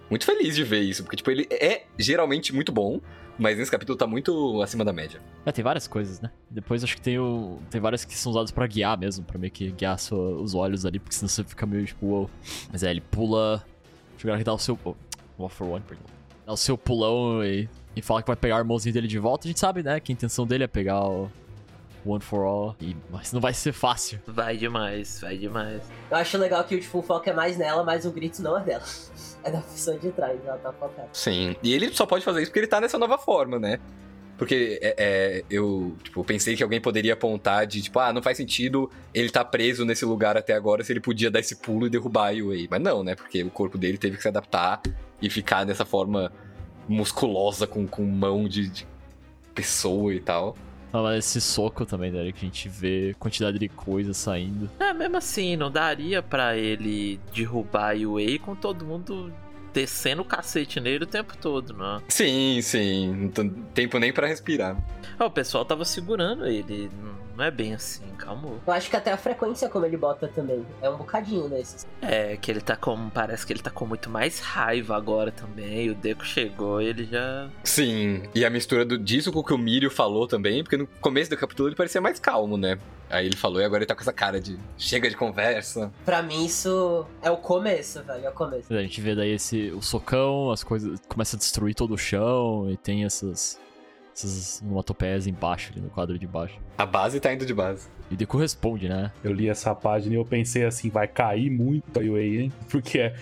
muito 0.10 0.26
feliz 0.26 0.56
de 0.56 0.64
ver 0.64 0.80
isso, 0.80 1.04
porque 1.04 1.18
tipo, 1.18 1.30
ele 1.30 1.46
é 1.52 1.84
geralmente 1.98 2.56
muito 2.56 2.72
bom, 2.72 3.02
mas 3.38 3.58
nesse 3.58 3.70
capítulo 3.70 3.98
tá 3.98 4.08
muito 4.08 4.62
acima 4.62 4.86
da 4.86 4.94
média. 4.94 5.20
É, 5.46 5.52
tem 5.52 5.62
várias 5.62 5.90
coisas, 5.90 6.22
né? 6.22 6.32
Depois 6.50 6.86
acho 6.86 6.96
que 6.96 7.02
tem 7.02 7.20
o 7.20 7.60
tem 7.70 7.82
várias 7.82 8.06
que 8.06 8.16
são 8.16 8.32
usadas 8.32 8.50
pra 8.50 8.66
guiar 8.66 8.98
mesmo, 8.98 9.26
pra 9.26 9.38
meio 9.38 9.52
que 9.52 9.72
guiar 9.72 10.00
sua, 10.00 10.42
os 10.42 10.56
olhos 10.56 10.86
ali, 10.86 11.00
porque 11.00 11.16
senão 11.16 11.28
você 11.28 11.44
fica 11.44 11.66
meio 11.66 11.86
tipo, 11.86 12.06
wow. 12.06 12.30
Mas 12.72 12.82
é, 12.82 12.90
ele 12.90 13.02
pula, 13.02 13.62
deixa 14.12 14.30
eu 14.30 14.38
ver, 14.38 14.44
dá 14.46 14.54
o 14.54 14.58
seu 14.58 14.80
oh, 14.86 14.96
one 15.38 15.50
for 15.50 15.68
one, 15.68 15.84
perdão. 15.86 16.19
Dá 16.50 16.54
o 16.54 16.58
seu 16.58 16.76
pulão 16.76 17.44
e, 17.44 17.70
e 17.96 18.02
fala 18.02 18.24
que 18.24 18.28
vai 18.28 18.36
pegar 18.36 18.56
a 18.56 18.58
irmãozinho 18.58 18.92
dele 18.92 19.08
de 19.08 19.20
volta. 19.20 19.46
A 19.46 19.50
gente 19.50 19.60
sabe, 19.60 19.84
né, 19.84 20.00
que 20.00 20.12
a 20.12 20.14
intenção 20.14 20.48
dele 20.48 20.64
é 20.64 20.68
pegar 20.68 21.08
o 21.08 21.30
One 22.04 22.24
for 22.24 22.44
All, 22.44 22.76
e, 22.82 22.98
mas 23.12 23.32
não 23.32 23.40
vai 23.40 23.54
ser 23.54 23.72
fácil. 23.72 24.20
Vai 24.26 24.58
demais, 24.58 25.22
vai 25.22 25.38
demais. 25.38 25.84
Eu 26.10 26.18
acho 26.18 26.40
legal 26.40 26.64
que 26.64 26.80
tipo, 26.80 26.98
o 26.98 27.02
foco 27.04 27.30
é 27.30 27.34
mais 27.34 27.56
nela, 27.56 27.84
mas 27.84 28.04
o 28.04 28.12
grito 28.12 28.42
não 28.42 28.58
é 28.58 28.64
dela. 28.64 28.84
É 29.42 29.50
da 29.50 29.62
pessoa 29.62 29.98
de 29.98 30.12
trás, 30.12 30.38
ela 30.46 30.58
tá 30.58 30.74
focada. 30.74 31.08
Sim, 31.14 31.56
e 31.64 31.74
ele 31.74 31.94
só 31.94 32.06
pode 32.06 32.26
fazer 32.26 32.42
isso 32.42 32.52
porque 32.52 32.60
ele 32.60 32.68
tá 32.68 32.82
nessa 32.82 32.98
nova 32.98 33.18
forma, 33.18 33.58
né? 33.58 33.80
Porque 34.38 34.78
é, 34.82 34.96
é, 34.98 35.44
eu 35.50 35.96
tipo, 36.04 36.22
pensei 36.26 36.58
que 36.58 36.64
alguém 36.64 36.82
poderia 36.82 37.14
apontar 37.14 37.66
de, 37.66 37.82
tipo, 37.82 37.98
ah, 38.00 38.12
não 38.12 38.22
faz 38.22 38.36
sentido 38.36 38.92
ele 39.14 39.30
tá 39.30 39.46
preso 39.46 39.86
nesse 39.86 40.04
lugar 40.04 40.36
até 40.36 40.54
agora 40.54 40.84
se 40.84 40.92
ele 40.92 41.00
podia 41.00 41.32
dar 41.32 41.40
esse 41.40 41.56
pulo 41.56 41.88
e 41.88 41.90
derrubar 41.90 42.26
a 42.26 42.30
Yui. 42.32 42.68
Mas 42.70 42.82
não, 42.82 43.02
né? 43.02 43.16
Porque 43.16 43.42
o 43.44 43.50
corpo 43.50 43.78
dele 43.78 43.98
teve 43.98 44.18
que 44.18 44.22
se 44.22 44.28
adaptar 44.28 44.82
e 45.22 45.30
ficar 45.30 45.66
nessa 45.66 45.86
forma 45.86 46.32
musculosa, 46.88 47.68
com, 47.68 47.88
com 47.88 48.04
mão 48.06 48.48
de, 48.48 48.68
de 48.70 48.88
pessoa 49.54 50.14
e 50.14 50.20
tal. 50.20 50.56
Ah, 50.92 51.04
mas 51.04 51.20
esse 51.20 51.40
soco 51.40 51.86
também, 51.86 52.12
né? 52.12 52.32
Que 52.32 52.40
a 52.40 52.46
gente 52.46 52.68
vê 52.68 53.16
quantidade 53.20 53.60
de 53.60 53.70
coisa 53.70 54.14
saindo. 54.14 54.70
É, 54.80 54.92
mesmo 54.92 55.18
assim, 55.18 55.56
não 55.56 55.70
daria 55.70 56.22
pra 56.22 56.58
ele 56.58 57.20
derrubar 57.34 57.96
a 57.96 58.10
Wei 58.10 58.40
com 58.40 58.56
todo 58.56 58.86
mundo 58.86 59.32
descendo 59.72 60.24
o 60.24 60.26
cacete 60.26 60.80
nele 60.80 61.04
o 61.04 61.08
tempo 61.08 61.38
todo, 61.38 61.74
não. 61.74 62.02
Sim, 62.08 62.60
sim. 62.64 63.14
Não 63.14 63.30
tem 63.30 63.50
tempo 63.74 64.00
nem 64.00 64.12
pra 64.12 64.28
respirar. 64.28 64.76
Ah, 65.18 65.26
o 65.26 65.32
pessoal 65.32 65.64
tava 65.64 65.86
segurando 65.86 66.48
ele. 66.48 66.90
não 67.04 67.29
é 67.38 67.52
bem 67.52 67.74
assim, 67.74 68.04
calma. 68.18 68.50
Eu 68.66 68.74
acho 68.74 68.90
que 68.90 68.96
até 68.96 69.12
a 69.12 69.18
frequência 69.18 69.70
como 69.70 69.86
ele 69.86 69.98
bota 69.98 70.28
também. 70.28 70.66
É 70.82 70.90
um 70.90 70.98
bocadinho 70.98 71.48
nesses. 71.48 71.86
É, 72.02 72.38
que 72.38 72.52
ele 72.52 72.62
tá 72.62 72.76
com. 72.76 73.10
Parece 73.10 73.46
que 73.46 73.54
ele 73.54 73.62
tá 73.62 73.70
com 73.70 73.86
muito 73.86 74.10
mais 74.10 74.40
raiva 74.40 74.96
agora 74.96 75.32
também. 75.32 75.90
O 75.90 75.96
Deco 75.96 76.26
chegou 76.26 76.82
e 76.82 76.88
ele 76.88 77.06
já. 77.06 77.50
Sim, 77.64 78.24
e 78.34 78.46
a 78.46 78.50
mistura 78.50 78.86
do, 78.86 78.98
disso 78.98 79.32
com 79.32 79.40
o 79.40 79.44
que 79.44 79.54
o 79.54 79.58
Mírio 79.58 79.90
falou 79.90 80.28
também, 80.28 80.64
porque 80.64 80.78
no 80.78 80.88
começo 81.02 81.30
do 81.30 81.38
capítulo 81.38 81.70
ele 81.70 81.76
parecia 81.76 82.02
mais 82.02 82.20
calmo, 82.20 82.58
né? 82.58 82.78
Aí 83.10 83.26
ele 83.26 83.36
falou 83.36 83.60
e 83.60 83.66
agora 83.66 83.80
ele 83.80 83.88
tá 83.88 83.96
com 83.96 84.02
essa 84.02 84.14
cara 84.14 84.40
de 84.40 84.58
chega 84.78 85.10
de 85.10 85.18
conversa. 85.18 85.92
Pra 86.06 86.22
mim, 86.22 86.46
isso 86.46 87.06
é 87.22 87.32
o 87.32 87.38
começo, 87.38 88.04
velho. 88.04 88.26
É 88.26 88.30
o 88.30 88.34
começo. 88.34 88.72
A 88.72 88.82
gente 88.82 89.02
vê 89.02 89.16
daí 89.16 89.32
esse, 89.32 89.72
o 89.72 89.82
socão, 89.82 90.52
as 90.52 90.64
coisas. 90.64 91.00
Começa 91.08 91.36
a 91.36 91.40
destruir 91.40 91.74
todo 91.74 91.94
o 91.94 91.98
chão 91.98 92.70
e 92.70 92.78
tem 92.78 93.06
essas. 93.06 93.60
Essas 94.20 94.62
onomatopeias 94.62 95.28
embaixo, 95.28 95.72
ali 95.72 95.82
no 95.82 95.90
quadro 95.90 96.20
de 96.20 96.28
baixo. 96.28 96.60
A 96.78 96.86
base 96.86 97.22
tá 97.22 97.34
indo 97.34 97.46
de 97.46 97.54
base. 97.54 97.88
E 98.12 98.16
Deku 98.16 98.38
responde, 98.38 98.90
né? 98.90 99.12
Eu 99.24 99.32
li 99.32 99.48
essa 99.48 99.74
página 99.74 100.16
e 100.16 100.18
eu 100.18 100.26
pensei 100.26 100.66
assim, 100.66 100.90
vai 100.90 101.08
cair 101.08 101.50
muito 101.50 101.98
a 101.98 102.04
UA, 102.04 102.22
hein? 102.22 102.54
Porque 102.70 103.14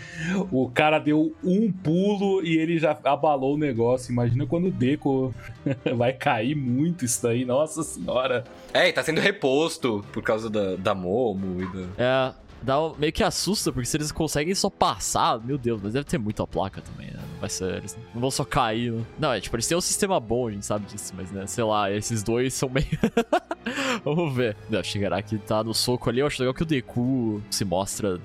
o 0.51 0.69
cara 0.69 0.97
deu 0.97 1.35
um 1.43 1.71
pulo 1.71 2.43
e 2.43 2.57
ele 2.57 2.79
já 2.79 2.97
abalou 3.03 3.53
o 3.53 3.57
negócio. 3.57 4.11
Imagina 4.11 4.47
quando 4.47 4.67
o 4.67 4.71
Deco 4.71 5.33
vai 5.95 6.13
cair 6.13 6.55
muito 6.55 7.05
isso 7.05 7.21
daí, 7.21 7.45
nossa 7.45 7.83
senhora. 7.83 8.43
É, 8.73 8.87
e 8.87 8.93
tá 8.93 9.03
sendo 9.03 9.21
reposto 9.21 10.03
por 10.11 10.23
causa 10.23 10.49
da, 10.49 10.75
da 10.77 10.95
Momo 10.95 11.61
e 11.61 11.65
da. 11.67 12.33
É, 12.33 12.46
dá 12.61 12.81
um- 12.81 12.95
meio 12.97 13.13
que 13.13 13.23
assusta, 13.23 13.71
porque 13.71 13.85
se 13.85 13.97
eles 13.97 14.11
conseguem 14.11 14.53
só 14.55 14.69
passar, 14.69 15.39
meu 15.43 15.57
Deus, 15.57 15.79
mas 15.81 15.93
deve 15.93 16.05
ter 16.05 16.17
muita 16.17 16.45
placa 16.45 16.81
também, 16.81 17.07
né? 17.07 17.19
Não 17.33 17.39
vai 17.39 17.49
ser, 17.49 17.75
eles 17.75 17.97
não 18.13 18.21
vão 18.21 18.31
só 18.31 18.43
cair. 18.43 18.91
Né? 18.91 19.03
Não, 19.19 19.31
é 19.33 19.39
tipo, 19.39 19.55
eles 19.55 19.67
têm 19.67 19.77
um 19.77 19.81
sistema 19.81 20.19
bom, 20.19 20.47
a 20.47 20.51
gente 20.51 20.65
sabe 20.65 20.85
disso, 20.87 21.13
mas 21.15 21.31
né, 21.31 21.45
sei 21.47 21.63
lá, 21.63 21.91
esses 21.91 22.23
dois 22.23 22.53
são 22.53 22.69
meio. 22.69 22.87
Vamos 24.03 24.33
ver. 24.35 24.55
Não, 24.69 24.83
Shigaraki 24.83 25.37
tá 25.39 25.63
no 25.63 25.73
soco 25.73 26.09
ali, 26.09 26.19
eu 26.19 26.27
acho 26.27 26.41
legal 26.41 26.53
que 26.53 26.63
o 26.63 26.65
Deku 26.65 27.41
se 27.49 27.63
mostra 27.65 28.19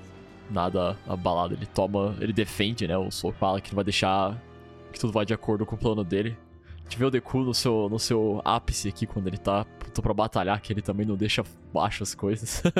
nada 0.49 0.97
abalado, 1.07 1.53
ele 1.53 1.65
toma, 1.65 2.15
ele 2.19 2.33
defende, 2.33 2.87
né? 2.87 2.97
O 2.97 3.09
soco 3.11 3.37
fala 3.39 3.59
que 3.61 3.71
não 3.71 3.75
vai 3.75 3.83
deixar 3.85 4.37
que 4.91 4.99
tudo 4.99 5.11
vai 5.13 5.25
de 5.25 5.33
acordo 5.33 5.65
com 5.65 5.75
o 5.75 5.77
plano 5.79 6.03
dele. 6.03 6.37
A 6.93 6.95
gente 6.95 6.99
vê 6.99 7.05
o 7.05 7.09
Deku 7.09 7.39
no 7.39 7.55
seu, 7.55 7.89
no 7.89 7.97
seu 7.97 8.39
ápice 8.45 8.87
aqui, 8.87 9.07
quando 9.07 9.25
ele 9.25 9.39
tá 9.39 9.65
pronto 9.79 9.99
pra 9.99 10.13
batalhar, 10.13 10.61
que 10.61 10.71
ele 10.71 10.81
também 10.83 11.07
não 11.07 11.15
deixa 11.15 11.43
baixo 11.73 12.03
as 12.03 12.13
coisas. 12.13 12.61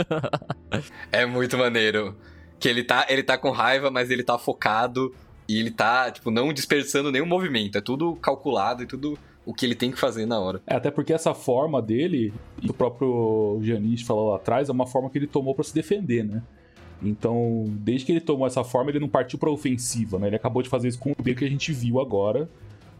É 1.11 1.25
muito 1.25 1.57
maneiro. 1.57 2.15
Que 2.59 2.67
ele 2.67 2.83
tá, 2.83 3.05
ele 3.09 3.23
tá 3.23 3.37
com 3.37 3.49
raiva, 3.49 3.89
mas 3.89 4.11
ele 4.11 4.23
tá 4.23 4.37
focado 4.37 5.13
e 5.47 5.59
ele 5.59 5.71
tá, 5.71 6.11
tipo, 6.11 6.29
não 6.29 6.53
dispersando 6.53 7.11
nenhum 7.11 7.25
movimento. 7.25 7.77
É 7.77 7.81
tudo 7.81 8.15
calculado 8.15 8.83
e 8.83 8.85
tudo 8.85 9.17
o 9.45 9.53
que 9.53 9.65
ele 9.65 9.75
tem 9.75 9.91
que 9.91 9.99
fazer 9.99 10.25
na 10.25 10.39
hora. 10.39 10.61
É, 10.67 10.75
até 10.75 10.91
porque 10.91 11.13
essa 11.13 11.33
forma 11.33 11.81
dele, 11.81 12.33
e 12.61 12.69
o 12.69 12.73
próprio 12.73 13.59
Janice 13.61 14.03
falou 14.03 14.29
lá 14.29 14.35
atrás, 14.35 14.69
é 14.69 14.71
uma 14.71 14.87
forma 14.87 15.09
que 15.09 15.17
ele 15.17 15.27
tomou 15.27 15.55
pra 15.55 15.63
se 15.63 15.73
defender, 15.73 16.23
né? 16.23 16.41
Então, 17.01 17.65
desde 17.67 18.05
que 18.05 18.11
ele 18.11 18.21
tomou 18.21 18.45
essa 18.45 18.63
forma, 18.63 18.91
ele 18.91 18.99
não 18.99 19.09
partiu 19.09 19.37
pra 19.39 19.49
ofensiva, 19.49 20.19
né? 20.19 20.27
Ele 20.27 20.35
acabou 20.35 20.61
de 20.61 20.69
fazer 20.69 20.87
isso 20.87 20.99
com 20.99 21.11
o 21.11 21.15
D 21.21 21.33
que 21.35 21.45
a 21.45 21.49
gente 21.49 21.71
viu 21.71 21.99
agora, 21.99 22.49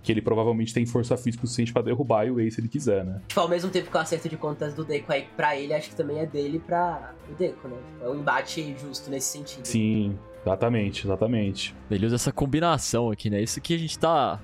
que 0.04 0.12
ele 0.12 0.22
provavelmente 0.22 0.74
tem 0.74 0.86
força 0.86 1.16
física 1.16 1.44
o 1.46 1.48
suficiente 1.48 1.72
pra 1.74 1.82
derrubar 1.82 2.28
o 2.30 2.40
Ace 2.40 2.56
se 2.56 2.62
ele 2.62 2.68
quiser, 2.68 3.04
né? 3.06 3.22
Tipo, 3.28 3.40
ao 3.42 3.48
mesmo 3.48 3.72
tempo 3.72 3.90
que 3.90 3.96
o 3.98 4.00
acerto 4.00 4.28
de 4.30 4.36
contas 4.38 4.74
do 4.74 4.84
Deco 4.84 5.12
aí 5.14 5.26
pra 5.36 5.56
ele, 5.58 5.74
acho 5.74 5.90
que 5.90 5.96
também 5.96 6.20
é 6.20 6.26
dele 6.26 6.60
pra 6.60 7.14
o 7.32 7.34
Deco, 7.36 7.68
né? 7.70 7.78
Tipo, 7.94 8.06
é 8.06 8.10
um 8.10 8.16
embate 8.20 8.76
justo 8.80 9.10
nesse 9.10 9.28
sentido. 9.38 9.66
Sim, 9.66 10.20
exatamente, 10.46 11.08
exatamente. 11.08 11.74
Ele 11.90 12.06
usa 12.06 12.16
essa 12.16 12.32
combinação 12.34 13.10
aqui, 13.10 13.30
né? 13.30 13.42
Isso 13.42 13.62
que 13.62 13.74
a 13.74 13.78
gente 13.78 13.98
tá 13.98 14.40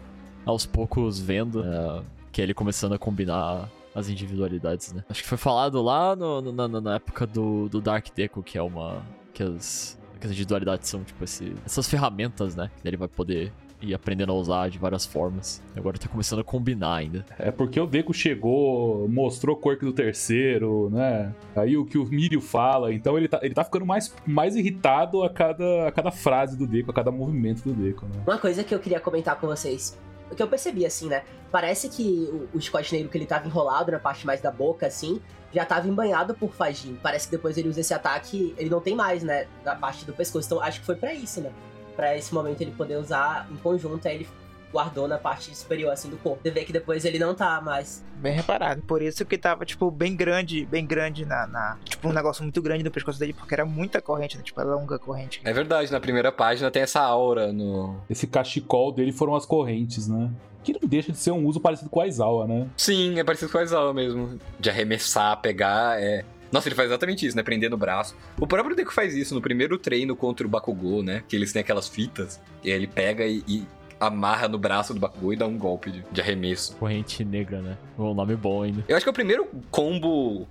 aos 0.45 0.65
poucos 0.65 1.19
vendo, 1.19 1.62
é, 1.63 2.02
que 2.32 2.39
é 2.41 2.45
ele 2.45 2.54
começando 2.54 2.93
a 2.93 2.98
combinar 2.98 3.69
as 3.93 4.08
individualidades, 4.08 4.93
né? 4.93 5.04
Acho 5.10 5.22
que 5.24 5.28
foi 5.28 5.38
falado 5.38 5.82
lá 5.82 6.15
no- 6.15 6.41
no- 6.41 6.52
na, 6.54 6.67
na 6.80 6.95
época 6.95 7.28
do, 7.28 7.67
do 7.67 7.82
Dark 7.82 8.08
Deco, 8.15 8.41
que 8.41 8.58
é 8.58 8.62
uma. 8.62 9.04
que 9.34 9.43
as, 9.43 10.00
que 10.19 10.26
as 10.26 10.32
individualidades 10.32 10.88
são, 10.88 11.04
tipo, 11.04 11.24
esse, 11.24 11.54
essas 11.65 11.88
ferramentas, 11.89 12.56
né? 12.56 12.72
Que 12.82 12.88
ele 12.88 12.95
vai 12.98 13.08
poder 13.08 13.52
ir 13.82 13.94
aprendendo 13.94 14.32
a 14.32 14.36
usar 14.36 14.70
de 14.70 14.78
várias 14.78 15.06
formas. 15.06 15.62
E 15.76 15.80
agora 15.80 15.98
tá 15.98 16.08
começando 16.08 16.39
a 16.39 16.44
combinar 16.44 16.96
ainda. 16.96 17.26
É 17.38 17.52
porque 17.52 17.80
o 17.80 17.88
Deco 17.88 18.13
chegou, 18.13 19.08
mostrou 19.08 19.56
o 19.56 19.60
quirk 19.60 19.84
do 19.86 19.94
terceiro, 19.94 20.89
né? 20.89 21.34
Aí 21.56 21.78
o 21.78 21.86
que 21.86 21.98
o 21.98 22.06
Mirio 22.06 22.42
fala, 22.42 22.94
então 22.94 23.18
ele 23.18 23.28
tá, 23.28 23.39
ele 23.42 23.54
tá 23.54 23.63
ficando 23.63 23.86
mais, 23.86 24.13
mais 24.26 24.56
irritado 24.56 25.24
a 25.24 25.30
cada, 25.30 25.88
a 25.88 25.92
cada 25.92 26.12
frase 26.12 26.58
do 26.58 26.68
Deco, 26.68 26.92
a 26.92 26.94
cada 26.94 27.12
movimento 27.12 27.63
do 27.63 27.74
Deco, 27.74 28.06
né? 28.06 28.22
Uma 28.26 28.38
coisa 28.38 28.63
que 28.63 28.74
eu 28.74 28.80
queria 28.80 29.00
comentar 29.00 29.39
com 29.39 29.48
vocês, 29.48 29.98
o 30.32 30.36
que 30.36 30.44
eu 30.44 30.48
percebi 30.48 30.86
assim, 30.86 31.08
né? 31.08 31.24
Parece 31.52 31.89
que 31.89 32.30
o, 32.54 32.58
o 32.58 32.62
chicote 32.62 32.94
negro 32.94 33.10
que 33.10 33.18
ele 33.18 33.26
tava 33.26 33.48
enrolado 33.48 33.92
na 33.92 34.00
parte 34.00 34.26
mais 34.26 34.42
da 34.42 34.52
boca, 34.52 34.86
assim, 34.86 35.20
já 35.52 35.65
tava 35.65 35.88
embanhado 35.88 36.36
por 36.36 36.52
Fajin. 36.52 36.98
Parece 37.02 37.28
que 37.28 37.32
depois 37.32 37.58
ele 37.58 37.68
usa 37.70 37.80
esse 37.82 37.94
ataque, 37.94 38.54
ele 38.58 38.70
não 38.70 38.80
tem 38.80 38.96
mais, 38.96 39.24
né? 39.24 39.48
Da 39.63 39.76
parte 39.76 40.06
do 40.06 40.13
pescoço. 40.13 40.48
Então 40.48 40.62
acho 40.62 40.80
que 40.80 40.86
foi 40.86 40.96
pra 40.96 41.13
isso, 41.13 41.42
né? 41.42 41.52
Pra 42.00 42.16
esse 42.16 42.34
momento 42.34 42.62
ele 42.62 42.72
poder 42.72 42.96
usar 42.96 43.46
em 43.52 43.58
conjunto, 43.58 44.08
aí 44.08 44.16
ele 44.16 44.28
guardou 44.72 45.06
na 45.06 45.18
parte 45.18 45.54
superior, 45.54 45.92
assim, 45.92 46.10
do 46.10 46.16
corpo. 46.16 46.40
Você 46.42 46.50
vê 46.50 46.64
que 46.64 46.72
depois 46.72 47.04
ele 47.04 47.20
não 47.20 47.36
tá 47.36 47.60
mais. 47.60 48.06
Bem 48.16 48.32
reparado. 48.36 48.82
Por 48.84 49.02
isso 49.02 49.26
que 49.26 49.38
tava, 49.38 49.66
tipo, 49.66 49.92
bem 49.92 50.16
grande, 50.16 50.66
bem 50.66 50.86
grande 50.86 51.26
na, 51.26 51.46
na- 51.46 51.78
Tipo, 51.84 52.08
um 52.08 52.14
negócio 52.14 52.42
muito 52.42 52.62
grande 52.62 52.86
no 52.86 52.90
pescoço 52.92 53.20
dele, 53.20 53.34
porque 53.34 53.54
era 53.54 53.66
muita 53.66 54.02
corrente, 54.02 54.38
né? 54.38 54.44
Tipo, 54.44 54.62
a 54.62 54.64
longa 54.64 54.98
corrente. 54.98 55.42
É 55.44 55.52
verdade, 55.52 55.92
na 55.92 56.00
primeira 56.00 56.32
página 56.32 56.72
tem 56.72 56.84
essa 56.84 57.02
aura 57.02 57.52
no. 57.52 57.98
Esse 58.10 58.26
cachecol 58.28 58.94
dele 58.94 59.12
foram 59.12 59.36
as 59.36 59.46
correntes, 59.46 60.08
né? 60.08 60.32
Que 60.64 60.72
não 60.72 60.88
deixa 60.88 61.12
de 61.12 61.18
ser 61.18 61.32
um 61.32 61.46
uso 61.46 61.60
parecido 61.60 61.90
com 61.90 62.00
a 62.00 62.04
Aizawa, 62.06 62.48
né? 62.48 62.66
Sim, 62.78 63.20
é 63.20 63.26
parecido 63.26 63.52
com 63.52 63.58
a 63.58 63.62
Aizawa 63.62 63.94
mesmo. 63.94 64.40
De 64.58 64.70
arremessar, 64.70 65.36
pegar, 65.42 66.02
é. 66.02 66.24
Nossa, 66.52 66.68
ele 66.68 66.76
faz 66.76 66.90
exatamente 66.90 67.26
isso, 67.26 67.36
né? 67.36 67.44
Prender 67.44 67.70
no 67.70 67.78
braço. 67.78 68.16
O 68.40 68.48
próprio 68.48 68.76
Deku 68.76 68.94
faz 68.94 69.16
isso 69.16 69.36
no 69.36 69.42
primeiro 69.42 69.78
treino 69.78 70.16
contra 70.16 70.46
o 70.46 70.50
Bakugou, 70.50 71.04
né? 71.04 71.24
Que 71.28 71.36
eles 71.36 71.54
têm 71.54 71.62
aquelas 71.62 71.88
fitas. 71.88 72.42
E 72.64 72.72
aí 72.72 72.76
ele 72.76 72.88
pega 72.88 73.26
e, 73.26 73.44
e 73.48 73.68
amarra 74.00 74.48
no 74.48 74.58
braço 74.58 74.94
do 74.94 75.00
Bakugou 75.00 75.34
e 75.34 75.36
dá 75.36 75.46
um 75.46 75.58
golpe 75.58 75.92
de, 75.92 76.04
de 76.12 76.22
arremesso. 76.22 76.76
Corrente 76.78 77.24
negra, 77.24 77.62
né? 77.62 77.78
Um 77.98 78.14
nome 78.14 78.36
bom 78.36 78.64
ainda. 78.64 78.84
Eu 78.88 78.96
acho 78.96 79.06
que 79.06 79.10
é 79.10 79.12
o 79.12 79.14
primeiro 79.14 79.48
combo 79.70 80.48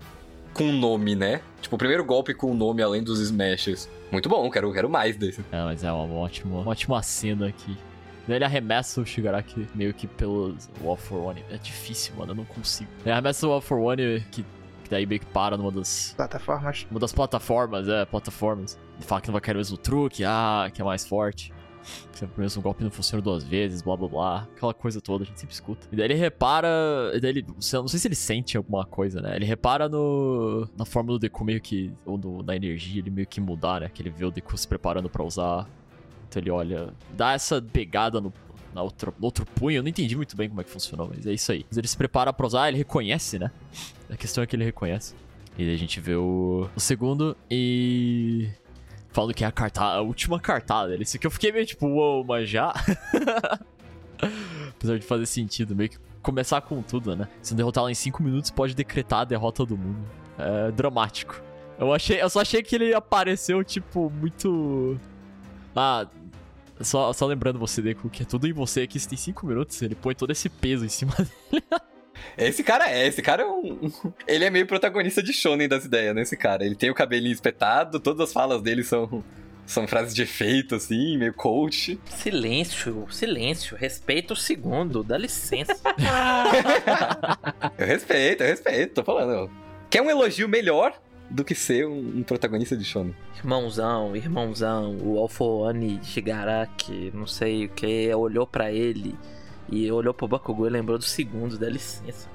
com 0.53 0.73
nome, 0.73 1.15
né? 1.15 1.41
Tipo, 1.61 1.77
o 1.77 1.79
primeiro 1.79 2.05
golpe 2.05 2.35
com 2.35 2.55
nome 2.55 2.83
além 2.83 3.03
dos 3.03 3.21
smashes. 3.21 3.89
Muito 4.11 4.29
bom, 4.29 4.49
quero, 4.51 4.73
quero 4.73 4.89
mais 4.89 5.17
desse. 5.17 5.41
É, 5.53 5.63
mas 5.63 5.85
é 5.85 5.93
uma 5.93 6.15
ótima, 6.15 6.61
uma 6.61 6.71
ótima 6.71 7.03
cena 7.03 7.49
aqui. 7.49 7.77
Ele 8.29 8.45
arremessa 8.45 9.01
o 9.01 9.07
Shigaraki 9.07 9.67
meio 9.75 9.95
que 9.95 10.07
pelo 10.07 10.55
Wall 10.83 10.97
for 10.97 11.29
One. 11.29 11.43
É 11.51 11.57
difícil, 11.57 12.15
mano, 12.15 12.33
eu 12.33 12.37
não 12.37 12.45
consigo. 12.45 12.91
Ele 13.03 13.13
arremessa 13.13 13.47
o 13.47 13.51
Wall 13.51 13.61
for 13.61 13.79
One 13.79 14.21
que, 14.31 14.45
que 14.88 14.94
daí 14.94 15.05
meio 15.07 15.20
que 15.20 15.27
para 15.27 15.57
numa 15.57 15.70
das, 15.70 16.14
Plataformas. 16.16 16.87
uma 16.90 16.98
das 16.98 17.12
plataformas, 17.12 17.87
é, 17.88 18.05
plataformas. 18.07 18.79
Ele 18.96 19.05
fala 19.07 19.20
que 19.20 19.29
não 19.29 19.33
vai 19.33 19.40
cair 19.42 19.55
no 19.55 19.59
mesmo 19.61 19.77
truque, 19.77 20.24
ah, 20.24 20.70
que 20.72 20.81
é 20.81 20.85
mais 20.85 21.07
forte. 21.07 21.53
Que 22.12 22.24
o 22.24 22.31
mesmo 22.37 22.61
golpe 22.61 22.83
não 22.83 22.90
funciona 22.90 23.22
duas 23.22 23.44
vezes, 23.44 23.81
blá 23.83 23.96
blá 23.96 24.09
blá. 24.09 24.48
Aquela 24.57 24.74
coisa 24.74 25.01
toda, 25.01 25.24
a 25.24 25.27
gente 25.27 25.38
sempre 25.40 25.55
escuta. 25.55 25.87
E 25.92 25.96
daí 25.96 26.07
ele 26.07 26.14
repara. 26.14 26.68
E 27.14 27.20
daí 27.20 27.31
ele. 27.31 27.46
Não 27.46 27.61
sei 27.88 27.98
se 28.01 28.09
ele 28.09 28.14
sente 28.14 28.57
alguma 28.57 28.85
coisa, 28.85 29.20
né? 29.22 29.37
Ele 29.37 29.44
repara 29.44 29.88
no. 29.88 30.68
Na 30.77 30.85
forma 30.85 31.12
do 31.12 31.18
Deku 31.18 31.44
meio 31.44 31.61
que. 31.61 31.92
Ou 32.05 32.18
no- 32.18 32.42
na 32.42 32.55
energia, 32.57 32.98
ele 33.01 33.11
meio 33.11 33.27
que 33.27 33.40
mudar, 33.40 33.81
né? 33.81 33.88
Que 33.88 34.03
ele 34.03 34.11
vê 34.11 34.24
o 34.24 34.31
Deku 34.31 34.57
se 34.59 34.66
preparando 34.68 35.09
pra 35.09 35.22
usar. 35.24 35.66
Então 36.29 36.42
ele 36.42 36.51
olha. 36.51 36.92
Dá 37.16 37.33
essa 37.33 37.62
pegada 37.62 38.20
no. 38.20 38.33
Na 38.79 38.85
no 38.85 39.25
outro 39.25 39.45
punho, 39.45 39.79
eu 39.79 39.83
não 39.83 39.88
entendi 39.88 40.14
muito 40.14 40.37
bem 40.37 40.49
como 40.49 40.61
é 40.61 40.64
que 40.64 40.71
funcionou, 40.71 41.11
mas 41.12 41.27
é 41.27 41.33
isso 41.33 41.51
aí. 41.51 41.67
Ele 41.75 41.88
se 41.88 41.97
prepara 41.97 42.33
pra 42.33 42.47
usar, 42.47 42.69
ele 42.69 42.79
reconhece, 42.79 43.38
né? 43.38 43.51
A 44.09 44.17
questão 44.17 44.45
é 44.45 44.47
que 44.47 44.55
ele 44.55 44.64
reconhece. 44.64 45.14
E 45.59 45.64
daí 45.64 45.75
a 45.75 45.79
gente 45.79 45.99
vê 46.01 46.14
o, 46.14 46.69
o 46.77 46.81
segundo 46.81 47.37
e. 47.51 48.49
Falando 49.09 49.35
que 49.35 49.43
é 49.43 49.47
a 49.47 49.53
cartada, 49.53 49.97
a 49.97 50.01
última 50.01 50.38
cartada. 50.38 50.95
Isso 50.97 51.17
aqui 51.17 51.27
eu 51.27 51.31
fiquei 51.31 51.51
meio 51.51 51.67
tipo, 51.67 51.87
uou, 51.88 52.25
mas 52.25 52.49
já? 52.49 52.73
Apesar 54.71 54.99
de 54.99 55.05
fazer 55.05 55.27
sentido, 55.27 55.75
meio 55.75 55.91
que 55.91 55.99
começar 56.23 56.61
com 56.61 56.81
tudo, 56.83 57.17
né? 57.17 57.27
Se 57.43 57.53
não 57.53 57.57
derrotar 57.57 57.83
ela 57.83 57.91
em 57.91 57.95
5 57.95 58.23
minutos, 58.23 58.51
pode 58.51 58.75
decretar 58.75 59.21
a 59.21 59.25
derrota 59.25 59.67
do 59.67 59.77
mundo. 59.77 60.07
É 60.38 60.71
dramático. 60.71 61.43
Eu, 61.79 61.93
achei, 61.93 62.23
eu 62.23 62.31
só 62.31 62.41
achei 62.41 62.62
que 62.62 62.77
ele 62.77 62.95
apareceu, 62.95 63.64
tipo, 63.64 64.11
muito. 64.11 65.01
Ah. 65.75 66.07
Só, 66.81 67.12
só 67.12 67.27
lembrando 67.27 67.59
você, 67.59 67.83
Deku, 67.83 68.09
que 68.09 68.23
é 68.23 68.27
tudo 68.27 68.47
em 68.47 68.53
você 68.53 68.83
aqui, 68.83 68.99
você 68.99 69.09
tem 69.09 69.19
5 69.19 69.47
minutos, 69.47 69.81
ele 69.83 69.95
põe 69.95 70.14
todo 70.14 70.31
esse 70.31 70.49
peso 70.49 70.85
em 70.85 70.88
cima 70.88 71.14
dele. 71.51 71.64
Esse 72.37 72.62
cara 72.62 72.91
é, 72.91 73.07
esse 73.07 73.23
cara 73.23 73.43
é 73.43 73.47
um. 73.47 73.91
Ele 74.27 74.45
é 74.45 74.51
meio 74.51 74.67
protagonista 74.67 75.23
de 75.23 75.33
shonen 75.33 75.69
das 75.69 75.85
ideias, 75.85 76.14
né? 76.14 76.23
Esse 76.23 76.37
cara. 76.37 76.64
Ele 76.64 76.75
tem 76.75 76.91
o 76.91 76.95
cabelinho 76.95 77.33
espetado, 77.33 77.99
todas 78.01 78.29
as 78.29 78.33
falas 78.33 78.62
dele 78.62 78.83
são. 78.85 79.25
São 79.67 79.87
frases 79.87 80.14
de 80.14 80.23
efeito, 80.23 80.75
assim, 80.77 81.19
meio 81.19 81.35
coach. 81.35 82.01
Silêncio, 82.07 83.07
silêncio. 83.11 83.77
Respeita 83.77 84.33
o 84.33 84.37
segundo, 84.37 85.05
dá 85.05 85.19
licença. 85.19 85.77
Eu 87.77 87.87
respeito, 87.87 88.43
eu 88.43 88.47
respeito, 88.47 88.95
tô 88.95 89.05
falando. 89.05 89.51
Quer 89.91 90.01
um 90.01 90.09
elogio 90.09 90.49
melhor 90.49 90.99
do 91.31 91.45
que 91.45 91.55
ser 91.55 91.87
um, 91.87 92.19
um 92.19 92.23
protagonista 92.23 92.77
de 92.77 92.85
shonen? 92.85 93.14
irmãozão, 93.37 94.17
irmãozão, 94.17 94.97
o 95.01 95.19
Alfoane 95.19 96.01
Shigaraki, 96.03 97.12
não 97.14 97.27
sei 97.27 97.67
o 97.67 97.69
que, 97.69 98.12
olhou 98.14 98.47
pra 98.47 98.73
ele 98.73 99.14
e 99.71 99.91
olhou 99.93 100.12
pro 100.14 100.27
Bakugou 100.27 100.67
e 100.67 100.71
lembrou 100.71 100.99
do 100.99 101.05
segundo, 101.05 101.59
dá 101.59 101.69
licença. 101.69 102.29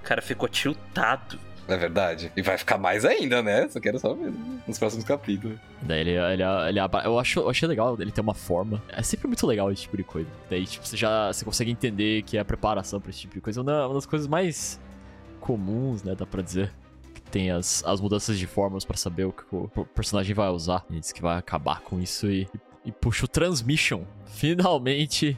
O 0.00 0.04
cara 0.04 0.22
ficou 0.22 0.48
tiltado. 0.48 1.38
É 1.68 1.76
verdade. 1.76 2.32
E 2.34 2.40
vai 2.40 2.56
ficar 2.56 2.78
mais 2.78 3.04
ainda, 3.04 3.42
né? 3.42 3.68
Só 3.68 3.78
quero 3.78 3.98
só 3.98 4.14
ver 4.14 4.32
nos 4.66 4.78
próximos 4.78 5.04
capítulos. 5.04 5.58
Daí 5.82 6.00
ele, 6.00 6.10
ele, 6.12 6.42
ele, 6.42 6.80
eu, 7.04 7.18
acho, 7.18 7.40
eu 7.40 7.50
achei 7.50 7.68
legal 7.68 7.94
ele 8.00 8.10
ter 8.10 8.22
uma 8.22 8.32
forma. 8.32 8.82
É 8.88 9.02
sempre 9.02 9.26
muito 9.26 9.46
legal 9.46 9.70
esse 9.70 9.82
tipo 9.82 9.98
de 9.98 10.02
coisa. 10.02 10.30
Daí, 10.48 10.64
tipo, 10.64 10.86
você 10.86 10.96
já 10.96 11.30
você 11.30 11.44
consegue 11.44 11.70
entender 11.70 12.22
que 12.22 12.38
é 12.38 12.40
a 12.40 12.44
preparação 12.44 12.98
pra 12.98 13.10
esse 13.10 13.20
tipo 13.20 13.34
de 13.34 13.42
coisa. 13.42 13.60
Uma, 13.60 13.84
uma 13.84 13.94
das 13.94 14.06
coisas 14.06 14.26
mais 14.26 14.80
comuns, 15.40 16.02
né? 16.02 16.14
Dá 16.14 16.24
pra 16.24 16.40
dizer. 16.40 16.72
Tem 17.30 17.50
as, 17.50 17.84
as 17.84 18.00
mudanças 18.00 18.38
de 18.38 18.46
formas 18.46 18.84
pra 18.84 18.96
saber 18.96 19.24
o 19.24 19.32
que 19.32 19.44
o 19.52 19.68
personagem 19.94 20.34
vai 20.34 20.48
usar. 20.48 20.84
Ele 20.90 21.00
diz 21.00 21.12
que 21.12 21.22
vai 21.22 21.36
acabar 21.38 21.80
com 21.80 22.00
isso 22.00 22.26
e, 22.30 22.48
e 22.84 22.92
puxa 22.92 23.24
o 23.24 23.28
Transmission. 23.28 24.04
Finalmente. 24.26 25.36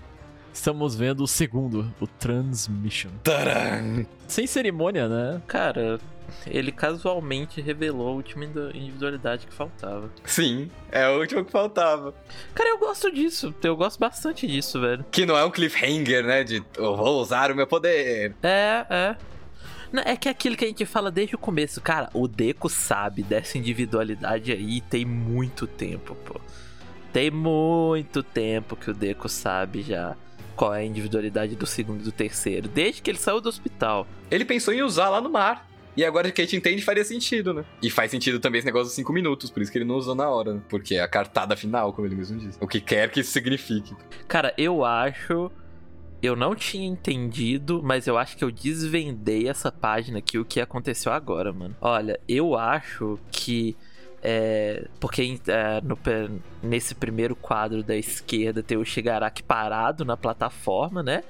Estamos 0.52 0.96
vendo 0.96 1.22
o 1.22 1.28
segundo, 1.28 1.94
o 2.00 2.08
Transmission. 2.08 3.10
Tcharam! 3.22 4.04
Sem 4.26 4.48
cerimônia, 4.48 5.08
né? 5.08 5.40
Cara, 5.46 6.00
ele 6.46 6.72
casualmente 6.72 7.60
revelou 7.60 8.08
a 8.08 8.10
última 8.12 8.44
individualidade 8.44 9.46
que 9.46 9.54
faltava. 9.54 10.10
Sim, 10.24 10.70
é 10.90 11.08
o 11.08 11.20
último 11.20 11.44
que 11.44 11.52
faltava. 11.52 12.14
Cara, 12.54 12.70
eu 12.70 12.78
gosto 12.78 13.10
disso. 13.12 13.54
Eu 13.62 13.76
gosto 13.76 13.98
bastante 13.98 14.46
disso, 14.46 14.80
velho. 14.80 15.04
Que 15.10 15.24
não 15.24 15.36
é 15.36 15.44
um 15.44 15.50
cliffhanger, 15.50 16.24
né? 16.24 16.44
De 16.44 16.62
eu 16.76 16.96
vou 16.96 17.20
usar 17.20 17.50
o 17.50 17.54
meu 17.54 17.66
poder. 17.66 18.34
É, 18.42 18.86
é. 18.90 19.16
Não, 19.92 20.02
É 20.04 20.16
que 20.16 20.28
é 20.28 20.30
aquilo 20.30 20.56
que 20.56 20.64
a 20.64 20.68
gente 20.68 20.86
fala 20.86 21.10
desde 21.10 21.34
o 21.34 21.38
começo, 21.38 21.80
cara, 21.80 22.08
o 22.14 22.28
Deco 22.28 22.68
sabe 22.68 23.22
dessa 23.22 23.58
individualidade 23.58 24.52
aí 24.52 24.80
tem 24.82 25.04
muito 25.04 25.66
tempo, 25.66 26.14
pô. 26.14 26.40
Tem 27.12 27.30
muito 27.30 28.22
tempo 28.22 28.76
que 28.76 28.90
o 28.90 28.94
Deco 28.94 29.28
sabe 29.28 29.82
já 29.82 30.16
qual 30.54 30.74
é 30.74 30.80
a 30.80 30.84
individualidade 30.84 31.56
do 31.56 31.66
segundo 31.66 32.00
e 32.00 32.04
do 32.04 32.12
terceiro, 32.12 32.68
desde 32.68 33.02
que 33.02 33.10
ele 33.10 33.18
saiu 33.18 33.40
do 33.40 33.48
hospital. 33.48 34.06
Ele 34.30 34.44
pensou 34.44 34.72
em 34.72 34.82
usar 34.82 35.08
lá 35.08 35.20
no 35.20 35.30
mar. 35.30 35.68
E 35.96 36.04
agora 36.04 36.30
que 36.30 36.40
a 36.40 36.44
gente 36.44 36.56
entende, 36.56 36.82
faria 36.82 37.04
sentido, 37.04 37.52
né? 37.52 37.64
E 37.82 37.90
faz 37.90 38.10
sentido 38.10 38.38
também 38.38 38.60
esse 38.60 38.66
negócio 38.66 38.86
dos 38.86 38.94
5 38.94 39.12
minutos, 39.12 39.50
por 39.50 39.60
isso 39.60 39.72
que 39.72 39.78
ele 39.78 39.84
não 39.84 39.96
usou 39.96 40.14
na 40.14 40.28
hora, 40.28 40.54
né? 40.54 40.60
Porque 40.68 40.94
é 40.94 41.00
a 41.00 41.08
cartada 41.08 41.56
final, 41.56 41.92
como 41.92 42.06
ele 42.06 42.14
mesmo 42.14 42.38
disse. 42.38 42.58
O 42.60 42.68
que 42.68 42.80
quer 42.80 43.10
que 43.10 43.20
isso 43.20 43.32
signifique. 43.32 43.94
Cara, 44.28 44.54
eu 44.56 44.84
acho. 44.84 45.50
Eu 46.22 46.36
não 46.36 46.54
tinha 46.54 46.86
entendido, 46.86 47.82
mas 47.82 48.06
eu 48.06 48.18
acho 48.18 48.36
que 48.36 48.44
eu 48.44 48.50
desvendei 48.50 49.48
essa 49.48 49.72
página 49.72 50.18
aqui, 50.18 50.38
o 50.38 50.44
que 50.44 50.60
aconteceu 50.60 51.12
agora, 51.12 51.52
mano. 51.52 51.74
Olha, 51.80 52.20
eu 52.28 52.56
acho 52.56 53.18
que. 53.30 53.76
É, 54.22 54.86
porque 55.00 55.40
é, 55.46 55.80
no 55.80 55.98
nesse 56.62 56.94
primeiro 56.94 57.34
quadro 57.34 57.82
da 57.82 57.96
esquerda 57.96 58.62
tem 58.62 58.76
o 58.76 58.84
Shigaraki 58.84 59.42
parado 59.42 60.04
na 60.04 60.14
plataforma, 60.14 61.02
né? 61.02 61.24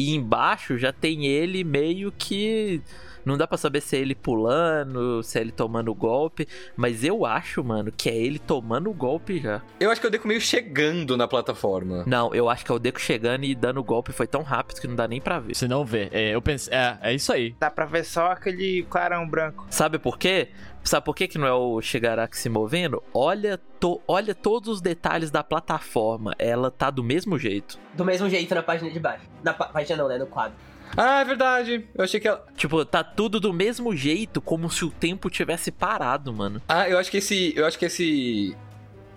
E 0.00 0.14
embaixo 0.14 0.78
já 0.78 0.94
tem 0.94 1.26
ele 1.26 1.62
meio 1.62 2.10
que. 2.10 2.80
Não 3.22 3.36
dá 3.36 3.46
pra 3.46 3.58
saber 3.58 3.82
se 3.82 3.96
é 3.96 3.98
ele 3.98 4.14
pulando, 4.14 5.22
se 5.22 5.36
é 5.36 5.42
ele 5.42 5.52
tomando 5.52 5.94
golpe. 5.94 6.48
Mas 6.74 7.04
eu 7.04 7.26
acho, 7.26 7.62
mano, 7.62 7.92
que 7.94 8.08
é 8.08 8.16
ele 8.16 8.38
tomando 8.38 8.88
o 8.88 8.94
golpe 8.94 9.38
já. 9.38 9.60
Eu 9.78 9.90
acho 9.90 10.00
que 10.00 10.06
eu 10.06 10.10
Deco 10.10 10.26
meio 10.26 10.40
chegando 10.40 11.18
na 11.18 11.28
plataforma. 11.28 12.02
Não, 12.06 12.34
eu 12.34 12.48
acho 12.48 12.64
que 12.64 12.72
é 12.72 12.74
o 12.74 12.78
Deco 12.78 12.98
chegando 12.98 13.44
e 13.44 13.54
dando 13.54 13.78
o 13.78 13.84
golpe 13.84 14.10
foi 14.10 14.26
tão 14.26 14.40
rápido 14.40 14.80
que 14.80 14.88
não 14.88 14.96
dá 14.96 15.06
nem 15.06 15.20
pra 15.20 15.38
ver. 15.38 15.54
Você 15.54 15.68
não 15.68 15.84
vê. 15.84 16.08
É, 16.12 16.34
eu 16.34 16.40
pensei. 16.40 16.72
É, 16.72 16.98
é 17.02 17.14
isso 17.14 17.30
aí. 17.30 17.54
Dá 17.60 17.70
pra 17.70 17.84
ver 17.84 18.04
só 18.06 18.28
aquele 18.28 18.86
clarão 18.88 19.28
branco. 19.28 19.66
Sabe 19.68 19.98
por 19.98 20.18
quê? 20.18 20.48
Sabe 20.82 21.04
por 21.04 21.14
quê 21.14 21.28
que 21.28 21.38
não 21.38 21.46
é 21.46 21.52
o 21.52 21.80
Shigaraki 21.80 22.36
se 22.36 22.48
movendo? 22.48 23.02
Olha, 23.12 23.58
to- 23.78 24.00
olha 24.08 24.34
todos 24.34 24.68
os 24.68 24.80
detalhes 24.80 25.30
da 25.30 25.44
plataforma. 25.44 26.34
Ela 26.38 26.70
tá 26.70 26.90
do 26.90 27.04
mesmo 27.04 27.38
jeito. 27.38 27.78
Do 27.94 28.04
mesmo 28.04 28.28
jeito 28.30 28.54
na 28.54 28.62
página 28.62 28.90
de 28.90 28.98
baixo. 28.98 29.24
Na 29.44 29.52
pá- 29.52 29.66
página 29.66 29.96
não, 30.02 30.08
né? 30.08 30.18
No 30.18 30.26
quadro. 30.26 30.54
Ah, 30.96 31.20
é 31.20 31.24
verdade. 31.24 31.86
Eu 31.94 32.02
achei 32.02 32.18
que 32.18 32.26
ela. 32.26 32.44
Tipo, 32.56 32.84
tá 32.84 33.04
tudo 33.04 33.38
do 33.38 33.52
mesmo 33.52 33.94
jeito, 33.94 34.40
como 34.40 34.68
se 34.70 34.84
o 34.84 34.90
tempo 34.90 35.30
tivesse 35.30 35.70
parado, 35.70 36.32
mano. 36.32 36.60
Ah, 36.68 36.88
eu 36.88 36.98
acho 36.98 37.10
que 37.10 37.18
esse. 37.18 37.52
Eu 37.56 37.64
acho 37.66 37.78
que 37.78 37.84
esse. 37.84 38.56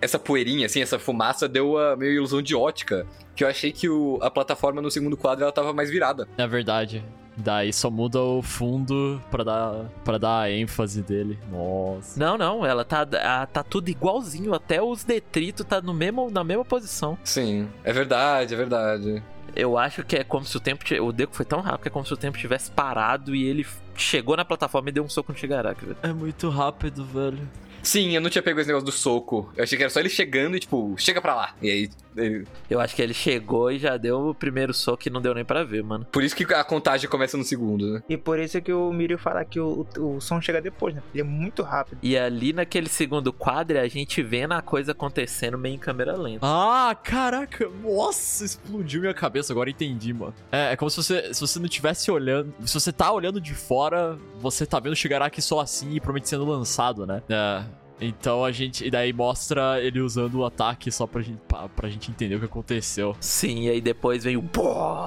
Essa 0.00 0.18
poeirinha, 0.18 0.66
assim, 0.66 0.82
essa 0.82 0.98
fumaça 0.98 1.48
deu 1.48 1.78
a 1.78 1.96
meio 1.96 2.12
ilusão 2.12 2.42
de 2.42 2.54
ótica. 2.54 3.06
Que 3.34 3.42
eu 3.42 3.48
achei 3.48 3.72
que 3.72 3.88
o, 3.88 4.18
a 4.22 4.30
plataforma 4.30 4.80
no 4.82 4.90
segundo 4.90 5.16
quadro 5.16 5.42
ela 5.44 5.52
tava 5.52 5.72
mais 5.72 5.90
virada. 5.90 6.28
É 6.36 6.46
verdade. 6.46 7.02
Daí 7.36 7.72
só 7.72 7.90
muda 7.90 8.20
o 8.20 8.42
fundo 8.42 9.20
pra 9.30 9.42
dar, 9.42 9.84
pra 10.04 10.18
dar 10.18 10.40
a 10.40 10.50
ênfase 10.50 11.02
dele. 11.02 11.38
Nossa. 11.50 12.18
Não, 12.18 12.38
não, 12.38 12.64
ela 12.64 12.84
tá, 12.84 13.06
ah, 13.22 13.46
tá 13.46 13.62
tudo 13.62 13.88
igualzinho. 13.88 14.54
Até 14.54 14.80
os 14.80 15.04
detritos 15.04 15.66
tá 15.66 15.80
no 15.80 15.92
mesmo, 15.92 16.30
na 16.30 16.44
mesma 16.44 16.64
posição. 16.64 17.18
Sim, 17.24 17.68
é 17.82 17.92
verdade, 17.92 18.54
é 18.54 18.56
verdade. 18.56 19.22
Eu 19.56 19.78
acho 19.78 20.02
que 20.04 20.16
é 20.16 20.24
como 20.24 20.44
se 20.44 20.56
o 20.56 20.60
tempo. 20.60 20.84
O 21.02 21.12
Deco 21.12 21.34
foi 21.34 21.44
tão 21.44 21.60
rápido 21.60 21.82
que 21.82 21.88
é 21.88 21.90
como 21.90 22.04
se 22.04 22.12
o 22.12 22.16
tempo 22.16 22.36
tivesse 22.36 22.70
parado 22.70 23.34
e 23.34 23.44
ele 23.44 23.66
chegou 23.96 24.36
na 24.36 24.44
plataforma 24.44 24.88
e 24.88 24.92
deu 24.92 25.04
um 25.04 25.08
soco 25.08 25.32
no 25.32 25.38
Shigaraki, 25.38 25.84
velho. 25.84 25.96
É 26.02 26.12
muito 26.12 26.48
rápido, 26.48 27.04
velho. 27.04 27.38
Sim, 27.82 28.12
eu 28.16 28.20
não 28.20 28.30
tinha 28.30 28.42
pego 28.42 28.58
esse 28.58 28.68
negócio 28.68 28.86
do 28.86 28.92
soco. 28.92 29.52
Eu 29.56 29.62
achei 29.62 29.76
que 29.76 29.84
era 29.84 29.90
só 29.90 30.00
ele 30.00 30.08
chegando 30.08 30.56
e, 30.56 30.60
tipo, 30.60 30.94
chega 30.96 31.20
pra 31.20 31.34
lá. 31.34 31.54
E 31.60 31.70
aí. 31.70 31.90
Ele- 32.16 32.46
Eu 32.68 32.80
acho 32.80 32.94
que 32.94 33.02
ele 33.02 33.14
chegou 33.14 33.70
e 33.70 33.78
já 33.78 33.96
deu 33.96 34.28
o 34.28 34.34
primeiro 34.34 34.72
soco 34.74 35.02
e 35.06 35.10
não 35.10 35.20
deu 35.20 35.34
nem 35.34 35.44
pra 35.44 35.64
ver, 35.64 35.82
mano. 35.82 36.04
Por 36.10 36.22
isso 36.22 36.34
que 36.36 36.44
a 36.54 36.64
contagem 36.64 37.08
começa 37.08 37.36
no 37.36 37.44
segundo, 37.44 37.92
né? 37.94 38.02
E 38.08 38.16
por 38.16 38.38
isso 38.38 38.60
que 38.60 38.72
o 38.72 38.92
Mirio 38.92 39.18
fala 39.18 39.44
que 39.44 39.58
o, 39.60 39.86
o, 39.98 40.16
o 40.16 40.20
som 40.20 40.40
chega 40.40 40.60
depois, 40.60 40.94
né? 40.94 41.02
Ele 41.12 41.20
é 41.22 41.24
muito 41.24 41.62
rápido. 41.62 41.98
E 42.02 42.16
ali 42.16 42.52
naquele 42.52 42.88
segundo 42.88 43.32
quadro, 43.32 43.78
a 43.78 43.88
gente 43.88 44.22
vendo 44.22 44.52
a 44.52 44.62
coisa 44.62 44.92
acontecendo 44.92 45.58
meio 45.58 45.74
em 45.74 45.78
câmera 45.78 46.16
lenta. 46.16 46.40
Ah, 46.42 46.94
caraca. 46.94 47.68
Nossa, 47.82 48.44
explodiu 48.44 49.00
minha 49.00 49.14
cabeça. 49.14 49.52
Agora 49.52 49.70
entendi, 49.70 50.12
mano. 50.12 50.34
É, 50.52 50.72
é 50.72 50.76
como 50.76 50.90
se 50.90 50.96
você, 50.96 51.32
se 51.34 51.40
você 51.40 51.58
não 51.58 51.66
estivesse 51.66 52.10
olhando. 52.10 52.52
Se 52.64 52.74
você 52.74 52.92
tá 52.92 53.12
olhando 53.12 53.40
de 53.40 53.54
fora, 53.54 54.18
você 54.40 54.64
tá 54.66 54.78
vendo 54.80 54.92
o 54.92 54.96
Shigaraki 54.96 55.40
só 55.42 55.60
assim 55.60 55.90
e 55.90 56.00
provavelmente 56.00 56.28
sendo 56.28 56.44
lançado, 56.44 57.06
né? 57.06 57.22
É. 57.28 57.62
Então 58.00 58.44
a 58.44 58.52
gente. 58.52 58.84
E 58.84 58.90
daí 58.90 59.12
mostra 59.12 59.80
ele 59.80 60.00
usando 60.00 60.36
o 60.36 60.44
ataque 60.44 60.90
só 60.90 61.06
pra 61.06 61.22
gente, 61.22 61.40
pra, 61.46 61.68
pra 61.68 61.88
gente 61.88 62.10
entender 62.10 62.34
o 62.36 62.38
que 62.38 62.44
aconteceu. 62.46 63.16
Sim, 63.20 63.64
e 63.64 63.70
aí 63.70 63.80
depois 63.80 64.24
vem 64.24 64.36
o. 64.36 64.42
Pô! 64.42 65.06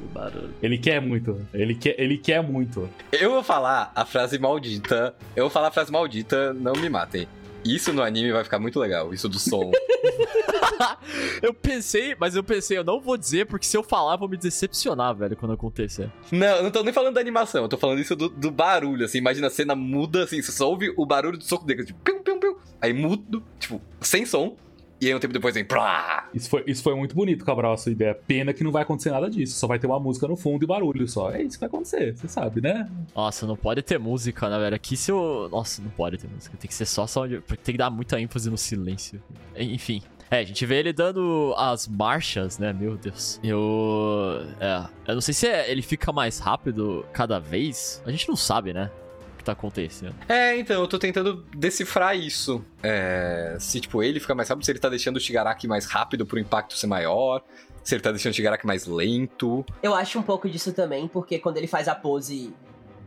O 0.00 0.06
barulho. 0.12 0.54
Ele 0.62 0.78
quer 0.78 1.00
muito. 1.00 1.40
Ele 1.52 1.74
quer, 1.74 1.94
ele 1.98 2.18
quer 2.18 2.42
muito. 2.42 2.88
Eu 3.10 3.30
vou 3.30 3.42
falar 3.42 3.90
a 3.94 4.04
frase 4.04 4.38
maldita. 4.38 5.14
Eu 5.34 5.44
vou 5.44 5.50
falar 5.50 5.68
a 5.68 5.70
frase 5.72 5.90
maldita, 5.90 6.52
não 6.54 6.72
me 6.72 6.88
matem. 6.88 7.26
Isso 7.64 7.92
no 7.92 8.02
anime 8.02 8.32
vai 8.32 8.44
ficar 8.44 8.58
muito 8.58 8.78
legal, 8.78 9.12
isso 9.12 9.28
do 9.28 9.38
som. 9.38 9.70
eu 11.42 11.54
pensei, 11.54 12.16
mas 12.18 12.34
eu 12.34 12.44
pensei, 12.44 12.78
eu 12.78 12.84
não 12.84 13.00
vou 13.00 13.16
dizer, 13.16 13.46
porque 13.46 13.66
se 13.66 13.76
eu 13.76 13.82
falar, 13.82 14.14
eu 14.14 14.18
vou 14.18 14.28
me 14.28 14.36
decepcionar, 14.36 15.14
velho, 15.14 15.36
quando 15.36 15.52
acontecer. 15.52 16.10
não, 16.30 16.46
eu 16.46 16.62
não 16.62 16.70
tô 16.70 16.82
nem 16.82 16.92
falando 16.92 17.14
da 17.14 17.20
animação, 17.20 17.62
eu 17.62 17.68
tô 17.68 17.76
falando 17.76 18.00
isso 18.00 18.14
do, 18.14 18.28
do 18.28 18.50
barulho, 18.50 19.04
assim. 19.04 19.18
Imagina 19.18 19.46
a 19.46 19.50
cena 19.50 19.74
muda, 19.74 20.24
assim, 20.24 20.42
você 20.42 20.52
só 20.52 20.68
ouve 20.68 20.92
o 20.96 21.06
barulho 21.06 21.38
do 21.38 21.44
soco 21.44 21.64
dele, 21.64 21.84
tipo, 21.84 22.00
piu, 22.00 22.20
piu, 22.20 22.38
piu. 22.38 22.58
Aí 22.80 22.92
mudo, 22.92 23.42
tipo, 23.58 23.80
sem 24.00 24.24
som. 24.24 24.56
E 25.00 25.06
aí 25.06 25.14
um 25.14 25.20
tempo 25.20 25.32
depois 25.32 25.54
vem, 25.54 25.64
plá. 25.64 26.28
Isso 26.34 26.50
foi, 26.50 26.64
isso 26.66 26.82
foi 26.82 26.92
muito 26.96 27.14
bonito, 27.14 27.44
Cabral, 27.44 27.72
a 27.72 27.76
sua 27.76 27.92
ideia. 27.92 28.14
Pena 28.14 28.52
que 28.52 28.64
não 28.64 28.72
vai 28.72 28.82
acontecer 28.82 29.12
nada 29.12 29.30
disso. 29.30 29.56
Só 29.56 29.68
vai 29.68 29.78
ter 29.78 29.86
uma 29.86 30.00
música 30.00 30.26
no 30.26 30.36
fundo 30.36 30.64
e 30.64 30.66
barulho 30.66 31.06
só. 31.06 31.30
É 31.30 31.40
isso 31.40 31.56
que 31.56 31.60
vai 31.60 31.68
acontecer, 31.68 32.16
você 32.16 32.26
sabe, 32.26 32.60
né? 32.60 32.90
Nossa, 33.14 33.46
não 33.46 33.56
pode 33.56 33.80
ter 33.82 33.96
música, 33.96 34.50
né, 34.50 34.58
velho? 34.58 34.74
Aqui 34.74 34.96
se 34.96 35.12
eu. 35.12 35.48
Nossa, 35.52 35.80
não 35.80 35.90
pode 35.90 36.18
ter 36.18 36.26
música. 36.28 36.56
Tem 36.56 36.66
que 36.66 36.74
ser 36.74 36.86
só 36.86 37.06
som 37.06 37.28
de. 37.28 37.40
Tem 37.40 37.74
que 37.74 37.78
dar 37.78 37.90
muita 37.90 38.20
ênfase 38.20 38.50
no 38.50 38.58
silêncio. 38.58 39.22
Enfim. 39.56 40.02
É, 40.30 40.40
a 40.40 40.44
gente 40.44 40.64
vê 40.66 40.76
ele 40.80 40.92
dando 40.92 41.54
as 41.56 41.86
marchas, 41.88 42.58
né? 42.58 42.72
Meu 42.72 42.96
Deus. 42.96 43.40
Eu. 43.42 44.42
É. 44.60 44.84
Eu 45.06 45.14
não 45.14 45.20
sei 45.20 45.32
se 45.34 45.46
é- 45.46 45.70
ele 45.70 45.82
fica 45.82 46.12
mais 46.12 46.38
rápido 46.38 47.04
cada 47.12 47.38
vez. 47.38 48.02
A 48.06 48.10
gente 48.10 48.28
não 48.28 48.36
sabe, 48.36 48.72
né? 48.72 48.90
O 49.34 49.38
que 49.38 49.44
tá 49.44 49.52
acontecendo. 49.52 50.14
É, 50.28 50.56
então, 50.58 50.80
eu 50.82 50.88
tô 50.88 50.98
tentando 50.98 51.44
decifrar 51.56 52.16
isso. 52.16 52.62
É, 52.82 53.56
se, 53.58 53.80
tipo, 53.80 54.02
ele 54.02 54.20
fica 54.20 54.34
mais 54.34 54.48
rápido, 54.48 54.64
se 54.64 54.70
ele 54.72 54.78
tá 54.78 54.88
deixando 54.88 55.16
o 55.16 55.20
Shigaraki 55.20 55.66
mais 55.66 55.86
rápido 55.86 56.26
pro 56.26 56.38
impacto 56.38 56.76
ser 56.76 56.86
maior. 56.86 57.42
Se 57.82 57.94
ele 57.94 58.02
tá 58.02 58.10
deixando 58.10 58.32
o 58.32 58.34
Shigaraki 58.36 58.66
mais 58.66 58.86
lento. 58.86 59.64
Eu 59.82 59.94
acho 59.94 60.18
um 60.18 60.22
pouco 60.22 60.46
disso 60.48 60.72
também, 60.74 61.08
porque 61.08 61.38
quando 61.38 61.56
ele 61.56 61.66
faz 61.66 61.88
a 61.88 61.94
pose. 61.94 62.52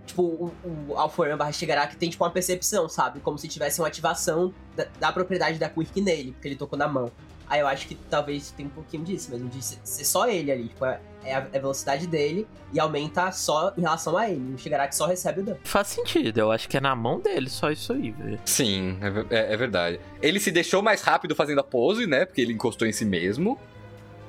Tipo, 0.06 0.24
o, 0.24 0.52
o 0.90 0.98
Alforan 0.98 1.38
barra 1.38 1.52
Shigaraki 1.52 1.96
tem 1.96 2.10
tipo 2.10 2.24
uma 2.24 2.32
percepção, 2.32 2.90
sabe? 2.90 3.20
Como 3.20 3.38
se 3.38 3.48
tivesse 3.48 3.80
uma 3.80 3.88
ativação 3.88 4.54
da, 4.76 4.88
da 5.00 5.12
propriedade 5.12 5.58
da 5.60 5.70
Quirk 5.70 6.02
nele, 6.02 6.32
porque 6.34 6.48
ele 6.50 6.56
tocou 6.56 6.78
na 6.78 6.88
mão. 6.88 7.12
Aí 7.48 7.60
eu 7.60 7.68
acho 7.68 7.86
que 7.86 7.96
talvez 7.96 8.52
tenha 8.52 8.70
um 8.70 8.72
pouquinho 8.72 9.04
disso 9.04 9.30
mesmo, 9.30 9.50
de 9.50 9.62
ser 9.62 9.78
ser 9.84 10.06
só 10.06 10.28
ele 10.30 10.52
ali. 10.52 10.68
Tipo, 10.70 10.86
é, 10.86 11.02
é 11.24 11.36
a, 11.36 11.48
é 11.52 11.58
a 11.58 11.62
velocidade 11.62 12.08
dele 12.08 12.48
e 12.74 12.80
aumenta 12.80 13.30
só 13.34 13.74
em 13.78 13.82
relação 13.82 14.18
a 14.18 14.30
ele. 14.30 14.54
O 14.54 14.58
Shigaraki 14.58 14.96
só 14.96 15.06
recebe 15.06 15.42
o 15.42 15.44
dano. 15.44 15.60
Faz 15.66 15.88
sentido, 15.88 16.38
eu 16.40 16.50
acho 16.52 16.70
que 16.70 16.78
é 16.78 16.80
na 16.82 16.96
mão 16.96 17.20
dele, 17.20 17.50
só 17.50 17.70
isso 17.70 17.92
aí, 17.92 18.12
velho. 18.12 18.40
Sim, 18.46 18.98
é, 19.30 19.36
é- 19.38 19.54
é 19.54 19.58
verdade. 19.58 20.00
Ele 20.22 20.40
se 20.40 20.50
deixou 20.50 20.82
mais 20.82 21.02
rápido 21.02 21.36
fazendo 21.36 21.60
a 21.60 21.64
pose, 21.64 22.08
né? 22.08 22.26
Porque 22.26 22.40
ele 22.40 22.54
encostou 22.54 22.88
em 22.88 22.94
si 22.94 23.04
mesmo. 23.04 23.60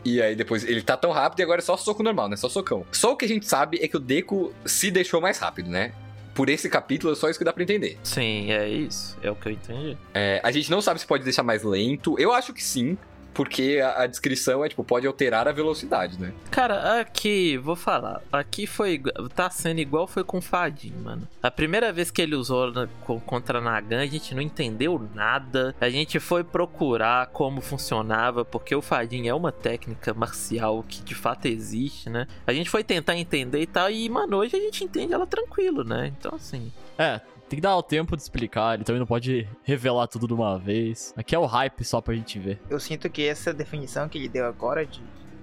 E 0.05 0.21
aí 0.21 0.35
depois 0.35 0.65
ele 0.65 0.83
tá 0.83 0.97
tão 0.97 1.11
rápido 1.11 1.41
e 1.41 1.43
agora 1.43 1.61
é 1.61 1.65
só 1.65 1.77
soco 1.77 2.03
normal, 2.03 2.29
né? 2.29 2.37
Só 2.37 2.49
socão. 2.49 2.85
Só 2.93 3.13
o 3.13 3.17
que 3.17 3.25
a 3.25 3.29
gente 3.29 3.47
sabe 3.47 3.79
é 3.81 3.89
que 3.89 3.97
o 3.97 4.01
Deku 4.01 4.53
se 4.65 4.91
deixou 4.91 5.21
mais 5.21 5.39
rápido, 5.39 5.71
né? 5.71 5.93
Por 6.35 6.49
esse 6.49 6.69
capítulo 6.69 7.13
é 7.13 7.17
só 7.17 7.29
isso 7.29 7.39
que 7.39 7.45
dá 7.45 7.53
pra 7.53 7.63
entender. 7.63 7.99
Sim, 8.03 8.51
é 8.51 8.69
isso. 8.69 9.17
É 9.23 9.31
o 9.31 9.35
que 9.37 9.49
eu 9.49 9.53
entendi. 9.53 9.99
É, 10.15 10.41
a 10.43 10.51
gente 10.51 10.71
não 10.71 10.81
sabe 10.81 10.99
se 10.99 11.07
pode 11.07 11.25
deixar 11.25 11.43
mais 11.43 11.63
lento. 11.63 12.19
Eu 12.19 12.33
acho 12.33 12.55
que 12.55 12.63
sim. 12.63 12.97
Porque 13.35 13.81
a, 13.83 14.03
a 14.03 14.07
descrição 14.07 14.65
é, 14.65 14.69
tipo, 14.69 14.85
pode 14.85 15.07
alterar 15.07 15.49
a 15.49 15.53
velocidade, 15.53 16.19
né? 16.21 16.33
Cara, 16.51 17.01
aqui, 17.01 17.57
vou 17.59 17.77
falar. 17.77 18.21
Aqui 18.33 18.67
foi. 18.67 19.01
Tá 19.35 19.49
sendo 19.51 19.81
igual 19.81 20.07
foi 20.07 20.23
com 20.25 20.39
o 20.39 20.43
Fadin, 20.43 20.93
mano. 21.03 21.27
A 21.43 21.51
primeira 21.51 21.93
vez 21.93 22.11
que 22.11 22.21
ele 22.23 22.35
usou 22.35 22.73
na- 22.73 22.89
co- 23.05 23.21
contra 23.21 23.61
Nagan, 23.61 24.01
a 24.03 24.07
gente 24.07 24.35
não 24.35 24.43
entendeu 24.43 25.09
nada. 25.15 25.75
A 25.81 25.89
gente 25.89 26.19
foi 26.21 26.45
procurar 26.45 27.27
como 27.29 27.61
funcionava, 27.61 28.45
porque 28.45 28.75
o 28.75 28.83
Fadin 28.83 29.27
é 29.29 29.35
uma 29.35 29.53
técnica 29.53 30.13
marcial 30.15 30.85
que 30.87 31.03
de 31.03 31.15
fato 31.15 31.47
existe, 31.47 32.09
né? 32.11 32.27
A 32.47 32.53
gente 32.53 32.69
foi 32.71 32.85
tentar 32.85 33.17
entender 33.17 33.61
e 33.61 33.67
tal, 33.67 33.91
e, 33.91 34.09
mano, 34.09 34.37
hoje 34.39 34.57
a 34.57 34.61
gente 34.61 34.85
entende 34.85 35.13
ela 35.13 35.27
tranquilo, 35.27 35.85
né? 35.85 36.13
Então, 36.19 36.33
assim. 36.35 36.71
É, 36.99 37.21
tem 37.53 37.59
que 37.59 37.63
dar 37.63 37.77
o 37.77 37.83
tempo 37.83 38.17
de 38.17 38.23
explicar, 38.23 38.77
ele 38.77 38.83
também 38.85 38.99
não 38.99 39.07
pode 39.07 39.47
revelar 39.63 40.07
tudo 40.07 40.27
de 40.27 40.33
uma 40.33 40.59
vez. 40.59 41.13
Aqui 41.15 41.35
é 41.35 41.39
o 41.39 41.45
hype 41.45 41.85
só 41.85 42.01
pra 42.01 42.15
gente 42.15 42.39
ver. 42.39 42.59
Eu 42.71 42.81
sinto 42.81 43.11
que 43.11 43.27
essa 43.29 43.53
definição 43.53 44.09
que 44.09 44.17
ele 44.17 44.27
deu 44.27 44.47
agora, 44.47 44.87
de 44.87 45.03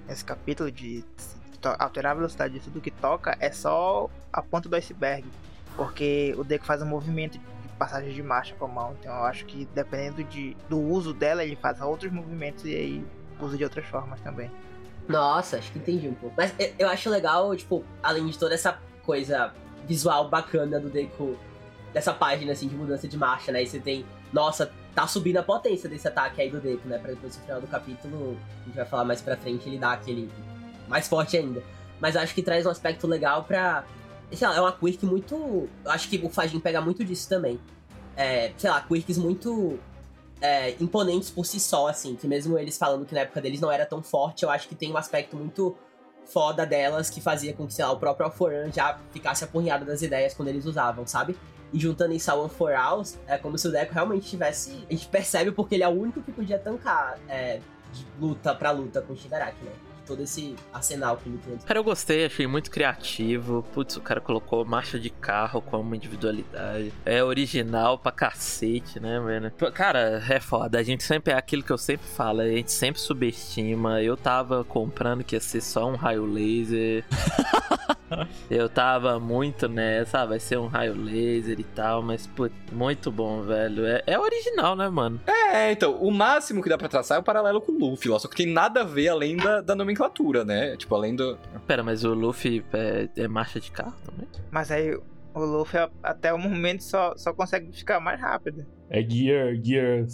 esse 0.10 0.26
capítulo 0.26 0.72
de 0.72 1.04
to- 1.62 1.76
alterar 1.78 2.14
a 2.14 2.16
velocidade 2.16 2.56
de 2.56 2.62
tudo 2.62 2.82
que 2.82 2.90
toca, 2.90 3.38
é 3.40 3.52
só 3.52 4.10
a 4.34 4.42
ponta 4.42 4.68
do 4.68 4.76
iceberg. 4.76 5.24
Porque 5.76 6.34
o 6.36 6.44
Deku 6.44 6.66
faz 6.66 6.82
um 6.82 6.88
movimento 6.88 7.34
de 7.34 7.70
passagem 7.78 8.12
de 8.12 8.24
marcha 8.24 8.56
com 8.56 8.66
a 8.66 8.68
mão. 8.68 8.96
Então 9.00 9.14
eu 9.16 9.24
acho 9.26 9.46
que 9.46 9.68
dependendo 9.76 10.24
de, 10.24 10.58
do 10.68 10.80
uso 10.80 11.14
dela, 11.14 11.44
ele 11.44 11.56
faz 11.56 11.80
outros 11.80 12.12
movimentos 12.12 12.66
e 12.66 12.74
aí 12.74 13.06
usa 13.40 13.56
de 13.56 13.64
outras 13.64 13.86
formas 13.86 14.20
também. 14.22 14.50
Nossa, 15.08 15.58
acho 15.58 15.72
que 15.72 15.78
entendi 15.78 16.08
um 16.08 16.16
pouco. 16.16 16.34
Mas 16.36 16.56
eu, 16.58 16.74
eu 16.80 16.90
acho 16.90 17.08
legal, 17.08 17.56
tipo, 17.56 17.84
além 18.02 18.26
de 18.26 18.40
toda 18.40 18.56
essa 18.56 18.80
coisa 19.04 19.54
visual 19.88 20.28
bacana 20.28 20.80
do 20.80 20.90
Deku, 20.90 21.38
dessa 21.94 22.14
página, 22.14 22.52
assim, 22.52 22.68
de 22.68 22.76
mudança 22.76 23.08
de 23.08 23.18
marcha, 23.18 23.52
né? 23.52 23.64
E 23.64 23.68
você 23.68 23.80
tem, 23.80 24.06
nossa, 24.32 24.72
tá 24.94 25.08
subindo 25.08 25.38
a 25.38 25.44
potência 25.44 25.90
desse 25.90 26.08
ataque 26.08 26.42
aí 26.42 26.50
do 26.50 26.60
Deku, 26.60 26.88
né? 26.88 26.98
Pra 26.98 27.12
depois 27.12 27.36
no 27.36 27.44
final 27.44 27.62
do 27.62 27.68
capítulo, 27.68 28.38
a 28.62 28.66
gente 28.66 28.76
vai 28.76 28.86
falar 28.86 29.06
mais 29.06 29.22
pra 29.22 29.36
frente, 29.38 29.68
ele 29.68 29.78
dá 29.78 29.94
aquele 29.94 30.30
mais 30.88 31.08
forte 31.08 31.38
ainda. 31.38 31.64
Mas 32.00 32.16
acho 32.16 32.34
que 32.34 32.42
traz 32.42 32.66
um 32.66 32.70
aspecto 32.70 33.08
legal 33.08 33.44
pra. 33.44 33.86
Sei 34.32 34.48
lá, 34.48 34.56
é 34.56 34.62
uma 34.62 34.72
quirk 34.72 35.06
muito. 35.06 35.68
Acho 35.86 36.08
que 36.08 36.18
o 36.24 36.30
Fajin 36.30 36.60
pega 36.60 36.80
muito 36.80 37.04
disso 37.04 37.28
também. 37.28 37.60
É, 38.16 38.52
sei 38.58 38.70
lá, 38.70 38.82
quirks 38.82 39.18
muito 39.18 39.80
é, 40.42 40.76
imponentes 40.80 41.30
por 41.30 41.46
si 41.46 41.60
só, 41.60 41.88
assim, 41.88 42.16
que 42.16 42.28
mesmo 42.28 42.58
eles 42.58 42.78
falando 42.78 43.06
que 43.06 43.14
na 43.14 43.22
época 43.22 43.42
deles 43.42 43.60
não 43.60 43.72
era 43.72 43.86
tão 43.86 44.02
forte, 44.02 44.44
eu 44.44 44.50
acho 44.50 44.68
que 44.68 44.76
tem 44.76 44.92
um 44.92 44.98
aspecto 44.98 45.36
muito 45.36 45.76
foda 46.26 46.66
delas 46.66 47.10
que 47.10 47.20
fazia 47.20 47.54
com 47.54 47.66
que, 47.66 47.74
sei 47.74 47.84
lá, 47.84 47.92
o 47.92 47.98
próprio 47.98 48.26
Alforan 48.26 48.72
já 48.72 49.00
ficasse 49.12 49.44
apurrinhado 49.44 49.84
das 49.86 50.02
ideias 50.02 50.34
quando 50.34 50.50
eles 50.50 50.66
usavam, 50.66 51.06
sabe? 51.08 51.36
E 51.72 51.80
juntando 51.80 52.16
ao 52.28 52.42
One 52.42 52.50
for 52.50 52.74
All, 52.74 53.04
é 53.28 53.38
como 53.38 53.58
se 53.58 53.68
o 53.68 53.72
Deco 53.72 53.94
realmente 53.94 54.28
tivesse. 54.28 54.86
A 54.90 54.94
gente 54.94 55.08
percebe 55.08 55.52
porque 55.52 55.76
ele 55.76 55.84
é 55.84 55.88
o 55.88 55.92
único 55.92 56.22
que 56.22 56.32
podia 56.32 56.58
tancar 56.58 57.20
é, 57.28 57.60
de 57.94 58.06
luta 58.20 58.56
pra 58.56 58.72
luta 58.72 59.02
com 59.02 59.14
o 59.14 59.18
Shigaraki, 59.18 59.64
né? 59.64 59.72
Todo 60.10 60.24
esse 60.24 60.56
arsenal 60.74 61.18
que 61.18 61.30
ele 61.30 61.38
tem. 61.38 61.56
Cara, 61.60 61.78
eu 61.78 61.84
gostei, 61.84 62.26
achei 62.26 62.48
muito 62.48 62.72
criativo. 62.72 63.64
Putz, 63.72 63.96
o 63.96 64.02
cara 64.02 64.20
colocou 64.20 64.66
marcha 64.66 65.00
de 65.00 65.12
carro 65.12 65.62
como 65.62 65.94
individualidade. 65.94 66.92
É 67.06 67.24
original 67.24 68.00
pra 68.00 68.12
cacete, 68.12 69.00
né, 69.00 69.20
mano? 69.20 69.52
Cara, 69.72 70.20
é 70.28 70.40
foda. 70.40 70.80
A 70.80 70.84
gente 70.84 71.04
sempre 71.04 71.32
é 71.32 71.38
aquilo 71.38 71.62
que 71.62 71.72
eu 71.72 71.78
sempre 71.78 72.08
falo, 72.08 72.42
a 72.42 72.48
gente 72.48 72.72
sempre 72.72 73.00
subestima. 73.00 74.02
Eu 74.02 74.18
tava 74.18 74.64
comprando 74.64 75.24
que 75.24 75.36
ia 75.36 75.40
ser 75.40 75.62
só 75.62 75.88
um 75.88 75.96
raio 75.96 76.26
laser. 76.26 77.06
eu 78.50 78.68
tava 78.68 79.20
muito 79.20 79.68
nessa, 79.68 80.22
ah, 80.22 80.26
vai 80.26 80.40
ser 80.40 80.58
um 80.58 80.68
raio 80.68 80.96
laser 80.96 81.60
e 81.60 81.64
tal, 81.64 82.02
mas, 82.02 82.26
putz, 82.28 82.56
muito 82.72 83.12
bom, 83.12 83.42
velho. 83.44 83.86
É, 83.86 84.04
é 84.08 84.20
original, 84.20 84.76
né, 84.76 84.90
mano? 84.90 85.20
É, 85.28 85.72
então, 85.72 85.96
o 85.96 86.12
máximo 86.12 86.62
que 86.62 86.70
dá 86.70 86.78
pra 86.78 86.88
traçar 86.88 87.18
é 87.18 87.20
o 87.20 87.24
paralelo 87.24 87.62
com 87.62 87.72
o 87.72 87.78
Luffy, 87.78 88.10
lá, 88.10 88.20
só 88.20 88.28
que 88.28 88.36
tem 88.36 88.52
nada 88.52 88.82
a 88.82 88.84
ver 88.84 89.10
além 89.10 89.38
da, 89.38 89.62
da 89.62 89.76
nomenclatura, 89.76 89.99
né? 90.46 90.76
Tipo, 90.78 90.96
além 90.96 91.16
do. 91.16 91.38
Pera, 91.68 91.84
mas 91.84 92.04
o 92.04 92.14
Luffy 92.14 92.64
é, 92.74 93.10
é 93.16 93.28
marcha 93.28 93.60
de 93.60 93.72
carro 93.72 93.96
também? 94.06 94.28
Mas 94.52 94.72
aí 94.72 94.98
o 95.34 95.46
Luffy 95.46 95.80
até 96.02 96.34
o 96.34 96.38
momento 96.38 96.84
só, 96.84 97.14
só 97.18 97.34
consegue 97.34 97.72
ficar 97.72 98.00
mais 98.00 98.20
rápido. 98.20 98.66
É 98.90 99.02
Gear, 99.08 99.56
Gear 99.62 100.06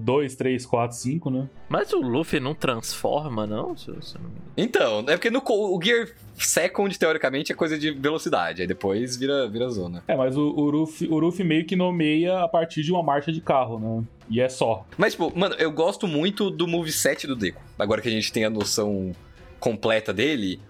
2, 0.00 0.34
3, 0.34 0.66
4, 0.66 0.96
5, 0.96 1.30
né? 1.30 1.48
Mas 1.68 1.92
o 1.92 2.00
Luffy 2.00 2.40
não 2.40 2.54
transforma, 2.54 3.46
não? 3.46 3.76
Se, 3.76 3.84
se 4.02 4.16
eu 4.16 4.22
não 4.22 4.30
me 4.30 4.36
engano. 4.36 4.52
Então, 4.56 4.98
é 5.08 5.16
porque 5.16 5.30
no 5.30 5.40
o 5.46 5.80
Gear 5.80 6.08
Second, 6.38 6.96
teoricamente, 6.98 7.52
é 7.52 7.54
coisa 7.54 7.78
de 7.78 7.90
velocidade, 7.90 8.62
aí 8.62 8.68
depois 8.68 9.16
vira, 9.16 9.48
vira 9.48 9.68
zona. 9.68 10.02
É, 10.06 10.16
mas 10.16 10.36
o, 10.36 10.42
o, 10.42 10.70
Ruffy, 10.70 11.08
o 11.08 11.44
meio 11.44 11.64
que 11.64 11.74
nomeia 11.74 12.40
a 12.40 12.48
partir 12.48 12.82
de 12.82 12.92
uma 12.92 13.02
marcha 13.02 13.32
de 13.32 13.40
carro, 13.40 13.78
né? 13.78 14.04
E 14.30 14.40
é 14.40 14.48
só. 14.48 14.86
Mas, 14.96 15.14
tipo, 15.14 15.32
mano, 15.36 15.54
eu 15.58 15.70
gosto 15.72 16.06
muito 16.06 16.50
do 16.50 16.68
moveset 16.68 17.26
do 17.26 17.34
Deku. 17.34 17.60
Agora 17.78 18.00
que 18.00 18.08
a 18.08 18.12
gente 18.12 18.32
tem 18.32 18.44
a 18.44 18.50
noção 18.50 19.14
completa 19.58 20.12
dele, 20.12 20.60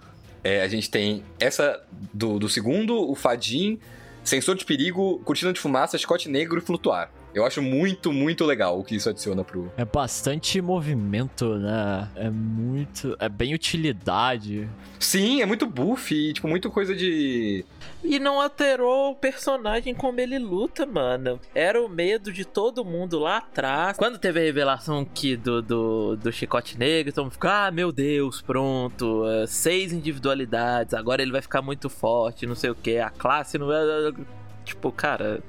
é, 0.43 0.61
a 0.61 0.67
gente 0.67 0.89
tem 0.89 1.23
essa 1.39 1.81
do, 2.13 2.39
do 2.39 2.49
segundo, 2.49 3.09
o 3.09 3.15
Fadin, 3.15 3.79
sensor 4.23 4.55
de 4.55 4.65
perigo, 4.65 5.19
cortina 5.25 5.51
de 5.51 5.59
fumaça, 5.59 5.97
chicote 5.97 6.29
negro 6.29 6.57
e 6.57 6.61
flutuar. 6.61 7.11
Eu 7.33 7.45
acho 7.45 7.61
muito, 7.61 8.11
muito 8.11 8.43
legal 8.45 8.79
o 8.79 8.83
que 8.83 8.95
isso 8.95 9.09
adiciona 9.09 9.43
pro. 9.43 9.71
É 9.77 9.85
bastante 9.85 10.59
movimento, 10.61 11.55
né? 11.55 12.09
É 12.15 12.29
muito. 12.29 13.15
É 13.19 13.29
bem 13.29 13.53
utilidade. 13.53 14.67
Sim, 14.99 15.41
é 15.41 15.45
muito 15.45 15.67
buff 15.67 16.13
e, 16.13 16.33
tipo, 16.33 16.47
muito 16.47 16.69
coisa 16.71 16.95
de. 16.95 17.63
E 18.03 18.17
não 18.17 18.41
alterou 18.41 19.11
o 19.11 19.15
personagem 19.15 19.93
como 19.93 20.19
ele 20.19 20.39
luta, 20.39 20.85
mano. 20.85 21.39
Era 21.53 21.81
o 21.81 21.87
medo 21.87 22.31
de 22.31 22.45
todo 22.45 22.83
mundo 22.83 23.19
lá 23.19 23.37
atrás. 23.37 23.97
Quando 23.97 24.17
teve 24.17 24.39
a 24.39 24.43
revelação 24.43 25.05
que 25.05 25.35
do, 25.35 25.61
do, 25.61 26.15
do 26.15 26.31
Chicote 26.31 26.77
Negro, 26.77 27.13
todo 27.13 27.25
mundo 27.25 27.33
ficou, 27.33 27.49
ah, 27.49 27.69
meu 27.71 27.91
Deus, 27.91 28.41
pronto. 28.41 29.27
é, 29.27 29.45
seis 29.45 29.93
individualidades, 29.93 30.93
agora 30.93 31.21
ele 31.21 31.31
vai 31.31 31.41
ficar 31.41 31.61
muito 31.61 31.89
forte, 31.89 32.47
não 32.47 32.55
sei 32.55 32.69
o 32.69 32.75
que. 32.75 32.97
A 32.97 33.09
classe 33.09 33.57
não 33.57 33.71
é. 33.71 34.11
Tipo, 34.65 34.91
cara. 34.91 35.43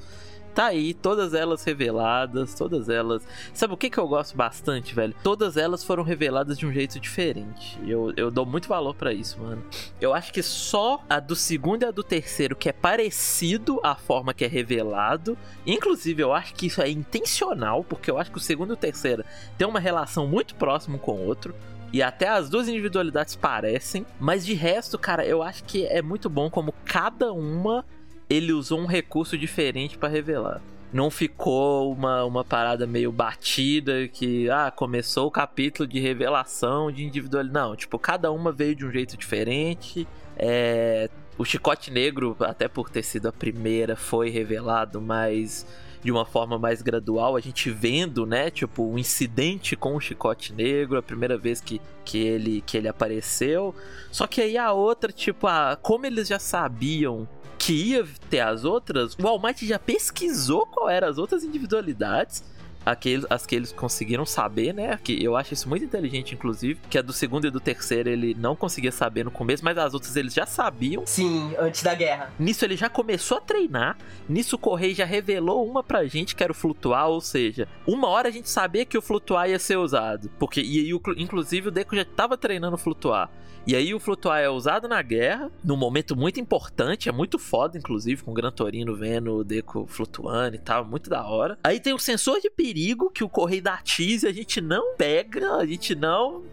Tá 0.55 0.67
aí, 0.67 0.95
todas 0.95 1.33
elas 1.33 1.63
reveladas, 1.65 2.55
todas 2.55 2.89
elas. 2.89 3.27
Sabe 3.55 3.75
o 3.75 3.77
que, 3.77 3.89
que 3.89 3.99
eu 3.99 4.09
gosto 4.09 4.37
bastante, 4.37 4.95
velho? 4.95 5.15
Todas 5.23 5.57
elas 5.57 5.85
foram 5.85 6.03
reveladas 6.03 6.59
de 6.59 6.67
um 6.67 6.73
jeito 6.73 6.99
diferente. 6.99 7.79
Eu, 7.87 8.13
eu 8.17 8.31
dou 8.31 8.45
muito 8.45 8.69
valor 8.69 8.95
pra 8.95 9.13
isso, 9.13 9.39
mano. 9.41 9.65
Eu 10.01 10.13
acho 10.13 10.33
que 10.33 10.43
só 10.43 11.03
a 11.09 11.21
do 11.21 11.37
segundo 11.37 11.83
e 11.85 11.87
a 11.87 11.91
do 11.91 12.03
terceiro 12.03 12.57
que 12.57 12.69
é 12.69 12.73
parecido 12.73 13.81
à 13.83 13.95
forma 13.95 14.35
que 14.35 14.45
é 14.45 14.49
revelado. 14.49 15.39
Inclusive, 15.67 16.23
eu 16.23 16.33
acho 16.33 16.55
que 16.55 16.67
isso 16.67 16.83
é 16.83 16.91
intencional, 16.91 17.85
porque 17.85 18.11
eu 18.11 18.19
acho 18.19 18.31
que 18.31 18.39
o 18.39 18.41
segundo 18.41 18.71
e 18.71 18.75
o 18.75 18.77
terceiro 18.77 19.25
tem 19.57 19.67
uma 19.67 19.81
relação 19.81 20.27
muito 20.27 20.55
próxima 20.57 20.91
um 20.91 20.99
com 20.99 21.13
o 21.13 21.27
outro. 21.27 21.55
E 21.93 22.03
até 22.03 22.29
as 22.29 22.49
duas 22.49 22.69
individualidades 22.69 23.35
parecem. 23.35 24.07
Mas 24.19 24.45
de 24.47 24.55
resto, 24.55 24.99
cara, 24.99 25.25
eu 25.25 25.43
acho 25.43 25.65
que 25.65 25.87
é 25.87 26.01
muito 26.01 26.29
bom 26.29 26.49
como 26.49 26.75
cada 26.85 27.33
uma 27.33 27.85
ele 28.31 28.53
usou 28.53 28.79
um 28.79 28.87
recurso 28.87 29.37
diferente 29.37 29.99
pra 29.99 30.09
revelar. 30.09 30.63
Não 30.93 31.11
ficou 31.11 31.93
uma, 31.93 32.25
uma 32.25 32.45
parada 32.45 32.87
meio 32.87 33.13
batida 33.13 34.09
que, 34.09 34.49
ah, 34.49 34.71
começou 34.71 35.27
o 35.27 35.31
capítulo 35.31 35.87
de 35.87 36.01
revelação 36.01 36.91
de 36.91 37.05
individualidade. 37.05 37.53
Não, 37.53 37.77
tipo, 37.77 37.99
cada 37.99 38.31
uma 38.31 38.51
veio 38.53 38.75
de 38.75 38.87
um 38.87 38.91
jeito 38.91 39.17
diferente. 39.17 40.07
É, 40.37 41.09
o 41.37 41.45
Chicote 41.45 41.91
Negro, 41.91 42.37
até 42.41 42.69
por 42.69 42.89
ter 42.89 43.03
sido 43.03 43.29
a 43.29 43.33
primeira, 43.33 43.95
foi 43.97 44.31
revelado, 44.31 45.01
mas 45.01 45.67
de 46.03 46.11
uma 46.11 46.25
forma 46.25 46.59
mais 46.59 46.81
gradual, 46.83 47.37
a 47.37 47.41
gente 47.41 47.71
vendo, 47.71 48.25
né, 48.25 48.51
tipo, 48.51 48.83
o 48.83 48.95
um 48.95 48.99
incidente 48.99 49.77
com 49.77 49.95
o 49.95 50.01
Chicote 50.01 50.53
Negro, 50.53 50.97
a 50.97 51.03
primeira 51.03 51.37
vez 51.37 51.61
que, 51.61 51.81
que, 52.05 52.19
ele, 52.19 52.63
que 52.63 52.77
ele 52.77 52.89
apareceu. 52.89 53.75
Só 54.11 54.27
que 54.27 54.41
aí 54.41 54.57
a 54.57 54.73
outra, 54.73 55.13
tipo, 55.13 55.47
ah, 55.47 55.79
como 55.81 56.07
eles 56.07 56.29
já 56.29 56.39
sabiam 56.39 57.29
que 57.59 57.75
ia 57.75 58.07
ter 58.31 58.41
as 58.41 58.65
outras, 58.65 59.15
o 59.23 59.27
Almighty 59.27 59.67
já 59.67 59.79
pesquisou 59.79 60.65
qual 60.67 60.89
eram 60.89 61.09
as 61.09 61.19
outras 61.19 61.45
individualidades. 61.45 62.43
Aqueles, 62.85 63.27
as 63.29 63.47
que 63.47 63.55
eles 63.55 63.73
conseguiram 63.73 64.25
saber, 64.25 64.73
né? 64.73 64.99
Que 65.03 65.23
eu 65.23 65.37
acho 65.37 65.55
isso 65.55 65.69
muito 65.69 65.85
inteligente, 65.85 66.35
inclusive. 66.35 66.81
Que 66.89 66.99
a 66.99 67.03
do 67.03 67.13
segundo 67.13 67.47
e 67.47 67.51
do 67.51 67.61
terceiro 67.61 68.09
ele 68.09 68.35
não 68.35 68.57
conseguia 68.57 68.93
saber 68.93 69.25
no 69.25 69.31
começo, 69.31 69.65
mas 69.65 69.77
as 69.79 69.95
outras 69.95 70.17
eles 70.17 70.33
já 70.33 70.47
sabiam. 70.47 71.05
Sim, 71.07 71.55
antes 71.59 71.83
da 71.83 71.95
guerra. 71.95 72.33
Nisso 72.39 72.65
ele 72.65 72.77
já 72.77 72.89
começou 72.89 73.39
a 73.39 73.41
treinar. 73.41 73.97
Nisso 74.29 74.57
o 74.57 74.59
Correio 74.59 74.95
já 74.95 75.05
revelou 75.05 75.67
uma 75.67 75.83
pra 75.83 76.05
gente 76.07 76.35
que 76.35 76.43
era 76.43 76.53
o 76.53 76.55
flutuar, 76.55 77.09
ou 77.09 77.21
seja, 77.21 77.69
uma 77.87 78.09
hora 78.09 78.29
a 78.29 78.33
gente 78.33 78.49
sabia 78.49 78.85
que 78.85 78.97
o 78.97 79.03
flutuar 79.03 79.49
ia 79.49 79.59
ser 79.59 79.77
usado. 79.77 80.31
Porque, 80.39 80.61
e 80.61 80.81
aí, 80.81 81.01
inclusive, 81.17 81.69
o 81.69 81.71
Deco 81.71 81.95
já 81.95 82.05
tava 82.05 82.37
treinando 82.37 82.79
flutuar. 82.79 83.31
E 83.67 83.77
aí 83.77 83.93
o 83.95 84.01
flutuar 84.01 84.41
é 84.41 84.49
usado 84.49 84.89
na 84.89 85.03
guerra, 85.03 85.51
num 85.63 85.77
momento 85.77 86.17
muito 86.17 86.41
importante, 86.41 87.09
é 87.09 87.13
muito 87.13 87.39
foda, 87.39 87.77
inclusive, 87.77 88.23
com 88.23 88.31
o 88.31 88.35
Gran 88.35 88.51
Torino 88.51 88.97
vendo 88.97 89.37
o 89.37 89.45
Deco 89.45 89.87
flutuando 89.87 90.57
e 90.57 90.59
tal, 90.59 90.85
muito 90.85 91.11
da 91.11 91.25
hora. 91.27 91.59
Aí 91.63 91.79
tem 91.79 91.93
o 91.93 91.99
sensor 91.99 92.41
de 92.41 92.49
perigo, 92.71 93.11
que 93.11 93.25
o 93.25 93.29
Correio 93.29 93.63
da 93.63 93.77
Tease 93.79 94.27
a 94.27 94.33
gente 94.33 94.61
não 94.61 94.95
pega, 94.97 95.57
a 95.57 95.67
gente 95.67 95.95
não. 95.95 96.45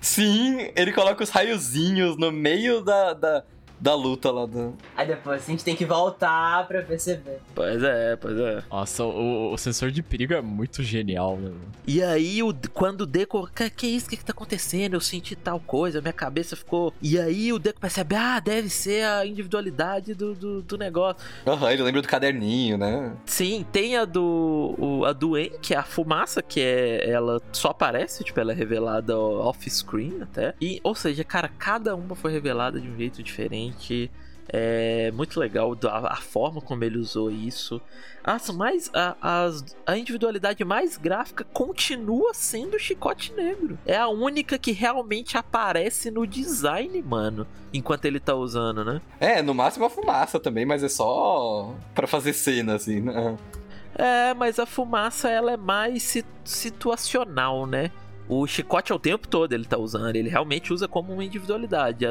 Sim, 0.00 0.70
ele 0.74 0.92
coloca 0.92 1.22
os 1.22 1.30
raiozinhos 1.30 2.16
no 2.16 2.32
meio 2.32 2.80
da. 2.82 3.12
da... 3.14 3.44
da 3.80 3.94
luta 3.94 4.30
lá 4.30 4.44
do. 4.46 4.74
Aí 4.96 5.06
depois 5.06 5.42
a 5.42 5.46
gente 5.50 5.64
tem 5.64 5.74
que 5.74 5.84
voltar 5.86 6.66
pra 6.68 6.82
perceber. 6.82 7.40
Pois 7.54 7.82
é, 7.82 8.14
pois 8.16 8.36
é. 8.38 8.62
Nossa, 8.70 9.04
o, 9.04 9.52
o 9.52 9.56
sensor 9.58 9.90
de 9.90 10.02
perigo 10.02 10.34
é 10.34 10.40
muito 10.42 10.82
genial, 10.82 11.36
né? 11.36 11.50
E 11.86 12.02
aí, 12.02 12.42
o, 12.42 12.54
quando 12.74 13.02
o 13.02 13.06
Deco. 13.06 13.48
"Ca- 13.54 13.70
Que 13.70 13.86
isso? 13.86 14.06
O 14.06 14.10
que, 14.10 14.16
que 14.18 14.24
tá 14.24 14.32
acontecendo? 14.32 14.94
Eu 14.94 15.00
senti 15.00 15.34
tal 15.34 15.58
coisa, 15.60 16.00
minha 16.00 16.12
cabeça 16.12 16.54
ficou. 16.56 16.92
E 17.00 17.18
aí 17.18 17.52
o 17.52 17.58
Deco 17.58 17.80
percebe, 17.80 18.14
ah, 18.14 18.38
deve 18.38 18.68
ser 18.68 19.04
a 19.04 19.24
individualidade 19.26 20.14
do, 20.14 20.34
do, 20.34 20.62
do 20.62 20.76
negócio. 20.78 21.22
Aham, 21.46 21.72
ele 21.72 21.82
lembra 21.82 22.02
do 22.02 22.08
caderninho, 22.08 22.76
né? 22.76 23.12
Sim, 23.24 23.64
tem 23.72 23.96
a 23.96 24.04
do. 24.04 24.74
o- 24.78 25.04
a 25.06 25.12
do 25.12 25.38
En, 25.38 25.50
que 25.62 25.74
é 25.74 25.78
a 25.78 25.82
fumaça, 25.82 26.42
que 26.42 26.60
é. 26.60 27.08
Ela 27.10 27.40
só 27.52 27.68
aparece, 27.68 28.22
tipo, 28.22 28.38
ela 28.38 28.52
é 28.52 28.54
revelada 28.54 29.18
off-screen 29.18 30.22
até. 30.22 30.54
E, 30.60 30.80
ou 30.82 30.94
seja, 30.94 31.24
cara, 31.24 31.48
cada 31.58 31.94
uma 31.94 32.14
foi 32.14 32.30
revelada 32.32 32.80
de 32.80 32.88
um 32.88 32.96
jeito 32.96 33.22
diferente. 33.22 33.69
É 34.52 35.12
muito 35.12 35.38
legal 35.38 35.76
a, 35.84 36.14
a 36.14 36.16
forma 36.16 36.60
como 36.60 36.82
ele 36.82 36.98
usou 36.98 37.30
isso. 37.30 37.80
As 38.24 38.50
mais, 38.50 38.90
a, 38.92 39.16
as- 39.44 39.64
a 39.86 39.96
individualidade 39.96 40.64
mais 40.64 40.96
gráfica 40.96 41.44
continua 41.52 42.34
sendo 42.34 42.74
o 42.74 42.78
Chicote 42.78 43.32
Negro. 43.32 43.78
É 43.86 43.96
a 43.96 44.08
única 44.08 44.58
que 44.58 44.72
realmente 44.72 45.38
aparece 45.38 46.10
no 46.10 46.26
design, 46.26 47.00
mano. 47.02 47.46
Enquanto 47.72 48.06
ele 48.06 48.18
tá 48.18 48.34
usando, 48.34 48.84
né? 48.84 49.00
É, 49.20 49.40
no 49.40 49.54
máximo 49.54 49.84
a 49.84 49.90
fumaça 49.90 50.40
também, 50.40 50.66
mas 50.66 50.82
é 50.82 50.88
só 50.88 51.72
pra 51.94 52.08
fazer 52.08 52.32
cena, 52.32 52.74
assim, 52.74 53.00
né? 53.00 53.36
É, 53.94 54.34
mas 54.34 54.58
a 54.58 54.66
fumaça 54.66 55.28
ela 55.30 55.52
é 55.52 55.56
mais 55.56 56.02
si- 56.02 56.24
situacional, 56.44 57.66
né? 57.66 57.92
O 58.32 58.46
chicote 58.46 58.92
é 58.92 58.94
o 58.94 58.98
tempo 58.98 59.26
todo 59.26 59.52
ele 59.52 59.64
tá 59.64 59.76
usando, 59.76 60.14
ele 60.14 60.28
realmente 60.28 60.72
usa 60.72 60.86
como 60.86 61.12
uma 61.12 61.24
individualidade. 61.24 62.06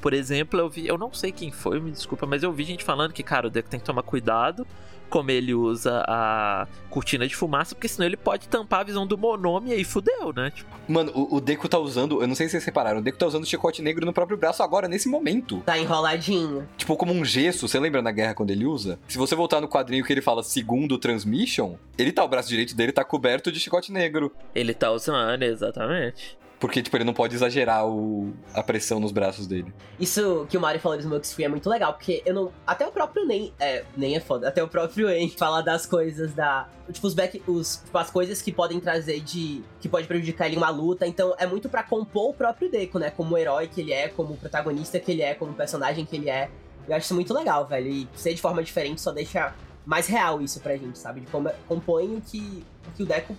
Por 0.00 0.14
exemplo, 0.14 0.60
eu 0.60 0.68
vi, 0.68 0.86
eu 0.86 0.96
não 0.96 1.12
sei 1.12 1.32
quem 1.32 1.50
foi, 1.50 1.80
me 1.80 1.90
desculpa, 1.90 2.26
mas 2.26 2.44
eu 2.44 2.52
vi 2.52 2.62
gente 2.62 2.84
falando 2.84 3.12
que, 3.12 3.24
cara, 3.24 3.48
o 3.48 3.50
Deco 3.50 3.68
tem 3.68 3.80
que 3.80 3.86
tomar 3.86 4.04
cuidado 4.04 4.64
como 5.08 5.30
ele 5.30 5.54
usa 5.54 6.04
a 6.06 6.66
cortina 6.90 7.26
de 7.26 7.34
fumaça, 7.36 7.74
porque 7.74 7.88
senão 7.88 8.06
ele 8.06 8.16
pode 8.16 8.48
tampar 8.48 8.80
a 8.80 8.84
visão 8.84 9.06
do 9.06 9.16
Monome 9.18 9.70
e 9.70 9.72
aí 9.74 9.84
fudeu, 9.84 10.32
né? 10.34 10.50
Tipo, 10.50 10.70
Mano, 10.88 11.12
o, 11.14 11.36
o 11.36 11.40
Deku 11.40 11.68
tá 11.68 11.78
usando, 11.78 12.20
eu 12.20 12.26
não 12.26 12.34
sei 12.34 12.46
se 12.46 12.52
vocês 12.52 12.64
repararam, 12.64 12.98
o 13.00 13.02
Deku 13.02 13.18
tá 13.18 13.26
usando 13.26 13.42
o 13.42 13.46
chicote 13.46 13.80
negro 13.82 14.04
no 14.04 14.12
próprio 14.12 14.36
braço 14.36 14.62
agora, 14.62 14.88
nesse 14.88 15.08
momento. 15.08 15.60
Tá 15.64 15.78
enroladinho. 15.78 16.68
Tipo, 16.76 16.96
como 16.96 17.12
um 17.12 17.24
gesso, 17.24 17.66
você 17.68 17.78
lembra 17.78 18.02
na 18.02 18.10
guerra 18.12 18.34
quando 18.34 18.50
ele 18.50 18.66
usa? 18.66 18.98
Se 19.08 19.18
você 19.18 19.34
voltar 19.34 19.60
no 19.60 19.68
quadrinho 19.68 20.04
que 20.04 20.12
ele 20.12 20.22
fala 20.22 20.42
segundo 20.42 20.98
transmission, 20.98 21.76
ele 21.96 22.12
tá, 22.12 22.24
o 22.24 22.28
braço 22.28 22.48
direito 22.48 22.74
dele 22.76 22.92
tá 22.92 23.04
coberto 23.04 23.50
de 23.50 23.60
chicote 23.60 23.92
negro. 23.92 24.32
ele 24.54 24.74
tá 24.74 24.90
usando, 24.90 25.42
exatamente. 25.42 26.36
Porque, 26.58 26.82
tipo, 26.82 26.96
ele 26.96 27.04
não 27.04 27.12
pode 27.12 27.34
exagerar 27.34 27.86
o, 27.86 28.32
a 28.54 28.62
pressão 28.62 28.98
nos 28.98 29.12
braços 29.12 29.46
dele. 29.46 29.72
Isso 29.98 30.46
que 30.48 30.56
o 30.56 30.60
Mario 30.60 30.80
falou 30.80 30.96
do 30.96 31.02
Smoke 31.02 31.26
Screen 31.26 31.46
é 31.46 31.48
muito 31.48 31.68
legal, 31.68 31.92
porque 31.92 32.22
eu 32.24 32.32
não. 32.32 32.52
Até 32.66 32.86
o 32.86 32.92
próprio 32.92 33.26
Nem. 33.26 33.52
É, 33.58 33.84
nem 33.96 34.16
é 34.16 34.20
foda. 34.20 34.48
Até 34.48 34.62
o 34.62 34.68
próprio 34.68 35.10
En 35.10 35.28
fala 35.36 35.60
das 35.60 35.84
coisas 35.84 36.32
da. 36.32 36.68
Tipo, 36.90 37.06
os 37.06 37.14
back. 37.14 37.42
Os, 37.46 37.82
tipo, 37.84 37.98
as 37.98 38.10
coisas 38.10 38.40
que 38.40 38.52
podem 38.52 38.80
trazer 38.80 39.20
de. 39.20 39.62
que 39.80 39.88
pode 39.88 40.06
prejudicar 40.06 40.46
ele 40.46 40.54
em 40.54 40.58
uma 40.58 40.70
luta. 40.70 41.06
Então 41.06 41.34
é 41.38 41.46
muito 41.46 41.68
pra 41.68 41.82
compor 41.82 42.30
o 42.30 42.34
próprio 42.34 42.70
Deco, 42.70 42.98
né? 42.98 43.10
Como 43.10 43.36
herói 43.36 43.68
que 43.68 43.80
ele 43.80 43.92
é, 43.92 44.08
como 44.08 44.36
protagonista 44.36 44.98
que 44.98 45.12
ele 45.12 45.22
é, 45.22 45.34
como 45.34 45.52
personagem 45.52 46.04
que 46.04 46.16
ele 46.16 46.30
é. 46.30 46.50
Eu 46.88 46.94
acho 46.94 47.06
isso 47.06 47.14
muito 47.14 47.34
legal, 47.34 47.66
velho. 47.66 47.88
E 47.88 48.08
ser 48.14 48.32
de 48.34 48.40
forma 48.40 48.62
diferente 48.62 49.00
só 49.00 49.10
deixa 49.10 49.54
mais 49.84 50.06
real 50.06 50.40
isso 50.40 50.60
pra 50.60 50.76
gente, 50.76 50.98
sabe? 50.98 51.20
De 51.20 51.26
como 51.26 51.50
compõe 51.68 52.16
o 52.16 52.20
que, 52.20 52.64
o 52.88 52.90
que 52.92 53.02
o 53.02 53.06
Deco 53.06 53.36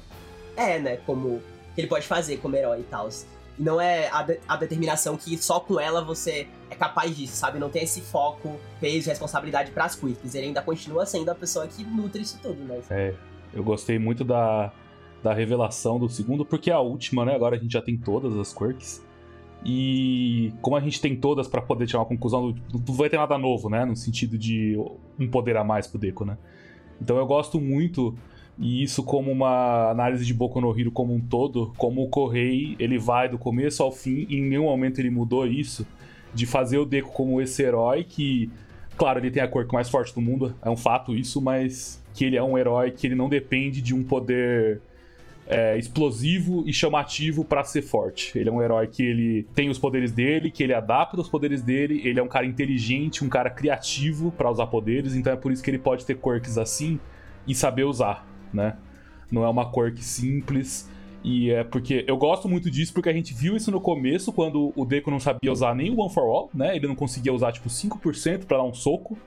é, 0.56 0.80
né? 0.80 0.98
Como. 1.06 1.42
Que 1.76 1.82
ele 1.82 1.88
pode 1.88 2.08
fazer 2.08 2.38
como 2.38 2.56
herói 2.56 2.80
e 2.80 2.84
tal. 2.84 3.10
E 3.60 3.62
não 3.62 3.80
é 3.80 4.10
a, 4.10 4.24
de- 4.24 4.40
a 4.48 4.58
determinação 4.58 5.16
que 5.18 5.38
só 5.38 5.60
com 5.60 5.80
ela 5.80 6.04
você 6.04 6.48
é 6.70 6.76
capaz 6.76 7.16
disso, 7.16 7.36
sabe? 7.36 7.60
Não 7.60 7.70
tem 7.70 7.84
esse 7.84 8.02
foco, 8.02 8.58
peso 8.82 9.10
responsabilidade 9.10 9.72
pras 9.72 9.96
quirks. 9.96 10.34
Ele 10.36 10.48
ainda 10.48 10.62
continua 10.62 11.06
sendo 11.06 11.30
a 11.30 11.36
pessoa 11.36 11.68
que 11.68 11.84
nutre 11.84 12.22
isso 12.22 12.40
tudo, 12.42 12.62
né? 12.64 12.80
É, 12.90 13.14
eu 13.54 13.64
gostei 13.64 13.98
muito 14.00 14.24
da, 14.24 14.72
da 15.24 15.34
revelação 15.34 15.98
do 16.00 16.10
segundo, 16.10 16.46
porque 16.46 16.70
é 16.70 16.74
a 16.74 16.80
última, 16.80 17.24
né? 17.26 17.36
Agora 17.36 17.56
a 17.56 17.60
gente 17.60 17.72
já 17.72 17.82
tem 17.82 17.98
todas 17.98 18.36
as 18.38 18.54
quirks. 18.54 19.04
E 19.68 20.54
como 20.62 20.76
a 20.76 20.80
gente 20.80 21.02
tem 21.02 21.16
todas 21.16 21.48
pra 21.48 21.60
poder 21.62 21.88
tirar 21.88 22.00
uma 22.00 22.06
conclusão, 22.06 22.54
não 22.72 22.94
vai 22.94 23.10
ter 23.10 23.18
nada 23.18 23.38
novo, 23.38 23.70
né? 23.70 23.84
No 23.84 23.96
sentido 23.96 24.38
de 24.38 24.78
um 25.20 25.28
poder 25.28 25.58
a 25.58 25.64
mais 25.64 25.88
pro 25.88 25.98
Deco, 25.98 26.24
né? 26.24 26.38
Então 27.02 27.18
eu 27.18 27.26
gosto 27.26 27.60
muito, 27.60 28.16
e 28.58 28.84
isso 28.84 29.04
como 29.04 29.32
uma 29.32 29.90
análise 29.90 30.26
de 30.26 30.34
Boku 30.34 30.62
no 30.62 30.78
Hero 30.78 30.92
como 30.92 31.14
um 31.14 31.20
todo, 31.20 31.74
como 31.78 32.04
o 32.04 32.10
Correi, 32.10 32.76
ele 32.80 32.98
vai 32.98 33.28
do 33.28 33.38
começo 33.38 33.84
ao 33.84 33.92
fim, 33.92 34.26
e 34.30 34.38
em 34.38 34.44
nenhum 34.44 34.64
momento 34.64 35.00
ele 35.00 35.10
mudou 35.10 35.46
isso, 35.46 35.86
de 36.34 36.46
fazer 36.46 36.78
o 36.78 36.86
Deco 36.86 37.12
como 37.12 37.42
esse 37.42 37.64
herói 37.64 38.04
que, 38.04 38.50
claro, 38.98 39.20
ele 39.20 39.32
tem 39.32 39.42
a 39.42 39.48
cor 39.48 39.68
mais 39.72 39.90
forte 39.90 40.14
do 40.14 40.22
mundo, 40.22 40.56
é 40.62 40.70
um 40.70 40.78
fato 40.78 41.16
isso, 41.16 41.42
mas 41.42 42.04
que 42.14 42.24
ele 42.24 42.38
é 42.38 42.44
um 42.44 42.58
herói 42.58 42.92
que 42.92 43.08
ele 43.08 43.16
não 43.16 43.28
depende 43.28 43.82
de 43.82 43.94
um 43.94 44.04
poder 44.04 44.82
é, 45.48 45.78
explosivo 45.78 46.64
e 46.66 46.74
chamativo 46.74 47.44
pra 47.44 47.64
ser 47.64 47.82
forte. 47.82 48.38
Ele 48.38 48.50
é 48.50 48.52
um 48.52 48.62
herói 48.62 48.88
que 48.88 49.04
ele 49.04 49.44
tem 49.54 49.70
os 49.70 49.78
poderes 49.78 50.12
dele, 50.12 50.50
que 50.50 50.64
ele 50.64 50.74
adapta 50.74 51.20
os 51.20 51.30
poderes 51.30 51.62
dele, 51.62 52.02
ele 52.04 52.20
é 52.20 52.24
um 52.24 52.28
cara 52.28 52.46
inteligente, 52.46 53.24
um 53.24 53.30
cara 53.30 53.50
criativo 53.50 54.32
pra 54.32 54.50
usar 54.50 54.68
poderes, 54.68 55.14
então 55.14 55.34
é 55.34 55.36
por 55.36 55.52
isso 55.52 55.64
que 55.64 55.70
ele 55.70 55.78
pode 55.78 56.06
ter 56.06 56.18
quirks 56.18 56.58
assim 56.58 57.00
e 57.48 57.54
saber 57.54 57.84
usar, 57.84 58.26
né? 58.56 58.76
Não 59.32 59.44
é 59.44 59.50
uma 59.50 59.72
quirk 59.72 60.04
simples. 60.04 60.90
E 61.24 61.50
é 61.50 61.64
porque 61.64 62.06
eu 62.08 62.16
gosto 62.18 62.48
muito 62.48 62.70
disso 62.70 62.94
porque 62.94 63.10
a 63.10 63.14
gente 63.14 63.34
viu 63.34 63.56
isso 63.56 63.72
no 63.72 63.82
começo, 63.82 64.32
quando 64.32 64.72
o 64.76 64.86
Deco 64.86 65.10
não 65.10 65.20
sabia 65.20 65.52
usar 65.52 65.74
nem 65.76 65.90
o 65.90 66.00
One 66.00 66.14
for 66.14 66.22
All, 66.22 66.50
né? 66.54 66.76
Ele 66.76 66.88
não 66.88 66.96
conseguia 66.96 67.34
usar 67.34 67.52
tipo 67.52 67.68
5% 67.68 68.46
pra 68.46 68.58
dar 68.58 68.64
um 68.64 68.74
soco. 68.74 69.18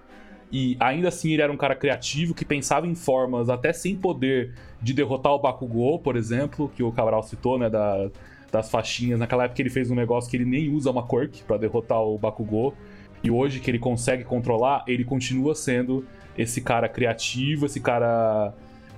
E 0.51 0.77
ainda 0.81 1.09
assim 1.09 1.33
ele 1.33 1.43
era 1.43 1.53
um 1.53 1.57
cara 1.57 1.75
criativo 1.75 2.35
que 2.35 2.45
pensava 2.45 2.87
em 2.87 2.95
formas 2.95 3.51
até 3.51 3.73
sem 3.73 3.97
poder 3.97 4.55
de 4.81 4.95
derrotar 4.95 5.33
o 5.33 5.39
Bakugou, 5.41 5.99
por 5.99 6.17
exemplo, 6.17 6.71
que 6.75 6.83
o 6.83 6.91
Cabral 6.93 7.23
citou, 7.23 7.59
né, 7.59 7.69
da- 7.69 8.09
das 8.51 8.71
faixinhas. 8.71 9.19
Naquela 9.19 9.45
época 9.45 9.61
ele 9.61 9.69
fez 9.69 9.91
um 9.91 9.95
negócio 9.95 10.31
que 10.31 10.37
ele 10.37 10.47
nem 10.47 10.71
usa 10.73 10.91
uma 10.91 11.07
quirk 11.07 11.43
pra 11.43 11.57
derrotar 11.59 12.01
o 12.01 12.17
Bakugou. 12.17 12.75
E 13.23 13.31
hoje 13.31 13.59
que 13.61 13.69
ele 13.71 13.79
consegue 13.81 14.23
controlar, 14.25 14.85
ele 14.87 15.05
continua 15.05 15.55
sendo 15.55 16.07
esse 16.37 16.61
cara 16.61 16.89
criativo, 16.89 17.67
esse 17.67 17.81
cara 17.81 18.55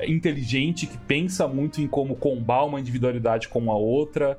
inteligente 0.08 0.86
que 0.86 0.96
pensa 0.98 1.46
muito 1.48 1.80
em 1.80 1.86
como 1.86 2.14
combar 2.14 2.64
uma 2.64 2.80
individualidade 2.80 3.48
com 3.48 3.70
a 3.70 3.76
outra. 3.76 4.38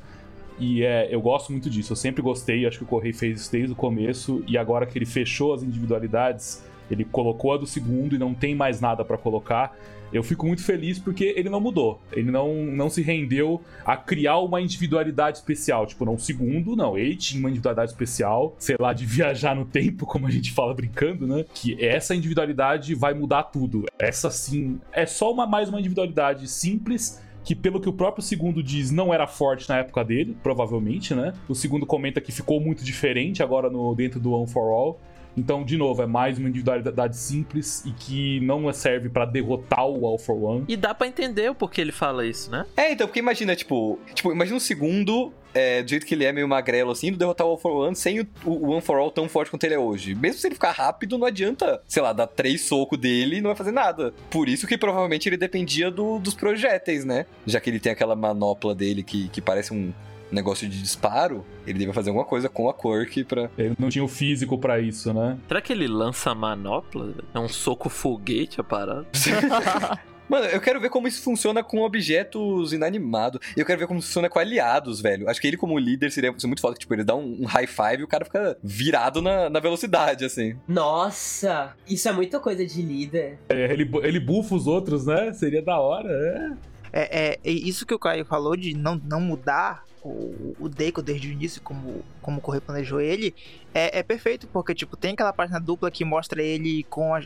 E 0.59 0.83
é, 0.83 1.07
eu 1.13 1.21
gosto 1.21 1.51
muito 1.51 1.69
disso. 1.69 1.93
Eu 1.93 1.97
sempre 1.97 2.21
gostei, 2.21 2.65
acho 2.65 2.77
que 2.77 2.83
o 2.83 2.87
Correio 2.87 3.15
fez 3.15 3.41
isso 3.41 3.51
desde 3.51 3.73
o 3.73 3.75
começo. 3.75 4.43
E 4.47 4.57
agora 4.57 4.85
que 4.85 4.97
ele 4.97 5.05
fechou 5.05 5.53
as 5.53 5.63
individualidades, 5.63 6.63
ele 6.89 7.03
colocou 7.03 7.53
a 7.53 7.57
do 7.57 7.65
segundo 7.65 8.15
e 8.15 8.19
não 8.19 8.33
tem 8.33 8.53
mais 8.53 8.79
nada 8.79 9.03
pra 9.03 9.17
colocar. 9.17 9.75
Eu 10.11 10.23
fico 10.23 10.45
muito 10.45 10.63
feliz 10.63 10.99
porque 10.99 11.33
ele 11.37 11.49
não 11.49 11.59
mudou. 11.59 12.01
Ele 12.11 12.31
não, 12.31 12.53
não 12.65 12.89
se 12.89 13.01
rendeu 13.01 13.61
a 13.85 13.95
criar 13.95 14.39
uma 14.39 14.61
individualidade 14.61 15.37
especial. 15.37 15.85
Tipo, 15.85 16.05
não, 16.05 16.17
segundo, 16.17 16.75
não. 16.75 16.97
Ele 16.97 17.15
tinha 17.15 17.39
uma 17.39 17.49
individualidade 17.49 17.91
especial, 17.91 18.55
sei 18.59 18.75
lá, 18.79 18.93
de 18.93 19.05
viajar 19.07 19.55
no 19.55 19.65
tempo, 19.65 20.05
como 20.05 20.27
a 20.27 20.31
gente 20.31 20.51
fala 20.51 20.73
brincando, 20.73 21.25
né? 21.25 21.45
Que 21.53 21.83
essa 21.83 22.15
individualidade 22.15 22.93
vai 22.95 23.13
mudar 23.13 23.43
tudo. 23.43 23.85
Essa 23.97 24.29
sim 24.29 24.79
é 24.91 25.05
só 25.05 25.31
uma 25.31 25.47
mais 25.47 25.69
uma 25.69 25.79
individualidade 25.79 26.47
simples 26.47 27.21
que 27.43 27.55
pelo 27.55 27.79
que 27.79 27.89
o 27.89 27.93
próprio 27.93 28.23
segundo 28.23 28.61
diz, 28.61 28.91
não 28.91 29.13
era 29.13 29.25
forte 29.25 29.67
na 29.67 29.77
época 29.77 30.03
dele, 30.03 30.37
provavelmente, 30.43 31.15
né? 31.15 31.33
O 31.47 31.55
segundo 31.55 31.85
comenta 31.85 32.21
que 32.21 32.31
ficou 32.31 32.59
muito 32.59 32.83
diferente 32.83 33.41
agora 33.41 33.69
no 33.69 33.93
dentro 33.95 34.19
do 34.19 34.31
One 34.31 34.47
for 34.47 34.71
All. 34.71 34.99
Então, 35.37 35.63
de 35.63 35.77
novo, 35.77 36.01
é 36.01 36.05
mais 36.05 36.37
uma 36.37 36.49
individualidade 36.49 37.15
simples 37.17 37.83
e 37.85 37.91
que 37.91 38.39
não 38.41 38.71
serve 38.73 39.09
pra 39.09 39.25
derrotar 39.25 39.85
o 39.87 40.05
All 40.05 40.17
for 40.17 40.35
One. 40.41 40.65
E 40.67 40.75
dá 40.75 40.93
pra 40.93 41.07
entender 41.07 41.49
o 41.49 41.55
porquê 41.55 41.81
ele 41.81 41.91
fala 41.91 42.25
isso, 42.25 42.51
né? 42.51 42.65
É, 42.75 42.91
então, 42.91 43.07
porque 43.07 43.19
imagina, 43.19 43.55
tipo, 43.55 43.97
tipo 44.13 44.31
imagina 44.31 44.57
um 44.57 44.59
segundo, 44.59 45.31
é, 45.53 45.81
do 45.83 45.89
jeito 45.89 46.05
que 46.05 46.13
ele 46.15 46.25
é 46.25 46.31
meio 46.31 46.47
magrelo 46.47 46.91
assim, 46.91 47.11
do 47.11 47.17
derrotar 47.17 47.47
o 47.47 47.51
All 47.51 47.57
for 47.57 47.71
One 47.87 47.95
sem 47.95 48.19
o, 48.19 48.27
o 48.45 48.71
One 48.71 48.81
for 48.81 48.97
All 48.97 49.09
tão 49.11 49.29
forte 49.29 49.49
quanto 49.51 49.63
ele 49.63 49.73
é 49.75 49.79
hoje. 49.79 50.13
Mesmo 50.15 50.39
se 50.39 50.47
ele 50.47 50.55
ficar 50.55 50.71
rápido, 50.71 51.17
não 51.17 51.25
adianta, 51.27 51.81
sei 51.87 52.01
lá, 52.01 52.11
dar 52.13 52.27
três 52.27 52.61
socos 52.65 52.99
dele 52.99 53.37
e 53.37 53.41
não 53.41 53.49
vai 53.49 53.55
fazer 53.57 53.71
nada. 53.71 54.13
Por 54.29 54.49
isso 54.49 54.67
que 54.67 54.77
provavelmente 54.77 55.27
ele 55.29 55.37
dependia 55.37 55.89
do- 55.89 56.19
dos 56.19 56.33
projéteis, 56.33 57.05
né? 57.05 57.25
Já 57.45 57.59
que 57.59 57.69
ele 57.69 57.79
tem 57.79 57.91
aquela 57.91 58.15
manopla 58.15 58.75
dele 58.75 59.01
que, 59.03 59.29
que 59.29 59.39
parece 59.41 59.73
um 59.73 59.93
negócio 60.31 60.67
de 60.67 60.81
disparo, 60.81 61.45
ele 61.65 61.79
deve 61.79 61.93
fazer 61.93 62.09
alguma 62.09 62.25
coisa 62.25 62.49
com 62.49 62.69
a 62.69 62.73
Quirk 62.73 63.23
pra. 63.25 63.49
Ele 63.57 63.75
não 63.77 63.89
tinha 63.89 64.03
o 64.03 64.07
físico 64.07 64.57
pra 64.57 64.79
isso, 64.79 65.13
né? 65.13 65.37
Será 65.47 65.61
que 65.61 65.73
ele 65.73 65.87
lança 65.87 66.31
a 66.31 66.35
manopla? 66.35 67.13
É 67.33 67.39
um 67.39 67.49
soco 67.49 67.89
foguete 67.89 68.59
a 68.59 68.63
parada? 68.63 69.05
Mano, 70.31 70.45
eu 70.45 70.61
quero 70.61 70.79
ver 70.79 70.89
como 70.89 71.09
isso 71.09 71.21
funciona 71.21 71.61
com 71.61 71.81
objetos 71.81 72.71
inanimados. 72.71 73.41
Eu 73.57 73.65
quero 73.65 73.77
ver 73.79 73.85
como 73.85 73.99
isso 73.99 74.07
funciona 74.07 74.29
com 74.29 74.39
aliados, 74.39 75.01
velho. 75.01 75.29
Acho 75.29 75.41
que 75.41 75.47
ele, 75.47 75.57
como 75.57 75.77
líder, 75.77 76.09
seria 76.09 76.31
muito 76.31 76.61
foda. 76.61 76.73
que, 76.73 76.79
Tipo, 76.79 76.93
ele 76.93 77.03
dá 77.03 77.13
um, 77.13 77.41
um 77.41 77.45
high 77.45 77.67
five 77.67 77.99
e 77.99 78.03
o 78.03 78.07
cara 78.07 78.23
fica 78.23 78.57
virado 78.63 79.21
na, 79.21 79.49
na 79.49 79.59
velocidade, 79.59 80.23
assim. 80.23 80.55
Nossa, 80.65 81.75
isso 81.85 82.07
é 82.07 82.13
muita 82.13 82.39
coisa 82.39 82.65
de 82.65 82.81
líder. 82.81 83.39
É, 83.49 83.73
ele, 83.73 83.91
ele 84.03 84.21
bufa 84.21 84.55
os 84.55 84.67
outros, 84.67 85.05
né? 85.05 85.33
Seria 85.33 85.61
da 85.61 85.77
hora, 85.77 86.09
é. 86.09 86.71
É, 86.93 87.29
é, 87.31 87.39
e 87.43 87.67
isso 87.67 87.85
que 87.85 87.93
o 87.93 87.99
Caio 87.99 88.23
falou 88.23 88.55
de 88.55 88.73
não, 88.73 89.01
não 89.03 89.19
mudar 89.19 89.83
o, 90.03 90.55
o 90.59 90.69
Deco 90.69 91.01
desde 91.01 91.27
o 91.27 91.31
início, 91.31 91.61
como, 91.61 92.03
como 92.21 92.39
o 92.39 92.41
Correio 92.41 92.61
planejou 92.61 92.99
ele, 92.99 93.35
é, 93.73 93.99
é, 93.99 94.03
perfeito, 94.03 94.47
porque, 94.47 94.73
tipo, 94.73 94.97
tem 94.97 95.13
aquela 95.13 95.31
página 95.31 95.59
dupla 95.59 95.91
que 95.91 96.03
mostra 96.03 96.41
ele 96.41 96.83
com 96.83 97.13
as, 97.13 97.25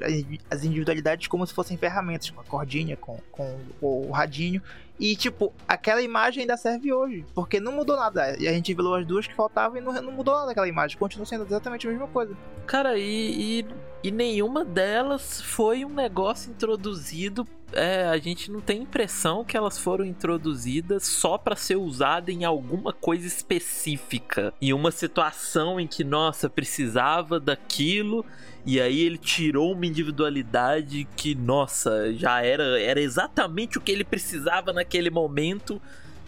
as 0.50 0.64
individualidades 0.64 1.28
como 1.28 1.46
se 1.48 1.54
fossem 1.54 1.78
ferramentas, 1.78 2.30
com 2.30 2.42
a 2.42 2.44
cordinha, 2.44 2.98
com, 2.98 3.18
com 3.32 3.58
o 3.82 4.12
radinho. 4.12 4.62
E, 5.00 5.16
tipo, 5.16 5.54
aquela 5.68 6.02
imagem 6.02 6.42
ainda 6.42 6.56
serve 6.56 6.94
hoje, 6.94 7.26
porque 7.34 7.60
não 7.60 7.72
mudou 7.72 7.98
nada. 7.98 8.38
E 8.40 8.48
a 8.48 8.54
gente 8.54 8.74
viu 8.74 8.94
as 8.94 9.06
duas 9.06 9.28
que 9.28 9.34
faltavam 9.34 9.78
e 9.78 9.82
não, 9.82 9.94
não 10.02 10.12
mudou 10.12 10.36
nada 10.36 10.52
aquela 10.52 10.68
imagem, 10.68 10.98
continua 10.98 11.26
sendo 11.26 11.46
exatamente 11.46 11.86
a 11.88 11.90
mesma 11.90 12.08
coisa. 12.08 12.36
Cara, 12.66 12.98
e, 12.98 13.62
e, 13.62 13.66
e 14.06 14.12
nenhuma 14.12 14.64
delas 14.64 15.42
foi 15.42 15.84
um 15.84 15.90
negócio 15.90 16.52
introduzido 16.52 17.48
é, 17.74 18.04
a 18.06 18.18
gente 18.20 18.52
não 18.52 18.62
tem 18.62 18.84
impressão 18.84 19.44
que 19.44 19.58
elas 19.58 19.80
foram 19.80 20.06
introduzidas 20.06 21.08
só 21.08 21.40
para 21.40 21.56
ser 21.56 21.76
usada 21.76 22.32
em 22.32 22.46
alguma 22.46 22.94
coisa 22.94 23.26
específica, 23.26 24.54
em 24.62 24.72
uma 24.74 24.92
situação 24.92 25.80
em 25.80 25.88
que 25.88 26.04
nossa 26.04 26.48
precisava 26.48 27.40
daquilo 27.40 28.24
e 28.64 28.80
aí 28.80 29.02
ele 29.02 29.18
tirou 29.18 29.72
uma 29.72 29.88
individualidade 29.88 31.08
que 31.18 31.34
nossa 31.34 32.14
já 32.14 32.44
era 32.44 32.80
era 32.80 33.02
exatamente 33.02 33.80
o 33.80 33.82
que 33.82 33.92
ele 33.92 34.04
precisava 34.04 34.72
naquele 34.72 35.10
momento, 35.10 35.82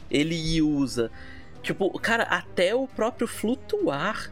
ele 0.09 0.59
usa. 0.63 1.11
Tipo, 1.61 1.91
cara, 1.99 2.23
até 2.23 2.73
o 2.73 2.88
próprio 2.88 3.28
flutuar 3.28 4.32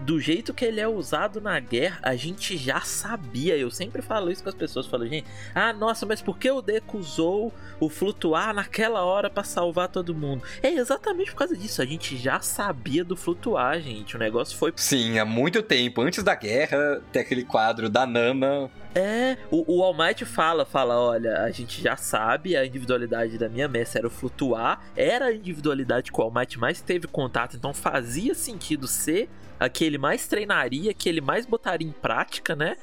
do 0.00 0.20
jeito 0.20 0.54
que 0.54 0.64
ele 0.64 0.80
é 0.80 0.88
usado 0.88 1.40
na 1.40 1.58
guerra, 1.58 1.98
a 2.02 2.16
gente 2.16 2.56
já 2.56 2.80
sabia. 2.80 3.56
Eu 3.56 3.70
sempre 3.70 4.02
falo 4.02 4.30
isso 4.30 4.42
com 4.42 4.48
as 4.48 4.54
pessoas. 4.54 4.86
Falo, 4.86 5.06
gente, 5.06 5.26
ah, 5.54 5.72
nossa, 5.72 6.06
mas 6.06 6.20
por 6.20 6.38
que 6.38 6.50
o 6.50 6.62
Deku 6.62 6.98
usou 6.98 7.52
o 7.80 7.88
flutuar 7.88 8.54
naquela 8.54 9.04
hora 9.04 9.30
para 9.30 9.44
salvar 9.44 9.88
todo 9.88 10.14
mundo? 10.14 10.42
É 10.62 10.68
exatamente 10.68 11.30
por 11.30 11.38
causa 11.38 11.56
disso. 11.56 11.82
A 11.82 11.86
gente 11.86 12.16
já 12.16 12.40
sabia 12.40 13.04
do 13.04 13.16
flutuar, 13.16 13.80
gente. 13.80 14.16
O 14.16 14.18
negócio 14.18 14.56
foi. 14.56 14.72
Sim, 14.76 15.18
há 15.18 15.24
muito 15.24 15.62
tempo. 15.62 16.02
Antes 16.02 16.22
da 16.22 16.34
guerra, 16.34 17.02
tem 17.12 17.22
aquele 17.22 17.44
quadro 17.44 17.88
da 17.88 18.06
Nana 18.06 18.70
é, 18.96 19.36
o, 19.50 19.76
o 19.76 19.82
All 19.82 19.92
Might 19.92 20.24
fala, 20.24 20.64
fala, 20.64 20.98
olha, 20.98 21.42
a 21.42 21.50
gente 21.50 21.82
já 21.82 21.98
sabe, 21.98 22.56
a 22.56 22.64
individualidade 22.64 23.36
da 23.36 23.46
minha 23.46 23.68
Messi 23.68 23.98
era 23.98 24.06
o 24.06 24.10
flutuar, 24.10 24.80
era 24.96 25.26
a 25.26 25.34
individualidade 25.34 26.10
que 26.10 26.18
o 26.18 26.24
All 26.24 26.32
Might 26.32 26.58
mais 26.58 26.80
teve 26.80 27.06
contato, 27.06 27.58
então 27.58 27.74
fazia 27.74 28.34
sentido 28.34 28.88
ser 28.88 29.28
a 29.58 29.68
que 29.68 29.84
ele 29.84 29.98
mais 29.98 30.26
treinaria, 30.26 30.92
que 30.92 31.08
ele 31.08 31.20
mais 31.20 31.46
botaria 31.46 31.86
em 31.86 31.92
prática, 31.92 32.54
né? 32.54 32.76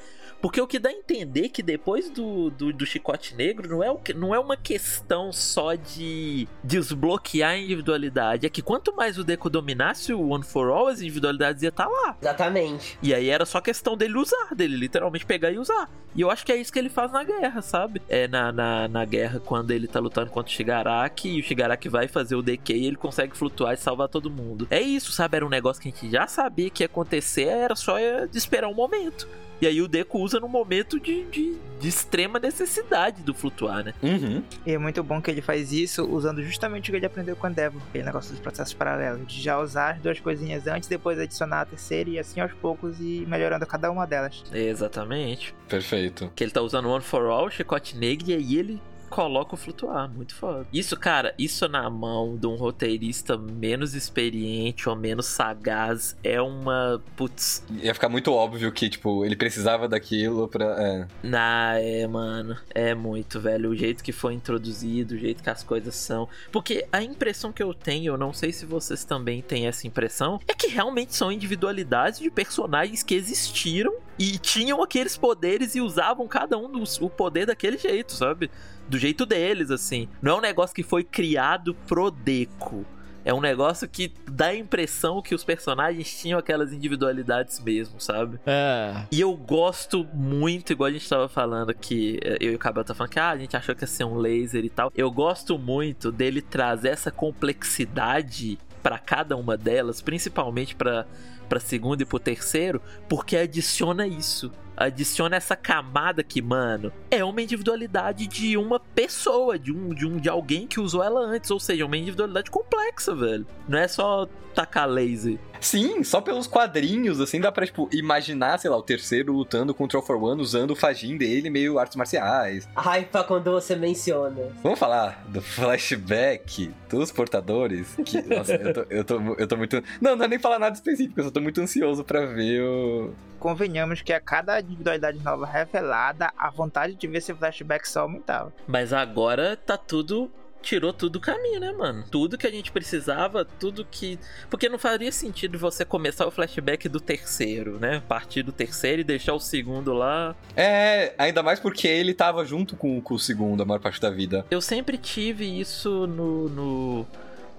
Porque 0.44 0.60
o 0.60 0.66
que 0.66 0.78
dá 0.78 0.90
a 0.90 0.92
entender 0.92 1.48
que 1.48 1.62
depois 1.62 2.10
do, 2.10 2.50
do, 2.50 2.70
do, 2.70 2.84
chicote 2.84 3.34
negro 3.34 3.66
não 3.66 3.82
é, 3.82 3.90
o, 3.90 3.98
não 4.14 4.34
é 4.34 4.38
uma 4.38 4.58
questão 4.58 5.32
só 5.32 5.74
de 5.74 6.46
desbloquear 6.62 7.52
a 7.52 7.56
individualidade. 7.56 8.44
É 8.44 8.50
que 8.50 8.60
quanto 8.60 8.94
mais 8.94 9.16
o 9.16 9.24
Deco 9.24 9.48
dominasse 9.48 10.12
o 10.12 10.28
One 10.28 10.44
for 10.44 10.68
All, 10.68 10.88
as 10.88 11.00
individualidades 11.00 11.62
iam 11.62 11.70
estar 11.70 11.86
tá 11.86 11.90
lá. 11.90 12.18
Exatamente. 12.20 12.98
E 13.02 13.14
aí 13.14 13.30
era 13.30 13.46
só 13.46 13.58
questão 13.58 13.96
dele 13.96 14.18
usar, 14.18 14.54
dele 14.54 14.76
literalmente 14.76 15.24
pegar 15.24 15.50
e 15.50 15.56
usar. 15.56 15.88
E 16.14 16.20
eu 16.20 16.30
acho 16.30 16.44
que 16.44 16.52
é 16.52 16.56
isso 16.56 16.70
que 16.70 16.78
ele 16.78 16.90
faz 16.90 17.10
na 17.10 17.24
guerra, 17.24 17.62
sabe? 17.62 18.02
É 18.06 18.28
na, 18.28 18.52
na, 18.52 18.86
na 18.86 19.04
guerra 19.06 19.40
quando 19.40 19.70
ele 19.70 19.88
tá 19.88 19.98
lutando 19.98 20.30
contra 20.30 20.52
o 20.52 20.54
Shigaraki 20.54 21.30
e 21.30 21.40
o 21.40 21.42
Shigaraki 21.42 21.88
vai 21.88 22.06
fazer 22.06 22.36
o 22.36 22.42
DK 22.42 22.74
e 22.74 22.86
ele 22.86 22.96
consegue 22.96 23.34
flutuar 23.34 23.72
e 23.72 23.78
salvar 23.78 24.08
todo 24.08 24.30
mundo. 24.30 24.68
É 24.70 24.82
isso, 24.82 25.10
sabe? 25.10 25.38
Era 25.38 25.46
um 25.46 25.48
negócio 25.48 25.80
que 25.80 25.88
a 25.88 25.90
gente 25.90 26.10
já 26.10 26.26
sabia 26.26 26.68
que 26.68 26.82
ia 26.82 26.86
acontecer, 26.86 27.48
era 27.48 27.74
só 27.74 27.96
de 28.30 28.36
esperar 28.36 28.68
um 28.68 28.74
momento. 28.74 29.26
E 29.60 29.66
aí 29.66 29.80
o 29.80 29.88
Deku 29.88 30.18
usa 30.18 30.40
num 30.40 30.48
momento 30.48 30.98
de, 30.98 31.24
de, 31.24 31.56
de 31.80 31.88
extrema 31.88 32.38
necessidade 32.38 33.22
do 33.22 33.32
flutuar, 33.32 33.84
né? 33.84 33.94
Uhum. 34.02 34.42
E 34.66 34.72
é 34.72 34.78
muito 34.78 35.02
bom 35.02 35.20
que 35.20 35.30
ele 35.30 35.40
faz 35.40 35.72
isso 35.72 36.04
usando 36.04 36.42
justamente 36.42 36.90
o 36.90 36.92
que 36.92 36.98
ele 36.98 37.06
aprendeu 37.06 37.36
com 37.36 37.46
o 37.46 37.50
Endeavor, 37.50 37.80
aquele 37.88 38.04
negócio 38.04 38.32
dos 38.32 38.40
processos 38.40 38.74
paralelos, 38.74 39.26
de 39.26 39.40
já 39.40 39.58
usar 39.58 39.92
as 39.92 40.00
duas 40.00 40.20
coisinhas 40.20 40.66
antes, 40.66 40.88
depois 40.88 41.18
adicionar 41.18 41.62
a 41.62 41.64
terceira 41.64 42.10
e 42.10 42.18
assim 42.18 42.40
aos 42.40 42.52
poucos 42.52 42.98
e 43.00 43.24
melhorando 43.26 43.66
cada 43.66 43.90
uma 43.90 44.06
delas. 44.06 44.42
Exatamente. 44.52 45.54
Perfeito. 45.68 46.30
Que 46.34 46.44
ele 46.44 46.50
tá 46.50 46.60
usando 46.60 46.88
One 46.88 47.04
for 47.04 47.26
All, 47.26 47.50
Chicote 47.50 47.96
Negro, 47.96 48.30
e 48.30 48.34
aí 48.34 48.58
ele 48.58 48.80
coloca 49.14 49.54
o 49.54 49.56
flutuar. 49.56 50.10
Muito 50.12 50.34
foda. 50.34 50.66
Isso, 50.72 50.96
cara, 50.96 51.32
isso 51.38 51.68
na 51.68 51.88
mão 51.88 52.36
de 52.36 52.48
um 52.48 52.56
roteirista 52.56 53.38
menos 53.38 53.94
experiente 53.94 54.88
ou 54.88 54.96
menos 54.96 55.26
sagaz 55.26 56.16
é 56.24 56.42
uma. 56.42 57.00
Putz. 57.16 57.64
Ia 57.80 57.94
ficar 57.94 58.08
muito 58.08 58.32
óbvio 58.32 58.72
que, 58.72 58.90
tipo, 58.90 59.24
ele 59.24 59.36
precisava 59.36 59.88
daquilo 59.88 60.48
pra. 60.48 60.64
É. 60.82 61.06
Na, 61.22 61.78
é, 61.78 62.04
mano. 62.08 62.56
É 62.74 62.92
muito, 62.92 63.38
velho. 63.38 63.70
O 63.70 63.76
jeito 63.76 64.02
que 64.02 64.10
foi 64.10 64.34
introduzido, 64.34 65.14
o 65.14 65.18
jeito 65.18 65.44
que 65.44 65.50
as 65.50 65.62
coisas 65.62 65.94
são. 65.94 66.28
Porque 66.50 66.84
a 66.90 67.00
impressão 67.00 67.52
que 67.52 67.62
eu 67.62 67.72
tenho, 67.72 68.14
eu 68.14 68.18
não 68.18 68.32
sei 68.32 68.52
se 68.52 68.66
vocês 68.66 69.04
também 69.04 69.40
têm 69.40 69.68
essa 69.68 69.86
impressão, 69.86 70.40
é 70.48 70.54
que 70.54 70.66
realmente 70.66 71.14
são 71.14 71.30
individualidades 71.30 72.18
de 72.18 72.30
personagens 72.30 73.04
que 73.04 73.14
existiram 73.14 73.94
e 74.18 74.38
tinham 74.38 74.82
aqueles 74.82 75.16
poderes 75.16 75.74
e 75.74 75.80
usavam 75.80 76.26
cada 76.26 76.56
um 76.56 76.70
dos, 76.70 77.00
o 77.00 77.08
poder 77.08 77.46
daquele 77.46 77.76
jeito, 77.76 78.12
sabe? 78.12 78.50
Do 78.88 78.98
jeito 78.98 79.24
deles, 79.26 79.70
assim. 79.70 80.08
Não 80.20 80.32
é 80.32 80.38
um 80.38 80.40
negócio 80.40 80.74
que 80.74 80.82
foi 80.82 81.04
criado 81.04 81.74
pro 81.86 82.10
Deco. 82.10 82.84
É 83.24 83.32
um 83.32 83.40
negócio 83.40 83.88
que 83.88 84.12
dá 84.30 84.48
a 84.48 84.54
impressão 84.54 85.22
que 85.22 85.34
os 85.34 85.42
personagens 85.42 86.14
tinham 86.20 86.38
aquelas 86.38 86.74
individualidades 86.74 87.58
mesmo, 87.58 87.98
sabe? 87.98 88.38
É. 88.44 89.06
E 89.10 89.18
eu 89.18 89.34
gosto 89.34 90.06
muito, 90.12 90.72
igual 90.72 90.88
a 90.88 90.92
gente 90.92 91.08
tava 91.08 91.26
falando 91.26 91.72
que 91.72 92.20
eu 92.38 92.52
e 92.52 92.54
o 92.54 92.58
Cabelo 92.58 92.84
tá 92.84 92.94
falando 92.94 93.10
que 93.10 93.18
ah, 93.18 93.30
a 93.30 93.38
gente 93.38 93.56
achou 93.56 93.74
que 93.74 93.82
ia 93.82 93.88
ser 93.88 94.04
um 94.04 94.16
laser 94.16 94.62
e 94.62 94.68
tal. 94.68 94.92
Eu 94.94 95.10
gosto 95.10 95.58
muito 95.58 96.12
dele 96.12 96.42
trazer 96.42 96.88
essa 96.88 97.10
complexidade 97.10 98.58
para 98.82 98.98
cada 98.98 99.36
uma 99.36 99.56
delas, 99.56 100.02
principalmente 100.02 100.74
para 100.74 101.06
para 101.48 101.60
segundo 101.60 102.00
e 102.00 102.04
pro 102.06 102.18
terceiro, 102.18 102.80
porque 103.06 103.36
adiciona 103.36 104.06
isso 104.06 104.50
adiciona 104.76 105.36
essa 105.36 105.56
camada 105.56 106.22
que, 106.22 106.42
mano, 106.42 106.92
é 107.10 107.24
uma 107.24 107.42
individualidade 107.42 108.26
de 108.26 108.56
uma 108.56 108.78
pessoa, 108.78 109.58
de 109.58 109.72
um, 109.72 109.90
de 109.90 110.06
um 110.06 110.16
de 110.16 110.28
alguém 110.28 110.66
que 110.66 110.80
usou 110.80 111.02
ela 111.02 111.20
antes, 111.20 111.50
ou 111.50 111.60
seja, 111.60 111.86
uma 111.86 111.96
individualidade 111.96 112.50
complexa, 112.50 113.14
velho. 113.14 113.46
Não 113.68 113.78
é 113.78 113.88
só 113.88 114.28
tacar 114.54 114.88
laser. 114.88 115.38
Sim, 115.64 116.04
só 116.04 116.20
pelos 116.20 116.46
quadrinhos, 116.46 117.20
assim, 117.20 117.40
dá 117.40 117.50
pra, 117.50 117.64
tipo, 117.64 117.88
imaginar, 117.90 118.58
sei 118.58 118.70
lá, 118.70 118.76
o 118.76 118.82
terceiro 118.82 119.32
lutando 119.32 119.74
contra 119.74 119.98
o 119.98 120.02
For 120.02 120.22
One 120.22 120.42
usando 120.42 120.72
o 120.72 120.76
Fajin 120.76 121.16
dele, 121.16 121.48
meio 121.48 121.78
artes 121.78 121.96
marciais. 121.96 122.68
Raiva 122.76 123.24
quando 123.24 123.50
você 123.50 123.74
menciona. 123.74 124.52
Vamos 124.62 124.78
falar 124.78 125.24
do 125.28 125.40
flashback 125.40 126.70
dos 126.88 127.10
portadores? 127.10 127.96
Que, 128.04 128.20
nossa, 128.22 128.54
eu 128.54 128.74
tô, 128.74 128.86
eu, 128.90 129.04
tô, 129.04 129.20
eu 129.38 129.46
tô 129.48 129.56
muito... 129.56 129.82
Não, 130.02 130.14
não 130.14 130.26
é 130.26 130.28
nem 130.28 130.38
falar 130.38 130.58
nada 130.58 130.74
específico, 130.74 131.18
eu 131.18 131.24
só 131.24 131.30
tô 131.30 131.40
muito 131.40 131.60
ansioso 131.60 132.04
pra 132.04 132.26
ver 132.26 132.62
o... 132.62 133.14
Convenhamos 133.38 134.02
que 134.02 134.12
a 134.12 134.20
cada 134.20 134.60
individualidade 134.60 135.18
nova 135.22 135.46
revelada, 135.46 136.30
a 136.36 136.50
vontade 136.50 136.94
de 136.94 137.06
ver 137.06 137.18
esse 137.18 137.32
flashback 137.34 137.88
só 137.88 138.00
aumentava. 138.00 138.52
Mas 138.66 138.92
agora 138.92 139.56
tá 139.56 139.76
tudo 139.76 140.30
tirou 140.64 140.92
tudo 140.92 141.14
do 141.14 141.20
caminho, 141.20 141.60
né, 141.60 141.72
mano? 141.72 142.04
Tudo 142.10 142.36
que 142.36 142.46
a 142.46 142.50
gente 142.50 142.72
precisava, 142.72 143.44
tudo 143.44 143.86
que. 143.88 144.18
Porque 144.50 144.68
não 144.68 144.78
faria 144.78 145.12
sentido 145.12 145.58
você 145.58 145.84
começar 145.84 146.26
o 146.26 146.30
flashback 146.30 146.88
do 146.88 146.98
terceiro, 146.98 147.78
né? 147.78 148.02
Partir 148.08 148.42
do 148.42 148.50
terceiro 148.50 149.00
e 149.00 149.04
deixar 149.04 149.34
o 149.34 149.40
segundo 149.40 149.92
lá. 149.92 150.34
É, 150.56 151.14
ainda 151.18 151.42
mais 151.42 151.60
porque 151.60 151.86
ele 151.86 152.14
tava 152.14 152.44
junto 152.44 152.76
com, 152.76 153.00
com 153.00 153.14
o 153.14 153.18
segundo 153.18 153.62
a 153.62 153.66
maior 153.66 153.80
parte 153.80 154.00
da 154.00 154.10
vida. 154.10 154.44
Eu 154.50 154.60
sempre 154.60 154.98
tive 154.98 155.44
isso 155.44 156.06
no. 156.06 156.48
no 156.48 157.06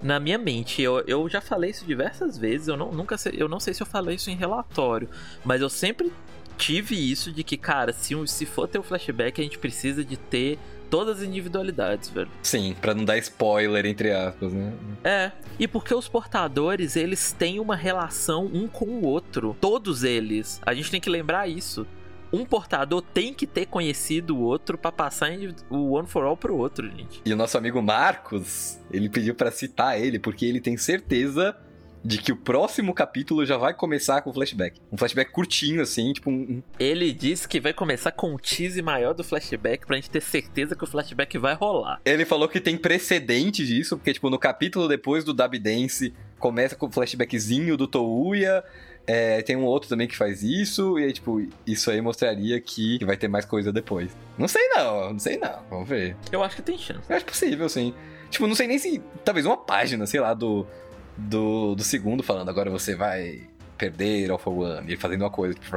na 0.02 0.20
minha 0.20 0.36
mente. 0.36 0.82
Eu, 0.82 1.02
eu 1.06 1.26
já 1.28 1.40
falei 1.40 1.70
isso 1.70 1.86
diversas 1.86 2.36
vezes. 2.36 2.68
Eu 2.68 2.76
não, 2.76 2.92
nunca 2.92 3.16
sei, 3.16 3.32
eu 3.36 3.48
não 3.48 3.58
sei 3.58 3.72
se 3.72 3.82
eu 3.82 3.86
falei 3.86 4.16
isso 4.16 4.30
em 4.30 4.36
relatório, 4.36 5.08
mas 5.44 5.62
eu 5.62 5.70
sempre 5.70 6.12
tive 6.58 6.94
isso 6.94 7.30
de 7.32 7.44
que, 7.44 7.56
cara, 7.56 7.92
se, 7.92 8.14
se 8.26 8.46
for 8.46 8.66
ter 8.66 8.78
o 8.78 8.80
um 8.80 8.84
flashback, 8.84 9.40
a 9.40 9.44
gente 9.44 9.58
precisa 9.58 10.04
de 10.04 10.16
ter 10.16 10.58
todas 10.90 11.18
as 11.18 11.24
individualidades, 11.24 12.10
velho. 12.10 12.28
Sim, 12.42 12.74
para 12.80 12.94
não 12.94 13.04
dar 13.04 13.18
spoiler 13.18 13.86
entre 13.86 14.12
aspas, 14.12 14.52
né? 14.52 14.72
É. 15.04 15.32
E 15.58 15.66
porque 15.66 15.94
os 15.94 16.08
portadores, 16.08 16.96
eles 16.96 17.32
têm 17.32 17.60
uma 17.60 17.76
relação 17.76 18.46
um 18.52 18.68
com 18.68 18.86
o 18.86 19.06
outro, 19.06 19.56
todos 19.60 20.04
eles. 20.04 20.60
A 20.64 20.74
gente 20.74 20.90
tem 20.90 21.00
que 21.00 21.10
lembrar 21.10 21.48
isso. 21.48 21.86
Um 22.32 22.44
portador 22.44 23.02
tem 23.02 23.32
que 23.32 23.46
ter 23.46 23.66
conhecido 23.66 24.36
o 24.36 24.40
outro 24.40 24.76
para 24.76 24.90
passar 24.90 25.30
o 25.70 25.92
One 25.92 26.08
for 26.08 26.24
All 26.24 26.36
pro 26.36 26.56
outro, 26.56 26.90
gente. 26.90 27.22
E 27.24 27.32
o 27.32 27.36
nosso 27.36 27.56
amigo 27.56 27.80
Marcos, 27.80 28.78
ele 28.90 29.08
pediu 29.08 29.34
para 29.34 29.50
citar 29.50 30.00
ele 30.00 30.18
porque 30.18 30.44
ele 30.44 30.60
tem 30.60 30.76
certeza 30.76 31.56
de 32.06 32.18
que 32.18 32.30
o 32.30 32.36
próximo 32.36 32.94
capítulo 32.94 33.44
já 33.44 33.56
vai 33.56 33.74
começar 33.74 34.22
com 34.22 34.32
flashback. 34.32 34.80
Um 34.92 34.96
flashback 34.96 35.32
curtinho, 35.32 35.82
assim, 35.82 36.12
tipo 36.12 36.30
um. 36.30 36.62
Ele 36.78 37.12
disse 37.12 37.48
que 37.48 37.58
vai 37.58 37.72
começar 37.72 38.12
com 38.12 38.32
um 38.32 38.36
tease 38.36 38.80
maior 38.80 39.12
do 39.12 39.24
flashback 39.24 39.84
pra 39.84 39.96
gente 39.96 40.08
ter 40.08 40.22
certeza 40.22 40.76
que 40.76 40.84
o 40.84 40.86
flashback 40.86 41.36
vai 41.36 41.54
rolar. 41.54 42.00
Ele 42.04 42.24
falou 42.24 42.48
que 42.48 42.60
tem 42.60 42.76
precedente 42.76 43.66
disso, 43.66 43.96
porque, 43.96 44.12
tipo, 44.12 44.30
no 44.30 44.38
capítulo 44.38 44.86
depois 44.86 45.24
do 45.24 45.34
Dub 45.34 45.58
Dance, 45.58 46.14
começa 46.38 46.76
com 46.76 46.86
o 46.86 46.92
flashbackzinho 46.92 47.76
do 47.76 47.88
Touya. 47.88 48.62
É, 49.08 49.40
tem 49.42 49.56
um 49.56 49.64
outro 49.64 49.88
também 49.88 50.08
que 50.08 50.16
faz 50.16 50.42
isso, 50.42 50.98
e 50.98 51.04
aí, 51.04 51.12
tipo, 51.12 51.40
isso 51.64 51.90
aí 51.90 52.00
mostraria 52.00 52.60
que 52.60 53.04
vai 53.04 53.16
ter 53.16 53.28
mais 53.28 53.44
coisa 53.44 53.72
depois. 53.72 54.10
Não 54.36 54.48
sei 54.48 54.68
não, 54.68 55.12
não 55.12 55.18
sei 55.18 55.36
não, 55.36 55.62
vamos 55.70 55.88
ver. 55.88 56.16
Eu 56.32 56.42
acho 56.42 56.56
que 56.56 56.62
tem 56.62 56.76
chance. 56.76 57.02
Eu 57.08 57.16
acho 57.16 57.24
possível, 57.24 57.68
sim. 57.68 57.94
Tipo, 58.30 58.46
não 58.46 58.54
sei 58.56 58.66
nem 58.66 58.78
se. 58.78 59.00
Talvez 59.24 59.46
uma 59.46 59.56
página, 59.56 60.06
sei 60.06 60.18
lá, 60.18 60.34
do 60.34 60.66
do, 61.16 61.74
do 61.74 61.82
segundo 61.82 62.22
falando, 62.22 62.48
agora 62.48 62.70
você 62.70 62.94
vai 62.94 63.46
perder 63.76 64.28
for 64.38 64.52
One, 64.52 64.86
ele 64.86 64.96
fazendo 64.96 65.22
uma 65.22 65.30
coisa, 65.30 65.54
tipo. 65.54 65.70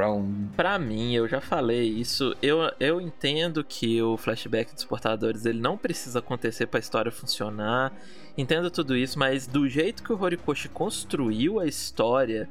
Pra 0.56 0.78
mim, 0.78 1.14
eu 1.14 1.28
já 1.28 1.40
falei 1.40 1.88
isso, 1.88 2.34
eu, 2.42 2.58
eu 2.80 3.00
entendo 3.00 3.62
que 3.62 4.00
o 4.02 4.16
flashback 4.16 4.74
dos 4.74 4.84
portadores 4.84 5.44
ele 5.44 5.60
não 5.60 5.76
precisa 5.76 6.18
acontecer 6.18 6.66
pra 6.66 6.80
história 6.80 7.12
funcionar, 7.12 7.92
entendo 8.36 8.70
tudo 8.70 8.96
isso, 8.96 9.18
mas 9.18 9.46
do 9.46 9.68
jeito 9.68 10.02
que 10.02 10.12
o 10.12 10.20
Horikoshi 10.20 10.68
construiu 10.68 11.60
a 11.60 11.66
história, 11.66 12.48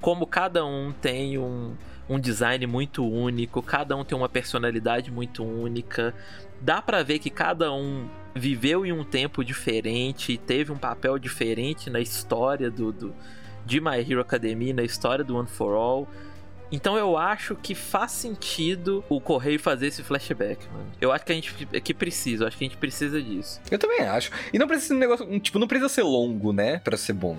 como 0.00 0.26
cada 0.26 0.64
um 0.64 0.92
tem 0.92 1.38
um, 1.38 1.74
um 2.08 2.18
design 2.18 2.66
muito 2.66 3.06
único, 3.06 3.62
cada 3.62 3.96
um 3.96 4.04
tem 4.04 4.16
uma 4.16 4.28
personalidade 4.28 5.10
muito 5.10 5.42
única, 5.42 6.14
dá 6.64 6.80
pra 6.80 7.02
ver 7.02 7.18
que 7.18 7.28
cada 7.28 7.70
um 7.70 8.08
viveu 8.34 8.86
em 8.86 8.90
um 8.90 9.04
tempo 9.04 9.44
diferente 9.44 10.36
teve 10.38 10.72
um 10.72 10.78
papel 10.78 11.18
diferente 11.18 11.90
na 11.90 12.00
história 12.00 12.70
do, 12.70 12.90
do 12.90 13.14
de 13.66 13.80
My 13.80 13.98
Hero 13.98 14.20
Academia, 14.20 14.74
na 14.74 14.82
história 14.82 15.22
do 15.22 15.36
One 15.36 15.46
for 15.46 15.74
All. 15.74 16.08
Então 16.72 16.96
eu 16.96 17.16
acho 17.16 17.54
que 17.54 17.74
faz 17.74 18.12
sentido 18.12 19.04
o 19.08 19.20
Correio 19.20 19.60
fazer 19.60 19.88
esse 19.88 20.02
flashback, 20.02 20.66
mano. 20.72 20.90
Eu 21.00 21.12
acho 21.12 21.24
que 21.24 21.32
a 21.32 21.34
gente 21.34 21.54
que 21.82 21.94
precisa, 21.94 22.44
eu 22.44 22.48
acho 22.48 22.56
que 22.56 22.64
a 22.64 22.68
gente 22.68 22.78
precisa 22.78 23.22
disso. 23.22 23.60
Eu 23.70 23.78
também 23.78 24.00
acho. 24.00 24.30
E 24.52 24.58
não 24.58 24.66
precisa 24.66 24.88
ser 24.88 24.94
um 24.94 24.98
negócio, 24.98 25.40
tipo, 25.40 25.58
não 25.58 25.68
precisa 25.68 25.88
ser 25.88 26.02
longo, 26.02 26.52
né, 26.52 26.78
para 26.78 26.96
ser 26.96 27.12
bom. 27.12 27.38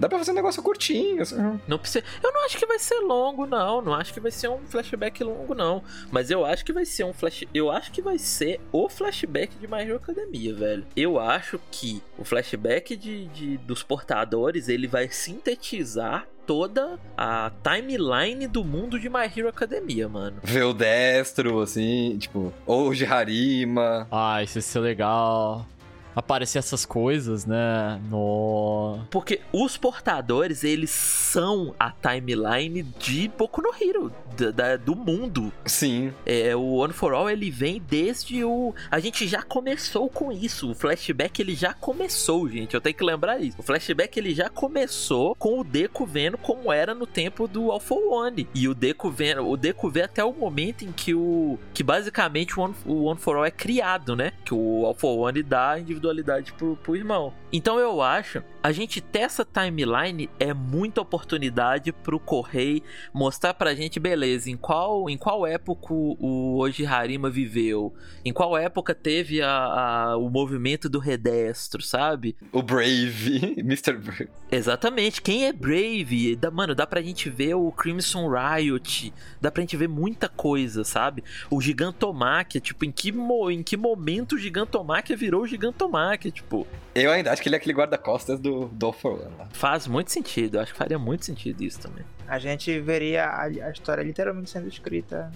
Dá 0.00 0.08
pra 0.08 0.18
fazer 0.18 0.32
um 0.32 0.34
negócio 0.34 0.62
curtinho. 0.62 1.20
Assim. 1.20 1.36
Não 1.68 1.78
precisa. 1.78 2.02
Eu 2.22 2.32
não 2.32 2.44
acho 2.46 2.56
que 2.56 2.66
vai 2.66 2.78
ser 2.78 3.00
longo, 3.00 3.46
não. 3.46 3.82
Não 3.82 3.92
acho 3.92 4.14
que 4.14 4.18
vai 4.18 4.30
ser 4.30 4.48
um 4.48 4.58
flashback 4.66 5.22
longo, 5.22 5.54
não. 5.54 5.82
Mas 6.10 6.30
eu 6.30 6.44
acho 6.44 6.64
que 6.64 6.72
vai 6.72 6.86
ser 6.86 7.04
um 7.04 7.12
flash. 7.12 7.44
Eu 7.52 7.70
acho 7.70 7.92
que 7.92 8.00
vai 8.00 8.18
ser 8.18 8.60
o 8.72 8.88
flashback 8.88 9.56
de 9.58 9.68
My 9.68 9.82
Hero 9.82 9.96
Academia, 9.96 10.54
velho. 10.54 10.86
Eu 10.96 11.20
acho 11.20 11.60
que 11.70 12.02
o 12.18 12.24
flashback 12.24 12.96
de, 12.96 13.26
de 13.26 13.58
dos 13.58 13.82
portadores 13.82 14.68
ele 14.68 14.86
vai 14.86 15.10
sintetizar 15.10 16.26
toda 16.46 16.98
a 17.16 17.52
timeline 17.62 18.46
do 18.48 18.64
mundo 18.64 18.98
de 18.98 19.08
My 19.08 19.30
Hero 19.36 19.48
Academia, 19.48 20.08
mano. 20.08 20.38
Ver 20.42 20.64
o 20.64 20.72
destro, 20.72 21.60
assim, 21.60 22.16
tipo, 22.18 22.52
ou 22.66 22.88
o 22.88 22.94
de 22.94 23.04
Harima. 23.04 24.08
Ah, 24.10 24.42
isso 24.42 24.58
ia 24.58 24.62
ser 24.62 24.80
legal 24.80 25.66
aparecer 26.14 26.58
essas 26.58 26.84
coisas, 26.84 27.46
né? 27.46 28.00
No. 28.08 29.00
Porque 29.10 29.40
os 29.52 29.76
portadores, 29.76 30.64
eles 30.64 30.90
são 30.90 31.74
a 31.78 31.90
timeline 31.90 32.82
de 32.82 33.28
Boku 33.28 33.62
no 33.62 33.70
Hero, 33.80 34.12
da, 34.36 34.50
da, 34.50 34.76
do 34.76 34.94
mundo. 34.94 35.52
Sim. 35.64 36.12
É, 36.26 36.54
o 36.54 36.74
One 36.74 36.92
for 36.92 37.12
All, 37.12 37.30
ele 37.30 37.50
vem 37.50 37.80
desde 37.80 38.44
o. 38.44 38.74
A 38.90 38.98
gente 38.98 39.26
já 39.26 39.42
começou 39.42 40.08
com 40.08 40.32
isso. 40.32 40.70
O 40.70 40.74
flashback, 40.74 41.40
ele 41.40 41.54
já 41.54 41.72
começou, 41.72 42.48
gente. 42.48 42.74
Eu 42.74 42.80
tenho 42.80 42.94
que 42.94 43.04
lembrar 43.04 43.40
isso. 43.40 43.56
O 43.58 43.62
flashback, 43.62 44.18
ele 44.18 44.34
já 44.34 44.48
começou 44.48 45.34
com 45.36 45.60
o 45.60 45.64
Deku 45.64 46.06
vendo 46.06 46.36
como 46.38 46.72
era 46.72 46.94
no 46.94 47.06
tempo 47.06 47.46
do 47.46 47.70
Alpha 47.70 47.94
One. 47.94 48.48
E 48.54 48.68
o 48.68 48.74
Deku 48.74 49.10
vendo. 49.10 49.48
O 49.48 49.56
Deku 49.56 49.88
vê 49.88 50.02
até 50.02 50.24
o 50.24 50.32
momento 50.32 50.84
em 50.84 50.92
que 50.92 51.14
o. 51.14 51.58
Que 51.72 51.82
basicamente 51.82 52.58
o 52.58 52.62
One, 52.62 52.74
o 52.84 53.04
One 53.04 53.20
for 53.20 53.36
All 53.36 53.44
é 53.44 53.50
criado, 53.50 54.16
né? 54.16 54.32
Que 54.44 54.54
o 54.54 54.84
Alpha 54.84 55.06
One 55.06 55.42
dá 55.42 55.78
individualidade 56.00 56.52
pro, 56.54 56.76
pro 56.76 56.96
irmão. 56.96 57.32
Então 57.52 57.78
eu 57.78 58.00
acho, 58.00 58.42
a 58.62 58.72
gente 58.72 59.00
ter 59.00 59.20
essa 59.20 59.44
timeline 59.44 60.30
é 60.38 60.54
muita 60.54 61.00
oportunidade 61.00 61.92
pro 61.92 62.18
Correio 62.18 62.82
mostrar 63.12 63.54
pra 63.54 63.74
gente, 63.74 64.00
beleza, 64.00 64.50
em 64.50 64.56
qual, 64.56 65.10
em 65.10 65.16
qual 65.16 65.46
época 65.46 65.92
o 65.92 66.58
Oji 66.58 66.86
Harima 66.86 67.28
viveu, 67.28 67.92
em 68.24 68.32
qual 68.32 68.56
época 68.56 68.94
teve 68.94 69.42
a, 69.42 69.50
a, 69.50 70.16
o 70.16 70.30
movimento 70.30 70.88
do 70.88 70.98
Redestro, 70.98 71.82
sabe? 71.82 72.36
O 72.52 72.62
Brave, 72.62 73.54
Mr. 73.60 73.94
Brave. 73.94 74.28
Exatamente, 74.50 75.20
quem 75.20 75.46
é 75.46 75.52
Brave? 75.52 76.36
Dá, 76.36 76.50
mano, 76.50 76.74
dá 76.74 76.86
pra 76.86 77.02
gente 77.02 77.28
ver 77.28 77.54
o 77.54 77.70
Crimson 77.72 78.28
Riot, 78.28 79.12
dá 79.40 79.50
pra 79.50 79.60
gente 79.60 79.76
ver 79.76 79.88
muita 79.88 80.28
coisa, 80.28 80.84
sabe? 80.84 81.22
O 81.50 81.60
Gigantomáquia, 81.60 82.60
tipo, 82.60 82.84
em 82.84 82.92
que, 82.92 83.12
em 83.50 83.62
que 83.62 83.76
momento 83.76 84.34
o 84.34 84.38
Gigantomáquia 84.38 85.16
virou 85.16 85.42
o 85.42 85.46
Gigantomáquia, 85.46 85.89
tipo... 86.30 86.66
Eu 86.94 87.10
ainda 87.10 87.32
acho 87.32 87.42
que 87.42 87.48
ele 87.48 87.56
é 87.56 87.58
aquele 87.58 87.74
guarda-costas 87.74 88.38
do, 88.40 88.66
do 88.66 88.92
For 88.92 89.12
One. 89.12 89.48
Faz 89.52 89.86
muito 89.86 90.10
sentido, 90.10 90.56
eu 90.56 90.60
acho 90.60 90.72
que 90.72 90.78
faria 90.78 90.98
muito 90.98 91.24
sentido 91.24 91.62
isso 91.62 91.80
também. 91.80 92.04
A 92.26 92.38
gente 92.38 92.78
veria 92.80 93.26
a, 93.26 93.44
a 93.44 93.70
história 93.70 94.02
literalmente 94.02 94.50
sendo 94.50 94.68
escrita 94.68 95.30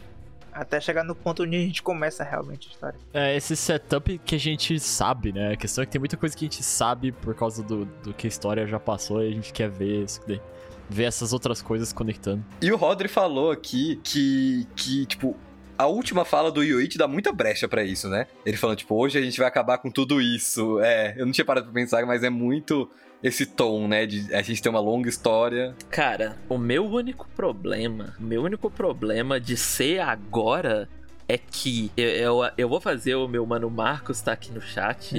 até 0.54 0.80
chegar 0.80 1.02
no 1.02 1.14
ponto 1.14 1.42
onde 1.42 1.56
a 1.56 1.60
gente 1.60 1.82
começa 1.82 2.22
realmente 2.22 2.68
a 2.68 2.70
história. 2.70 2.98
É, 3.12 3.36
esse 3.36 3.56
setup 3.56 4.18
que 4.18 4.36
a 4.36 4.38
gente 4.38 4.78
sabe, 4.78 5.32
né? 5.32 5.52
A 5.52 5.56
questão 5.56 5.82
é 5.82 5.86
que 5.86 5.92
tem 5.92 5.98
muita 5.98 6.16
coisa 6.16 6.36
que 6.36 6.44
a 6.44 6.48
gente 6.48 6.62
sabe 6.62 7.10
por 7.10 7.34
causa 7.34 7.62
do, 7.62 7.84
do 7.84 8.14
que 8.14 8.26
a 8.26 8.28
história 8.28 8.66
já 8.66 8.78
passou 8.78 9.22
e 9.22 9.28
a 9.28 9.32
gente 9.32 9.52
quer 9.52 9.68
ver 9.68 10.04
isso 10.04 10.20
daí. 10.26 10.40
Ver 10.88 11.04
essas 11.04 11.32
outras 11.32 11.60
coisas 11.60 11.92
conectando. 11.92 12.44
E 12.62 12.70
o 12.70 12.76
Rodri 12.76 13.08
falou 13.08 13.50
aqui 13.50 14.00
que, 14.04 14.66
que 14.76 15.06
tipo, 15.06 15.36
a 15.76 15.86
última 15.86 16.24
fala 16.24 16.50
do 16.50 16.62
Yoichi 16.62 16.98
dá 16.98 17.08
muita 17.08 17.32
brecha 17.32 17.68
para 17.68 17.82
isso, 17.84 18.08
né? 18.08 18.26
Ele 18.44 18.56
falando, 18.56 18.78
tipo, 18.78 18.94
hoje 18.94 19.18
a 19.18 19.22
gente 19.22 19.38
vai 19.38 19.48
acabar 19.48 19.78
com 19.78 19.90
tudo 19.90 20.20
isso. 20.20 20.80
É, 20.80 21.14
eu 21.16 21.26
não 21.26 21.32
tinha 21.32 21.44
parado 21.44 21.66
pra 21.66 21.74
pensar, 21.74 22.04
mas 22.06 22.22
é 22.22 22.30
muito 22.30 22.88
esse 23.22 23.46
tom, 23.46 23.88
né? 23.88 24.06
De 24.06 24.34
a 24.34 24.42
gente 24.42 24.62
ter 24.62 24.68
uma 24.68 24.80
longa 24.80 25.08
história. 25.08 25.74
Cara, 25.90 26.36
o 26.48 26.58
meu 26.58 26.84
único 26.84 27.28
problema, 27.34 28.14
meu 28.18 28.42
único 28.42 28.70
problema 28.70 29.40
de 29.40 29.56
ser 29.56 30.00
agora 30.00 30.88
é 31.34 31.38
que 31.38 31.90
eu, 31.96 32.08
eu, 32.08 32.50
eu, 32.56 32.68
vou 32.68 32.80
fazer 32.80 33.16
o 33.16 33.26
meu 33.26 33.44
mano 33.44 33.68
Marcos 33.68 34.20
tá 34.20 34.32
aqui 34.32 34.52
no 34.52 34.60
chat 34.60 35.12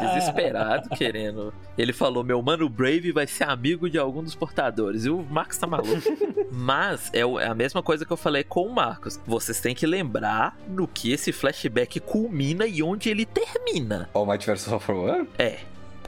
desesperado 0.00 0.88
querendo. 0.90 1.54
Ele 1.78 1.92
falou: 1.92 2.24
meu 2.24 2.42
mano 2.42 2.68
Brave 2.68 3.12
vai 3.12 3.28
ser 3.28 3.44
amigo 3.44 3.88
de 3.88 3.96
algum 3.96 4.24
dos 4.24 4.34
portadores. 4.34 5.04
E 5.04 5.10
o 5.10 5.22
Marcos 5.22 5.56
tá 5.56 5.66
maluco. 5.66 6.02
Mas 6.50 7.10
é, 7.14 7.20
é 7.20 7.46
a 7.46 7.54
mesma 7.54 7.80
coisa 7.82 8.04
que 8.04 8.12
eu 8.12 8.16
falei 8.16 8.42
com 8.42 8.66
o 8.66 8.74
Marcos. 8.74 9.20
Vocês 9.24 9.60
têm 9.60 9.74
que 9.74 9.86
lembrar 9.86 10.58
no 10.68 10.88
que 10.88 11.12
esse 11.12 11.32
flashback 11.32 12.00
culmina 12.00 12.66
e 12.66 12.82
onde 12.82 13.08
ele 13.08 13.24
termina. 13.24 14.10
All 14.12 14.26
Might 14.26 14.44
vs. 14.44 14.68
All 14.68 14.80
for 14.80 14.96
One? 14.96 15.28
É. 15.38 15.60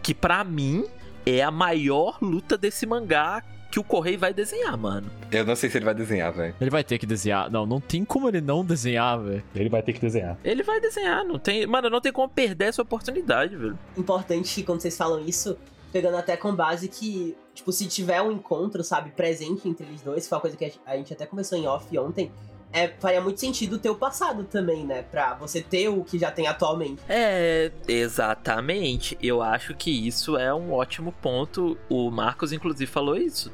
Que 0.02 0.12
para 0.12 0.42
mim 0.42 0.84
é 1.24 1.42
a 1.42 1.50
maior 1.50 2.18
luta 2.20 2.58
desse 2.58 2.84
mangá 2.86 3.42
que 3.74 3.80
o 3.80 3.82
Correio 3.82 4.16
vai 4.16 4.32
desenhar, 4.32 4.78
mano. 4.78 5.10
Eu 5.32 5.44
não 5.44 5.56
sei 5.56 5.68
se 5.68 5.76
ele 5.78 5.84
vai 5.84 5.94
desenhar, 5.96 6.32
velho. 6.32 6.54
Ele 6.60 6.70
vai 6.70 6.84
ter 6.84 6.96
que 6.96 7.04
desenhar. 7.04 7.50
Não, 7.50 7.66
não 7.66 7.80
tem 7.80 8.04
como 8.04 8.28
ele 8.28 8.40
não 8.40 8.64
desenhar, 8.64 9.18
velho. 9.20 9.42
Ele 9.52 9.68
vai 9.68 9.82
ter 9.82 9.92
que 9.92 10.00
desenhar. 10.00 10.38
Ele 10.44 10.62
vai 10.62 10.80
desenhar, 10.80 11.24
não 11.24 11.40
tem. 11.40 11.66
Mano, 11.66 11.90
não 11.90 12.00
tem 12.00 12.12
como 12.12 12.28
perder 12.28 12.66
essa 12.66 12.82
oportunidade, 12.82 13.56
velho. 13.56 13.76
Importante 13.98 14.62
quando 14.62 14.80
vocês 14.80 14.96
falam 14.96 15.18
isso, 15.26 15.58
pegando 15.92 16.16
até 16.16 16.36
com 16.36 16.54
base 16.54 16.86
que, 16.86 17.36
tipo, 17.52 17.72
se 17.72 17.88
tiver 17.88 18.22
um 18.22 18.30
encontro, 18.30 18.84
sabe, 18.84 19.10
presente 19.10 19.68
entre 19.68 19.84
eles 19.86 20.02
dois, 20.02 20.22
que 20.22 20.28
foi 20.28 20.36
uma 20.36 20.42
coisa 20.42 20.56
que 20.56 20.72
a 20.86 20.96
gente 20.96 21.12
até 21.12 21.26
começou 21.26 21.58
em 21.58 21.66
off 21.66 21.98
ontem, 21.98 22.30
é, 22.74 22.88
faria 22.98 23.20
muito 23.20 23.38
sentido 23.38 23.78
ter 23.78 23.88
o 23.88 23.94
passado 23.94 24.42
também, 24.42 24.84
né? 24.84 25.02
Pra 25.02 25.34
você 25.34 25.62
ter 25.62 25.88
o 25.88 26.02
que 26.02 26.18
já 26.18 26.32
tem 26.32 26.48
atualmente. 26.48 27.00
É, 27.08 27.70
exatamente. 27.86 29.16
Eu 29.22 29.40
acho 29.40 29.74
que 29.76 29.90
isso 29.90 30.36
é 30.36 30.52
um 30.52 30.72
ótimo 30.72 31.12
ponto. 31.12 31.78
O 31.88 32.10
Marcos, 32.10 32.52
inclusive, 32.52 32.90
falou 32.90 33.16
isso. 33.16 33.52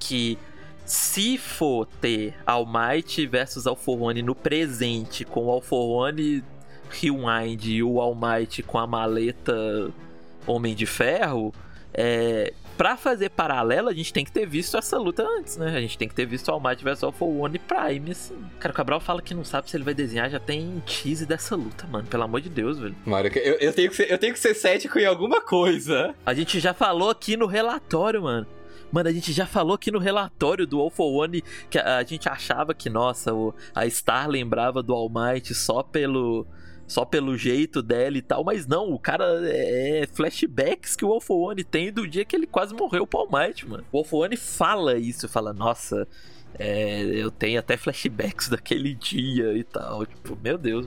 Que 0.00 0.38
se 0.86 1.36
for 1.36 1.86
ter 2.00 2.34
All 2.46 2.64
Might 2.66 3.26
versus 3.26 3.66
Alforone 3.66 4.22
no 4.22 4.34
presente, 4.34 5.22
com 5.22 5.44
o 5.44 5.50
Alforone 5.50 6.42
Rewind 6.88 7.66
e 7.66 7.82
o 7.82 8.00
All 8.00 8.14
Might 8.14 8.62
com 8.62 8.78
a 8.78 8.86
maleta 8.86 9.54
Homem 10.46 10.74
de 10.74 10.86
Ferro, 10.86 11.52
é, 11.92 12.54
pra 12.76 12.96
fazer 12.96 13.30
paralelo, 13.30 13.88
a 13.88 13.92
gente 13.92 14.12
tem 14.12 14.24
que 14.24 14.32
ter 14.32 14.46
visto 14.46 14.76
essa 14.76 14.98
luta 14.98 15.22
antes, 15.22 15.56
né? 15.56 15.76
A 15.76 15.80
gente 15.80 15.96
tem 15.96 16.08
que 16.08 16.14
ter 16.14 16.26
visto 16.26 16.50
All 16.50 16.60
Might 16.60 16.82
vs 16.82 17.02
All 17.02 17.12
for 17.12 17.28
One 17.28 17.58
Prime, 17.58 18.10
assim. 18.10 18.36
Cara, 18.58 18.72
o 18.72 18.76
Cabral 18.76 19.00
fala 19.00 19.22
que 19.22 19.34
não 19.34 19.44
sabe 19.44 19.70
se 19.70 19.76
ele 19.76 19.84
vai 19.84 19.94
desenhar, 19.94 20.30
já 20.30 20.40
tem 20.40 20.82
tease 20.86 21.26
dessa 21.26 21.54
luta, 21.56 21.86
mano. 21.86 22.06
Pelo 22.08 22.22
amor 22.24 22.40
de 22.40 22.48
Deus, 22.48 22.78
velho. 22.78 22.94
Mário, 23.04 23.30
eu, 23.38 23.54
eu, 23.54 23.72
tenho 23.72 23.90
que 23.90 23.96
ser, 23.96 24.10
eu 24.10 24.18
tenho 24.18 24.32
que 24.32 24.40
ser 24.40 24.54
cético 24.54 24.98
em 24.98 25.06
alguma 25.06 25.40
coisa. 25.40 26.14
A 26.24 26.34
gente 26.34 26.60
já 26.60 26.74
falou 26.74 27.10
aqui 27.10 27.36
no 27.36 27.46
relatório, 27.46 28.22
mano. 28.22 28.46
Mano, 28.90 29.08
a 29.08 29.12
gente 29.12 29.32
já 29.32 29.46
falou 29.46 29.74
aqui 29.74 29.90
no 29.90 29.98
relatório 29.98 30.66
do 30.66 30.78
All 30.78 30.90
for 30.90 31.24
One 31.24 31.42
que 31.70 31.78
a, 31.78 31.96
a 31.96 32.02
gente 32.04 32.28
achava 32.28 32.74
que, 32.74 32.90
nossa, 32.90 33.32
o, 33.32 33.54
a 33.74 33.88
Star 33.88 34.28
lembrava 34.28 34.82
do 34.82 34.92
All 34.92 35.08
Might 35.08 35.54
só 35.54 35.82
pelo 35.82 36.46
só 36.86 37.04
pelo 37.04 37.36
jeito 37.36 37.82
dela 37.82 38.18
e 38.18 38.22
tal, 38.22 38.44
mas 38.44 38.66
não, 38.66 38.92
o 38.92 38.98
cara 38.98 39.24
é, 39.48 40.00
é 40.00 40.06
flashbacks 40.06 40.94
que 40.94 41.04
o 41.04 41.08
Wolfone 41.08 41.64
tem 41.64 41.92
do 41.92 42.06
dia 42.06 42.24
que 42.24 42.36
ele 42.36 42.46
quase 42.46 42.74
morreu 42.74 43.06
pro 43.06 43.20
All 43.20 43.28
Might, 43.30 43.66
mano. 43.66 43.84
O 43.90 43.98
Wolfone 43.98 44.36
fala 44.36 44.98
isso, 44.98 45.28
fala, 45.28 45.52
nossa, 45.52 46.06
é, 46.58 47.02
eu 47.02 47.30
tenho 47.30 47.58
até 47.58 47.76
flashbacks 47.76 48.48
daquele 48.50 48.94
dia 48.94 49.52
e 49.56 49.64
tal, 49.64 50.04
tipo, 50.06 50.36
meu 50.42 50.58
Deus. 50.58 50.86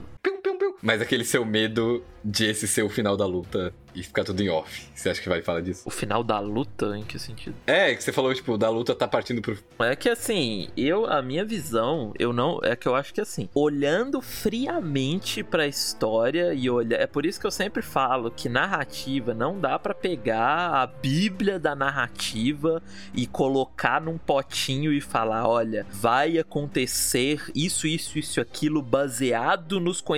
Mas 0.82 1.00
aquele 1.00 1.24
seu 1.24 1.44
medo 1.44 2.02
de 2.22 2.46
esse 2.46 2.66
ser 2.66 2.82
o 2.82 2.88
final 2.88 3.16
da 3.16 3.24
luta 3.24 3.72
e 3.94 4.02
ficar 4.02 4.24
tudo 4.24 4.42
em 4.42 4.48
off. 4.50 4.88
Você 4.94 5.08
acha 5.08 5.22
que 5.22 5.28
vai 5.28 5.40
falar 5.40 5.60
disso? 5.62 5.82
O 5.86 5.90
final 5.90 6.22
da 6.22 6.38
luta, 6.38 6.98
em 6.98 7.04
que 7.04 7.18
sentido? 7.18 7.54
É, 7.66 7.94
que 7.94 8.02
você 8.02 8.12
falou, 8.12 8.34
tipo, 8.34 8.58
da 8.58 8.68
luta 8.68 8.94
tá 8.94 9.08
partindo 9.08 9.40
pro. 9.40 9.56
É 9.78 9.96
que 9.96 10.08
assim, 10.08 10.68
eu, 10.76 11.06
a 11.06 11.22
minha 11.22 11.44
visão, 11.44 12.12
eu 12.18 12.32
não. 12.32 12.60
É 12.62 12.76
que 12.76 12.86
eu 12.86 12.94
acho 12.94 13.14
que 13.14 13.20
assim, 13.20 13.48
olhando 13.54 14.20
friamente 14.20 15.42
pra 15.42 15.66
história 15.66 16.52
e 16.52 16.68
olhar. 16.68 17.00
É 17.00 17.06
por 17.06 17.24
isso 17.24 17.40
que 17.40 17.46
eu 17.46 17.50
sempre 17.50 17.80
falo 17.80 18.30
que 18.30 18.48
narrativa 18.48 19.32
não 19.32 19.58
dá 19.58 19.78
para 19.78 19.94
pegar 19.94 20.82
a 20.82 20.86
bíblia 20.86 21.58
da 21.58 21.74
narrativa 21.74 22.82
e 23.14 23.26
colocar 23.26 24.00
num 24.00 24.18
potinho 24.18 24.92
e 24.92 25.00
falar: 25.00 25.48
olha, 25.48 25.86
vai 25.90 26.38
acontecer 26.38 27.40
isso, 27.54 27.86
isso, 27.86 28.18
isso, 28.18 28.40
aquilo, 28.40 28.82
baseado 28.82 29.80
nos 29.80 30.00
conhecimentos 30.00 30.15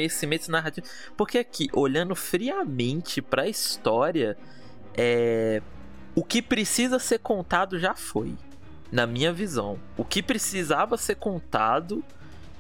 narrativos. 0.49 0.91
Porque 1.17 1.39
aqui, 1.39 1.69
olhando 1.73 2.15
friamente 2.15 3.21
pra 3.21 3.49
história, 3.49 4.37
é. 4.97 5.63
O 6.15 6.25
que 6.25 6.43
precisa 6.43 6.99
ser 6.99 7.21
contado 7.21 7.79
já 7.79 7.95
foi 7.95 8.35
na 8.91 9.07
minha 9.07 9.33
visão. 9.33 9.79
O 9.97 10.05
que 10.05 10.23
precisava 10.23 10.97
ser 10.97 11.15
contado 11.17 12.05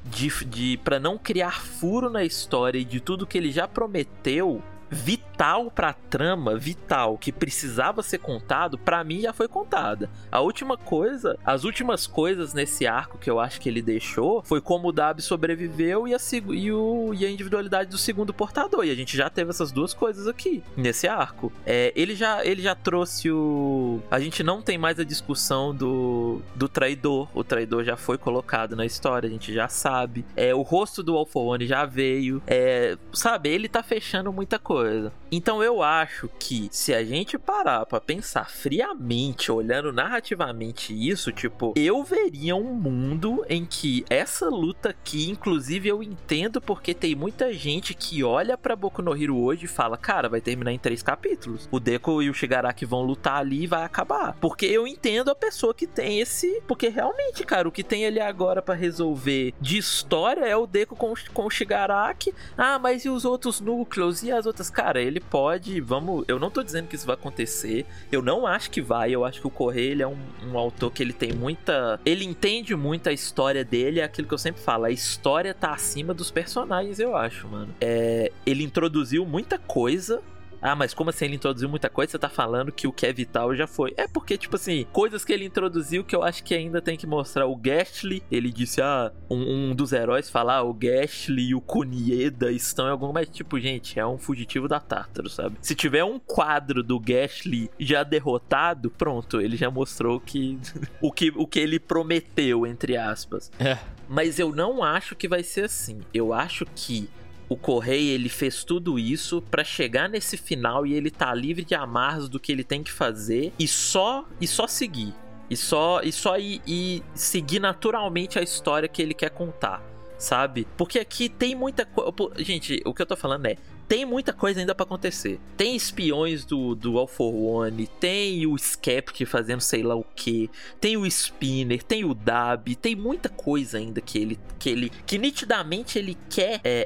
de, 0.04 0.28
de 0.44 0.76
para 0.78 1.00
não 1.00 1.18
criar 1.18 1.60
furo 1.62 2.08
na 2.08 2.24
história 2.24 2.78
e 2.78 2.84
de 2.84 3.00
tudo 3.00 3.26
que 3.26 3.36
ele 3.36 3.50
já 3.50 3.66
prometeu, 3.66 4.62
vital 4.90 5.70
pra 5.70 5.92
trama, 5.92 6.56
vital, 6.56 7.18
que 7.18 7.30
precisava 7.30 8.02
ser 8.02 8.18
contado, 8.18 8.78
pra 8.78 9.04
mim 9.04 9.20
já 9.20 9.32
foi 9.32 9.48
contada. 9.48 10.10
A 10.30 10.40
última 10.40 10.76
coisa, 10.76 11.38
as 11.44 11.64
últimas 11.64 12.06
coisas 12.06 12.54
nesse 12.54 12.86
arco 12.86 13.18
que 13.18 13.30
eu 13.30 13.38
acho 13.38 13.60
que 13.60 13.68
ele 13.68 13.82
deixou 13.82 14.42
foi 14.42 14.60
como 14.60 14.88
o 14.88 14.92
Dab 14.92 15.20
sobreviveu 15.20 16.08
e 16.08 16.14
a, 16.14 16.18
e, 16.52 16.72
o, 16.72 17.14
e 17.14 17.24
a 17.24 17.30
individualidade 17.30 17.90
do 17.90 17.98
segundo 17.98 18.32
portador. 18.32 18.84
E 18.84 18.90
a 18.90 18.94
gente 18.94 19.16
já 19.16 19.28
teve 19.28 19.50
essas 19.50 19.70
duas 19.70 19.92
coisas 19.92 20.26
aqui, 20.26 20.62
nesse 20.76 21.06
arco. 21.06 21.52
É, 21.66 21.92
ele, 21.94 22.14
já, 22.14 22.44
ele 22.44 22.62
já 22.62 22.74
trouxe 22.74 23.30
o. 23.30 24.00
A 24.10 24.18
gente 24.18 24.42
não 24.42 24.62
tem 24.62 24.78
mais 24.78 24.98
a 24.98 25.04
discussão 25.04 25.74
do, 25.74 26.40
do 26.54 26.68
traidor. 26.68 27.28
O 27.34 27.44
traidor 27.44 27.84
já 27.84 27.96
foi 27.96 28.18
colocado 28.18 28.74
na 28.74 28.86
história, 28.86 29.28
a 29.28 29.30
gente 29.30 29.52
já 29.52 29.68
sabe. 29.68 30.24
É, 30.34 30.54
o 30.54 30.62
rosto 30.62 31.02
do 31.02 31.16
Alphone 31.16 31.66
já 31.66 31.84
veio. 31.84 32.42
É, 32.46 32.96
sabe, 33.12 33.48
ele 33.48 33.68
tá 33.68 33.82
fechando 33.82 34.32
muita 34.32 34.58
coisa 34.58 34.77
coisa. 34.78 35.12
Então 35.30 35.62
eu 35.62 35.82
acho 35.82 36.30
que 36.38 36.68
se 36.70 36.94
a 36.94 37.04
gente 37.04 37.36
parar 37.36 37.84
para 37.84 38.00
pensar 38.00 38.48
friamente, 38.48 39.50
olhando 39.50 39.92
narrativamente 39.92 40.94
isso, 40.94 41.32
tipo, 41.32 41.74
eu 41.76 42.02
veria 42.04 42.54
um 42.56 42.72
mundo 42.72 43.44
em 43.48 43.66
que 43.66 44.04
essa 44.08 44.48
luta 44.48 44.90
aqui, 44.90 45.28
inclusive 45.28 45.88
eu 45.88 46.02
entendo 46.02 46.60
porque 46.60 46.94
tem 46.94 47.14
muita 47.14 47.52
gente 47.52 47.92
que 47.92 48.22
olha 48.22 48.56
para 48.56 48.76
Boku 48.76 49.02
no 49.02 49.14
Hero 49.14 49.36
hoje 49.36 49.64
e 49.64 49.68
fala, 49.68 49.98
cara, 49.98 50.28
vai 50.28 50.40
terminar 50.40 50.72
em 50.72 50.78
três 50.78 51.02
capítulos. 51.02 51.68
O 51.70 51.80
Deku 51.80 52.22
e 52.22 52.30
o 52.30 52.34
Shigaraki 52.34 52.86
vão 52.86 53.02
lutar 53.02 53.38
ali 53.38 53.64
e 53.64 53.66
vai 53.66 53.82
acabar. 53.82 54.36
Porque 54.40 54.64
eu 54.64 54.86
entendo 54.86 55.30
a 55.30 55.34
pessoa 55.34 55.74
que 55.74 55.86
tem 55.86 56.20
esse, 56.20 56.62
porque 56.66 56.88
realmente, 56.88 57.44
cara, 57.44 57.68
o 57.68 57.72
que 57.72 57.82
tem 57.82 58.06
ali 58.06 58.20
agora 58.20 58.62
para 58.62 58.74
resolver 58.74 59.52
de 59.60 59.76
história 59.76 60.44
é 60.46 60.56
o 60.56 60.66
Deku 60.66 60.96
com, 60.96 61.12
com 61.34 61.46
o 61.46 61.50
Shigaraki. 61.50 62.32
Ah, 62.56 62.78
mas 62.78 63.04
e 63.04 63.10
os 63.10 63.24
outros 63.24 63.60
núcleos 63.60 64.22
e 64.22 64.32
as 64.32 64.46
outras 64.46 64.67
cara, 64.70 65.00
ele 65.00 65.20
pode. 65.20 65.80
Vamos. 65.80 66.24
Eu 66.28 66.38
não 66.38 66.50
tô 66.50 66.62
dizendo 66.62 66.88
que 66.88 66.96
isso 66.96 67.06
vai 67.06 67.14
acontecer. 67.14 67.86
Eu 68.10 68.22
não 68.22 68.46
acho 68.46 68.70
que 68.70 68.80
vai. 68.80 69.10
Eu 69.10 69.24
acho 69.24 69.40
que 69.40 69.46
o 69.46 69.50
Correia 69.50 69.90
ele 69.90 70.02
é 70.02 70.06
um, 70.06 70.18
um 70.50 70.58
autor 70.58 70.90
que 70.90 71.02
ele 71.02 71.12
tem 71.12 71.32
muita. 71.32 72.00
Ele 72.04 72.24
entende 72.24 72.74
muito 72.74 73.08
a 73.08 73.12
história 73.12 73.64
dele. 73.64 74.00
É 74.00 74.04
aquilo 74.04 74.28
que 74.28 74.34
eu 74.34 74.38
sempre 74.38 74.60
falo. 74.62 74.84
A 74.84 74.90
história 74.90 75.54
tá 75.54 75.72
acima 75.72 76.12
dos 76.14 76.30
personagens, 76.30 76.98
eu 76.98 77.16
acho, 77.16 77.48
mano. 77.48 77.74
É, 77.80 78.32
ele 78.44 78.64
introduziu 78.64 79.24
muita 79.24 79.58
coisa 79.58 80.22
ah, 80.60 80.74
mas 80.74 80.92
como 80.94 81.10
assim 81.10 81.26
ele 81.26 81.36
introduziu 81.36 81.68
muita 81.68 81.88
coisa? 81.88 82.12
Você 82.12 82.18
tá 82.18 82.28
falando 82.28 82.72
que 82.72 82.86
o 82.86 82.92
que 82.92 83.06
é 83.06 83.12
vital 83.12 83.54
já 83.54 83.66
foi. 83.66 83.94
É 83.96 84.06
porque, 84.06 84.36
tipo 84.36 84.56
assim, 84.56 84.86
coisas 84.92 85.24
que 85.24 85.32
ele 85.32 85.44
introduziu 85.44 86.04
que 86.04 86.14
eu 86.14 86.22
acho 86.22 86.42
que 86.42 86.54
ainda 86.54 86.80
tem 86.80 86.96
que 86.96 87.06
mostrar. 87.06 87.46
O 87.46 87.56
Gastly, 87.56 88.22
ele 88.30 88.50
disse, 88.50 88.80
ah, 88.80 89.12
um, 89.30 89.70
um 89.70 89.74
dos 89.74 89.92
heróis 89.92 90.28
falar, 90.28 90.56
ah, 90.56 90.62
o 90.62 90.74
Gastly 90.74 91.50
e 91.50 91.54
o 91.54 91.60
Kunieda 91.60 92.50
estão 92.50 92.86
em 92.86 92.90
algum. 92.90 93.12
Mas, 93.12 93.28
tipo, 93.28 93.58
gente, 93.60 93.98
é 93.98 94.06
um 94.06 94.18
fugitivo 94.18 94.68
da 94.68 94.80
Tártaro, 94.80 95.28
sabe? 95.28 95.56
Se 95.60 95.74
tiver 95.74 96.04
um 96.04 96.18
quadro 96.18 96.82
do 96.82 96.98
Gastly 96.98 97.70
já 97.78 98.02
derrotado, 98.02 98.90
pronto, 98.90 99.40
ele 99.40 99.56
já 99.56 99.70
mostrou 99.70 100.20
que 100.20 100.58
o 101.00 101.12
que 101.12 101.32
o 101.34 101.46
que 101.46 101.58
ele 101.58 101.78
prometeu, 101.78 102.66
entre 102.66 102.96
aspas. 102.96 103.50
É. 103.58 103.78
Mas 104.08 104.38
eu 104.38 104.54
não 104.54 104.82
acho 104.82 105.14
que 105.14 105.28
vai 105.28 105.42
ser 105.42 105.64
assim. 105.64 106.00
Eu 106.12 106.32
acho 106.32 106.66
que 106.74 107.08
o 107.48 107.56
Correia 107.56 108.12
ele 108.12 108.28
fez 108.28 108.62
tudo 108.62 108.98
isso 108.98 109.40
para 109.40 109.64
chegar 109.64 110.08
nesse 110.08 110.36
final 110.36 110.86
e 110.86 110.94
ele 110.94 111.10
tá 111.10 111.32
livre 111.32 111.64
de 111.64 111.74
amarras 111.74 112.28
do 112.28 112.38
que 112.38 112.52
ele 112.52 112.62
tem 112.62 112.82
que 112.82 112.92
fazer 112.92 113.52
e 113.58 113.66
só 113.66 114.26
e 114.40 114.46
só 114.46 114.66
seguir. 114.66 115.14
E 115.50 115.56
só 115.56 116.02
e 116.02 116.12
só 116.12 116.36
ir, 116.36 116.60
ir 116.66 117.02
seguir 117.14 117.58
naturalmente 117.58 118.38
a 118.38 118.42
história 118.42 118.86
que 118.86 119.00
ele 119.00 119.14
quer 119.14 119.30
contar, 119.30 119.82
sabe? 120.18 120.66
Porque 120.76 120.98
aqui 120.98 121.28
tem 121.28 121.54
muita 121.54 121.86
coisa. 121.86 122.12
Gente, 122.44 122.82
o 122.84 122.92
que 122.92 123.00
eu 123.00 123.06
tô 123.06 123.16
falando 123.16 123.46
é 123.46 123.56
tem 123.88 124.04
muita 124.04 124.32
coisa 124.34 124.60
ainda 124.60 124.74
para 124.74 124.84
acontecer. 124.84 125.40
Tem 125.56 125.74
espiões 125.74 126.44
do, 126.44 126.74
do 126.74 126.98
All 126.98 127.06
for 127.06 127.34
One, 127.34 127.86
tem 127.98 128.46
o 128.46 128.56
Skeptic 128.56 129.26
fazendo 129.26 129.62
sei 129.62 129.82
lá 129.82 129.94
o 129.94 130.04
que, 130.04 130.50
tem 130.78 130.96
o 130.96 131.06
Spinner, 131.06 131.82
tem 131.82 132.04
o 132.04 132.12
Dab, 132.12 132.76
tem 132.76 132.94
muita 132.94 133.30
coisa 133.30 133.78
ainda 133.78 134.00
que 134.00 134.18
ele 134.18 134.38
que 134.58 134.68
ele 134.68 134.92
que 135.06 135.16
nitidamente 135.16 135.98
ele 135.98 136.18
quer 136.28 136.60
é, 136.62 136.84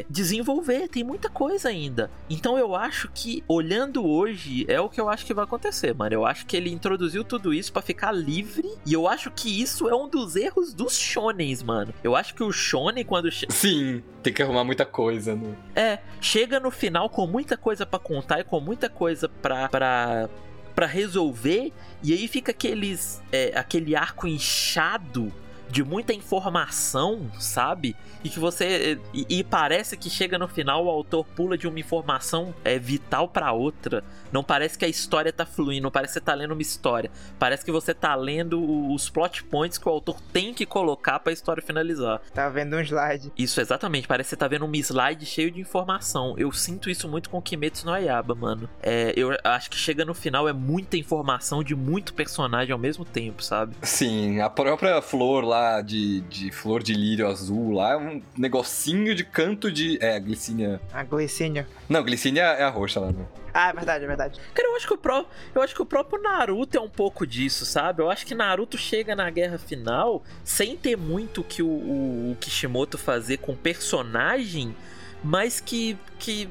é, 0.00 0.06
desenvolver. 0.08 0.88
Tem 0.88 1.02
muita 1.02 1.28
coisa 1.28 1.68
ainda. 1.68 2.10
Então 2.30 2.56
eu 2.56 2.76
acho 2.76 3.10
que 3.12 3.42
olhando 3.48 4.06
hoje 4.06 4.64
é 4.68 4.80
o 4.80 4.88
que 4.88 5.00
eu 5.00 5.08
acho 5.08 5.26
que 5.26 5.34
vai 5.34 5.44
acontecer, 5.44 5.92
mano. 5.94 6.14
Eu 6.14 6.24
acho 6.24 6.46
que 6.46 6.56
ele 6.56 6.70
introduziu 6.70 7.24
tudo 7.24 7.52
isso 7.52 7.72
para 7.72 7.82
ficar 7.82 8.12
livre 8.12 8.70
e 8.86 8.92
eu 8.92 9.08
acho 9.08 9.30
que 9.30 9.60
isso 9.60 9.88
é 9.88 9.94
um 9.94 10.08
dos 10.08 10.36
erros 10.36 10.72
dos 10.72 10.96
shonens, 10.96 11.62
mano. 11.62 11.92
Eu 12.04 12.14
acho 12.14 12.34
que 12.34 12.44
o 12.44 12.52
shonen 12.52 13.04
quando 13.04 13.28
sim 13.32 14.02
tem 14.24 14.32
que 14.32 14.42
arrumar 14.42 14.64
muita 14.64 14.86
coisa, 14.86 15.36
né? 15.36 15.54
É, 15.76 15.98
chega 16.20 16.58
no 16.58 16.70
final 16.70 17.10
com 17.10 17.26
muita 17.26 17.56
coisa 17.56 17.84
para 17.84 17.98
contar 17.98 18.40
e 18.40 18.44
com 18.44 18.58
muita 18.58 18.88
coisa 18.88 19.28
pra, 19.28 19.68
pra, 19.68 20.30
pra 20.74 20.86
resolver, 20.86 21.72
e 22.02 22.12
aí 22.12 22.26
fica 22.26 22.50
aqueles, 22.50 23.22
é, 23.30 23.52
aquele 23.54 23.94
arco 23.94 24.26
inchado 24.26 25.30
de 25.70 25.82
muita 25.82 26.12
informação, 26.12 27.30
sabe? 27.38 27.96
E 28.22 28.28
que 28.28 28.38
você. 28.38 28.98
E, 29.12 29.26
e, 29.28 29.44
parece 29.44 29.96
que 29.96 30.08
chega 30.08 30.38
no 30.38 30.48
final 30.48 30.84
o 30.84 30.90
autor 30.90 31.24
pula 31.24 31.58
de 31.58 31.68
uma 31.68 31.78
informação 31.78 32.54
é, 32.64 32.78
vital 32.78 33.28
para 33.28 33.52
outra. 33.52 34.02
Não 34.32 34.42
parece 34.42 34.78
que 34.78 34.84
a 34.84 34.88
história 34.88 35.32
tá 35.32 35.44
fluindo, 35.44 35.82
não 35.82 35.90
parece 35.90 36.14
que 36.14 36.20
você 36.20 36.24
tá 36.24 36.34
lendo 36.34 36.52
uma 36.52 36.62
história. 36.62 37.10
Parece 37.38 37.64
que 37.64 37.70
você 37.70 37.92
tá 37.92 38.14
lendo 38.14 38.92
os 38.92 39.10
plot 39.10 39.44
points 39.44 39.78
que 39.78 39.88
o 39.88 39.92
autor 39.92 40.20
tem 40.32 40.54
que 40.54 40.64
colocar 40.64 41.18
pra 41.18 41.32
história 41.32 41.62
finalizar. 41.62 42.20
Tá 42.32 42.48
vendo 42.48 42.76
um 42.76 42.80
slide. 42.80 43.32
Isso, 43.36 43.60
exatamente. 43.60 44.08
Parece 44.08 44.28
que 44.28 44.30
você 44.30 44.36
tá 44.36 44.48
vendo 44.48 44.64
um 44.64 44.74
slide 44.74 45.26
cheio 45.26 45.50
de 45.50 45.60
informação. 45.60 46.34
Eu 46.38 46.50
sinto 46.52 46.88
isso 46.88 47.08
muito 47.08 47.28
com 47.30 47.40
Kimetsu 47.40 47.86
no 47.86 47.92
Ayaba, 47.92 48.34
mano. 48.34 48.68
É, 48.82 49.12
eu 49.16 49.36
acho 49.44 49.70
que 49.70 49.76
chega 49.76 50.04
no 50.04 50.14
final 50.14 50.48
é 50.48 50.52
muita 50.52 50.96
informação 50.96 51.62
de 51.62 51.74
muito 51.74 52.14
personagem 52.14 52.72
ao 52.72 52.78
mesmo 52.78 53.04
tempo, 53.04 53.42
sabe? 53.42 53.74
Sim, 53.82 54.40
a 54.40 54.48
própria 54.48 55.00
flor 55.02 55.44
lá 55.44 55.63
de, 55.82 56.20
de 56.22 56.50
flor 56.50 56.82
de 56.82 56.94
lírio 56.94 57.26
azul 57.26 57.72
lá 57.72 57.92
é 57.92 57.96
um 57.96 58.22
negocinho 58.36 59.14
de 59.14 59.24
canto 59.24 59.70
de. 59.70 59.98
É, 60.00 60.16
a 60.16 60.18
glicínia. 60.18 60.80
A 60.92 61.02
glicínia. 61.02 61.66
Não, 61.88 62.02
glicínia 62.02 62.42
é 62.42 62.62
a 62.62 62.68
roxa 62.68 63.00
lá, 63.00 63.12
né? 63.12 63.24
Ah, 63.52 63.68
é 63.68 63.72
verdade, 63.72 64.04
é 64.04 64.06
verdade. 64.08 64.40
Cara, 64.52 64.68
eu 64.68 64.76
acho 64.76 64.86
que 64.86 64.94
o 64.94 64.98
pró... 64.98 65.24
eu 65.54 65.62
acho 65.62 65.74
que 65.74 65.80
o 65.80 65.86
próprio 65.86 66.20
Naruto 66.20 66.76
é 66.76 66.80
um 66.80 66.88
pouco 66.88 67.24
disso, 67.24 67.64
sabe? 67.64 68.02
Eu 68.02 68.10
acho 68.10 68.26
que 68.26 68.34
Naruto 68.34 68.76
chega 68.76 69.14
na 69.14 69.30
guerra 69.30 69.58
final 69.58 70.24
sem 70.42 70.76
ter 70.76 70.96
muito 70.96 71.44
que 71.44 71.62
o, 71.62 71.68
o, 71.68 72.32
o 72.32 72.36
Kishimoto 72.40 72.98
fazer 72.98 73.36
com 73.36 73.52
o 73.52 73.56
personagem, 73.56 74.74
mas 75.22 75.60
que 75.60 75.96
que 76.18 76.48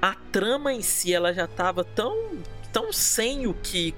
a 0.00 0.14
trama 0.32 0.72
em 0.72 0.80
si 0.80 1.12
ela 1.12 1.32
já 1.32 1.46
tava 1.46 1.84
tão 1.84 2.38
tão 2.72 2.90
sem 2.90 3.46
o 3.46 3.52
que 3.52 3.94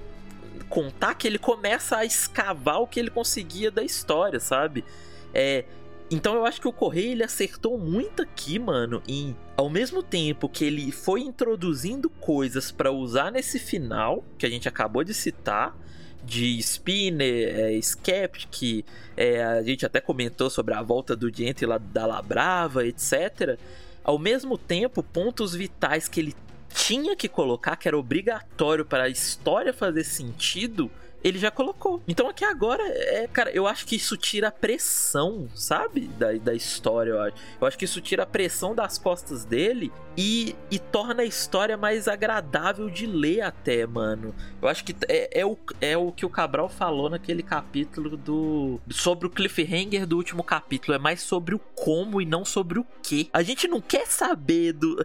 contar 0.68 1.14
que 1.14 1.26
ele 1.26 1.38
começa 1.38 1.96
a 1.96 2.04
escavar 2.04 2.80
o 2.80 2.86
que 2.86 3.00
ele 3.00 3.10
conseguia 3.10 3.70
da 3.70 3.82
história, 3.82 4.38
sabe? 4.38 4.84
É, 5.32 5.64
então 6.10 6.34
eu 6.34 6.46
acho 6.46 6.60
que 6.60 6.68
o 6.68 6.72
Correia 6.72 7.12
ele 7.12 7.22
acertou 7.22 7.78
muito 7.78 8.22
aqui, 8.22 8.58
mano, 8.58 9.02
em 9.06 9.36
ao 9.56 9.68
mesmo 9.68 10.02
tempo 10.02 10.48
que 10.48 10.64
ele 10.64 10.90
foi 10.90 11.20
introduzindo 11.20 12.08
coisas 12.08 12.70
para 12.70 12.90
usar 12.90 13.30
nesse 13.30 13.58
final 13.58 14.24
que 14.38 14.46
a 14.46 14.48
gente 14.48 14.68
acabou 14.68 15.04
de 15.04 15.12
citar, 15.12 15.76
de 16.24 16.58
Spinner, 16.58 17.58
é, 17.58 17.72
Skeptic, 17.80 18.84
é, 19.16 19.42
a 19.42 19.62
gente 19.62 19.84
até 19.84 20.00
comentou 20.00 20.48
sobre 20.48 20.74
a 20.74 20.82
volta 20.82 21.14
do 21.14 21.30
Diente 21.30 21.66
lá 21.66 21.78
da 21.78 22.06
Labrava, 22.06 22.86
etc. 22.86 23.58
Ao 24.02 24.18
mesmo 24.18 24.56
tempo, 24.56 25.02
pontos 25.02 25.54
vitais 25.54 26.08
que 26.08 26.20
ele 26.20 26.34
tinha 26.72 27.16
que 27.16 27.28
colocar, 27.28 27.76
que 27.76 27.88
era 27.88 27.98
obrigatório 27.98 28.84
para 28.84 29.04
a 29.04 29.08
história 29.08 29.72
fazer 29.72 30.04
sentido, 30.04 30.90
ele 31.22 31.38
já 31.38 31.50
colocou. 31.50 32.02
Então 32.06 32.28
aqui 32.28 32.44
agora, 32.44 32.82
é, 32.86 33.26
cara, 33.26 33.50
eu 33.50 33.66
acho 33.66 33.86
que 33.86 33.96
isso 33.96 34.16
tira 34.16 34.48
a 34.48 34.52
pressão, 34.52 35.48
sabe? 35.54 36.02
Da, 36.18 36.32
da 36.32 36.54
história, 36.54 37.10
eu 37.10 37.20
acho. 37.20 37.36
Eu 37.60 37.66
acho 37.66 37.78
que 37.78 37.84
isso 37.84 38.00
tira 38.00 38.22
a 38.22 38.26
pressão 38.26 38.74
das 38.74 38.98
costas 38.98 39.44
dele 39.44 39.92
e, 40.20 40.56
e 40.68 40.80
torna 40.80 41.22
a 41.22 41.24
história 41.24 41.76
mais 41.76 42.08
agradável 42.08 42.90
de 42.90 43.06
ler 43.06 43.42
até, 43.42 43.86
mano. 43.86 44.34
Eu 44.60 44.66
acho 44.66 44.84
que 44.84 44.92
é, 45.06 45.42
é, 45.42 45.46
o, 45.46 45.56
é 45.80 45.96
o 45.96 46.10
que 46.10 46.26
o 46.26 46.28
Cabral 46.28 46.68
falou 46.68 47.08
naquele 47.08 47.40
capítulo 47.40 48.16
do. 48.16 48.80
sobre 48.90 49.28
o 49.28 49.30
cliffhanger 49.30 50.04
do 50.04 50.16
último 50.16 50.42
capítulo. 50.42 50.96
É 50.96 50.98
mais 50.98 51.22
sobre 51.22 51.54
o 51.54 51.60
como 51.60 52.20
e 52.20 52.26
não 52.26 52.44
sobre 52.44 52.80
o 52.80 52.86
que. 53.00 53.30
A 53.32 53.44
gente 53.44 53.68
não 53.68 53.80
quer 53.80 54.08
saber 54.08 54.72
do. 54.72 55.00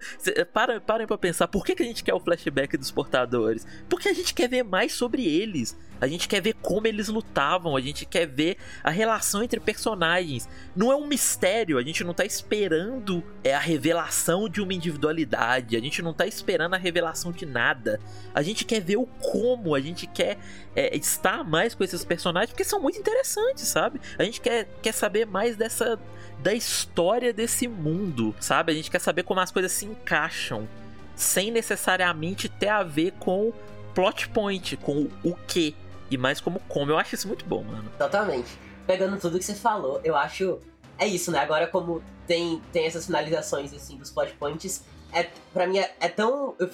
Para, 0.51 0.81
parem 0.81 1.05
pra 1.05 1.15
pensar, 1.15 1.47
por 1.47 1.63
que, 1.63 1.75
que 1.75 1.83
a 1.83 1.85
gente 1.85 2.03
quer 2.03 2.15
o 2.15 2.19
flashback 2.19 2.75
dos 2.75 2.89
portadores? 2.89 3.67
Porque 3.87 4.09
a 4.09 4.13
gente 4.13 4.33
quer 4.33 4.49
ver 4.49 4.63
mais 4.63 4.93
sobre 4.93 5.27
eles. 5.27 5.77
A 6.03 6.07
gente 6.07 6.27
quer 6.27 6.41
ver 6.41 6.55
como 6.55 6.85
eles 6.85 7.07
lutavam, 7.07 7.77
a 7.77 7.81
gente 7.81 8.05
quer 8.05 8.25
ver 8.25 8.57
a 8.83 8.89
relação 8.89 9.41
entre 9.41 9.57
personagens. 9.59 10.49
Não 10.75 10.91
é 10.91 10.95
um 10.97 11.07
mistério, 11.07 11.77
a 11.77 11.81
gente 11.81 12.03
não 12.03 12.13
tá 12.13 12.25
esperando 12.25 13.23
é 13.41 13.53
a 13.53 13.59
revelação 13.59 14.49
de 14.49 14.61
uma 14.61 14.73
individualidade, 14.73 15.02
a 15.07 15.79
gente 15.79 16.01
não 16.01 16.13
tá 16.13 16.25
esperando 16.25 16.73
a 16.73 16.77
revelação 16.77 17.31
de 17.31 17.45
nada. 17.45 17.99
A 18.33 18.41
gente 18.41 18.65
quer 18.65 18.81
ver 18.81 18.97
o 18.97 19.05
como, 19.05 19.75
a 19.75 19.79
gente 19.79 20.07
quer 20.07 20.37
é, 20.75 20.95
estar 20.95 21.43
mais 21.43 21.75
com 21.75 21.83
esses 21.83 22.03
personagens 22.03 22.51
porque 22.51 22.63
são 22.63 22.79
muito 22.79 22.99
interessantes, 22.99 23.67
sabe? 23.67 23.99
A 24.17 24.23
gente 24.23 24.41
quer, 24.41 24.67
quer 24.81 24.93
saber 24.93 25.25
mais 25.25 25.55
dessa 25.55 25.99
da 26.39 26.53
história 26.53 27.31
desse 27.31 27.67
mundo, 27.67 28.35
sabe? 28.39 28.71
A 28.71 28.75
gente 28.75 28.91
quer 28.91 28.99
saber 28.99 29.23
como 29.23 29.39
as 29.39 29.49
coisas 29.49 29.71
se 29.71 29.85
encaixam 29.85 30.67
sem 31.15 31.51
necessariamente 31.51 32.49
ter 32.49 32.67
a 32.67 32.83
ver 32.83 33.13
com 33.19 33.53
plot 33.93 34.27
point, 34.29 34.75
com 34.77 35.07
o 35.23 35.35
que 35.47 35.75
e 36.09 36.17
mais 36.17 36.41
como 36.41 36.59
como. 36.67 36.91
Eu 36.91 36.97
acho 36.97 37.15
isso 37.15 37.27
muito 37.27 37.45
bom, 37.45 37.63
mano. 37.63 37.89
Totalmente. 37.97 38.57
Pegando 38.85 39.17
tudo 39.17 39.39
que 39.39 39.45
você 39.45 39.55
falou, 39.55 40.01
eu 40.03 40.15
acho. 40.15 40.59
É 40.97 41.07
isso, 41.07 41.31
né? 41.31 41.39
Agora, 41.39 41.65
como 41.67 42.03
tem, 42.27 42.61
tem 42.71 42.85
essas 42.85 43.05
finalizações, 43.05 43.73
assim, 43.73 43.97
dos 43.97 44.11
plot 44.11 44.33
points, 44.33 44.83
é, 45.13 45.29
pra 45.53 45.67
mim 45.67 45.79
é, 45.79 45.93
é 45.99 46.09
tão. 46.09 46.55
Eu, 46.59 46.69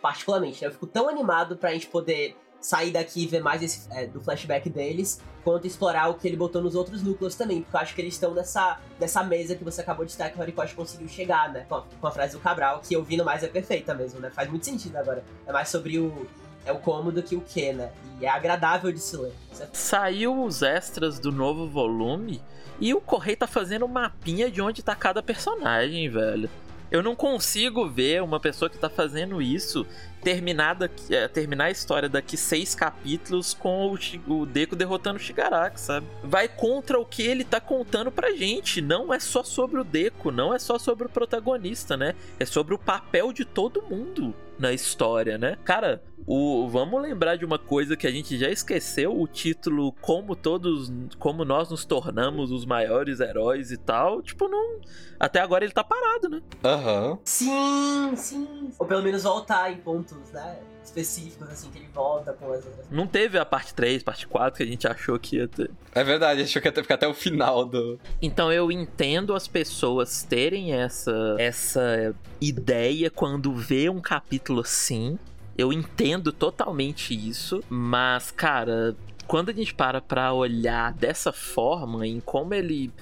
particularmente, 0.00 0.62
né? 0.62 0.68
eu 0.68 0.72
fico 0.72 0.86
tão 0.86 1.08
animado 1.08 1.56
pra 1.56 1.72
gente 1.72 1.88
poder 1.88 2.36
sair 2.60 2.92
daqui 2.92 3.24
e 3.24 3.26
ver 3.26 3.42
mais 3.42 3.62
esse, 3.62 3.86
é, 3.90 4.06
do 4.06 4.20
flashback 4.20 4.70
deles, 4.70 5.20
quanto 5.42 5.66
explorar 5.66 6.08
o 6.08 6.14
que 6.14 6.26
ele 6.26 6.36
botou 6.36 6.62
nos 6.62 6.74
outros 6.74 7.02
núcleos 7.02 7.34
também, 7.34 7.60
porque 7.60 7.76
eu 7.76 7.80
acho 7.80 7.94
que 7.94 8.00
eles 8.00 8.14
estão 8.14 8.32
nessa, 8.32 8.80
nessa 8.98 9.22
mesa 9.22 9.54
que 9.54 9.62
você 9.62 9.82
acabou 9.82 10.06
de 10.06 10.12
citar 10.12 10.32
que 10.32 10.38
o 10.38 10.40
Horikoshi 10.40 10.74
conseguiu 10.74 11.06
chegar, 11.08 11.52
né? 11.52 11.66
Com 11.68 11.74
a, 11.74 11.82
com 12.00 12.06
a 12.06 12.10
frase 12.10 12.32
do 12.32 12.40
Cabral, 12.40 12.80
que 12.80 12.96
ouvindo 12.96 13.24
mais 13.24 13.42
é 13.42 13.48
perfeita 13.48 13.94
mesmo, 13.94 14.18
né? 14.18 14.30
Faz 14.30 14.48
muito 14.48 14.64
sentido 14.64 14.96
agora. 14.96 15.22
É 15.46 15.52
mais 15.52 15.68
sobre 15.68 15.98
o, 15.98 16.26
é 16.64 16.72
o 16.72 16.78
cômodo 16.78 17.22
que 17.22 17.36
o 17.36 17.40
que, 17.42 17.72
né? 17.72 17.92
E 18.20 18.24
é 18.24 18.30
agradável 18.30 18.90
de 18.90 19.00
se 19.00 19.16
ler. 19.16 19.32
Certo? 19.52 19.74
Saiu 19.74 20.42
os 20.42 20.62
extras 20.62 21.18
do 21.18 21.30
novo 21.30 21.68
volume 21.68 22.40
e 22.80 22.94
o 22.94 23.00
Correio 23.00 23.36
tá 23.36 23.46
fazendo 23.46 23.84
um 23.84 23.88
mapinha 23.88 24.50
de 24.50 24.62
onde 24.62 24.82
tá 24.82 24.94
cada 24.94 25.22
personagem, 25.22 26.08
velho. 26.08 26.48
Eu 26.94 27.02
não 27.02 27.16
consigo 27.16 27.88
ver 27.88 28.22
uma 28.22 28.38
pessoa 28.38 28.70
que 28.70 28.78
tá 28.78 28.88
fazendo 28.88 29.42
isso 29.42 29.84
terminar, 30.22 30.74
daqui, 30.74 31.12
é, 31.12 31.26
terminar 31.26 31.64
a 31.64 31.70
história 31.72 32.08
daqui 32.08 32.36
seis 32.36 32.72
capítulos 32.72 33.52
com 33.52 33.92
o, 34.28 34.32
o 34.32 34.46
Deco 34.46 34.76
derrotando 34.76 35.16
o 35.16 35.20
Shigaraki, 35.20 35.80
sabe? 35.80 36.06
Vai 36.22 36.46
contra 36.46 36.96
o 37.00 37.04
que 37.04 37.20
ele 37.20 37.42
tá 37.42 37.60
contando 37.60 38.12
pra 38.12 38.30
gente. 38.30 38.80
Não 38.80 39.12
é 39.12 39.18
só 39.18 39.42
sobre 39.42 39.80
o 39.80 39.84
Deco, 39.84 40.30
não 40.30 40.54
é 40.54 40.58
só 40.60 40.78
sobre 40.78 41.06
o 41.06 41.10
protagonista, 41.10 41.96
né? 41.96 42.14
É 42.38 42.46
sobre 42.46 42.74
o 42.74 42.78
papel 42.78 43.32
de 43.32 43.44
todo 43.44 43.82
mundo 43.82 44.32
na 44.58 44.72
história, 44.72 45.36
né? 45.36 45.56
Cara, 45.64 46.02
o, 46.26 46.68
vamos 46.68 47.00
lembrar 47.02 47.36
de 47.36 47.44
uma 47.44 47.58
coisa 47.58 47.96
que 47.96 48.06
a 48.06 48.10
gente 48.10 48.38
já 48.38 48.48
esqueceu, 48.48 49.18
o 49.18 49.26
título 49.26 49.92
como 50.00 50.34
todos, 50.34 50.92
como 51.18 51.44
nós 51.44 51.70
nos 51.70 51.84
tornamos 51.84 52.50
os 52.50 52.64
maiores 52.64 53.20
heróis 53.20 53.70
e 53.70 53.76
tal, 53.76 54.22
tipo, 54.22 54.48
não, 54.48 54.80
até 55.18 55.40
agora 55.40 55.64
ele 55.64 55.72
tá 55.72 55.84
parado, 55.84 56.28
né? 56.28 56.42
Aham. 56.64 57.10
Uhum. 57.10 57.18
Sim, 57.24 58.12
sim. 58.16 58.70
Ou 58.78 58.86
pelo 58.86 59.02
menos 59.02 59.22
voltar 59.22 59.72
em 59.72 59.76
pontos, 59.76 60.30
né? 60.32 60.58
Específicos, 60.84 61.48
assim, 61.48 61.70
que 61.70 61.78
ele 61.78 61.88
volta 61.92 62.32
com 62.32 62.52
as 62.52 62.64
outras. 62.64 62.86
Não 62.90 63.06
teve 63.06 63.38
a 63.38 63.44
parte 63.44 63.74
3, 63.74 64.02
parte 64.02 64.26
4 64.26 64.56
que 64.56 64.62
a 64.62 64.66
gente 64.66 64.86
achou 64.86 65.18
que 65.18 65.36
ia 65.36 65.48
ter. 65.48 65.70
É 65.94 66.04
verdade, 66.04 66.42
achou 66.42 66.60
que 66.60 66.68
ia 66.68 66.72
ter 66.72 66.82
ficar 66.82 66.94
até 66.94 67.08
o 67.08 67.14
final 67.14 67.64
do. 67.64 67.98
Então 68.20 68.52
eu 68.52 68.70
entendo 68.70 69.34
as 69.34 69.48
pessoas 69.48 70.22
terem 70.22 70.74
essa, 70.74 71.36
essa 71.38 72.14
ideia 72.40 73.10
quando 73.10 73.54
vê 73.54 73.88
um 73.88 74.00
capítulo 74.00 74.60
assim. 74.60 75.18
Eu 75.56 75.72
entendo 75.72 76.32
totalmente 76.32 77.14
isso, 77.14 77.62
mas, 77.68 78.32
cara, 78.32 78.96
quando 79.26 79.50
a 79.50 79.52
gente 79.52 79.72
para 79.72 80.00
pra 80.00 80.32
olhar 80.32 80.92
dessa 80.92 81.32
forma, 81.32 82.06
em 82.06 82.20
como 82.20 82.52
ele 82.52 82.92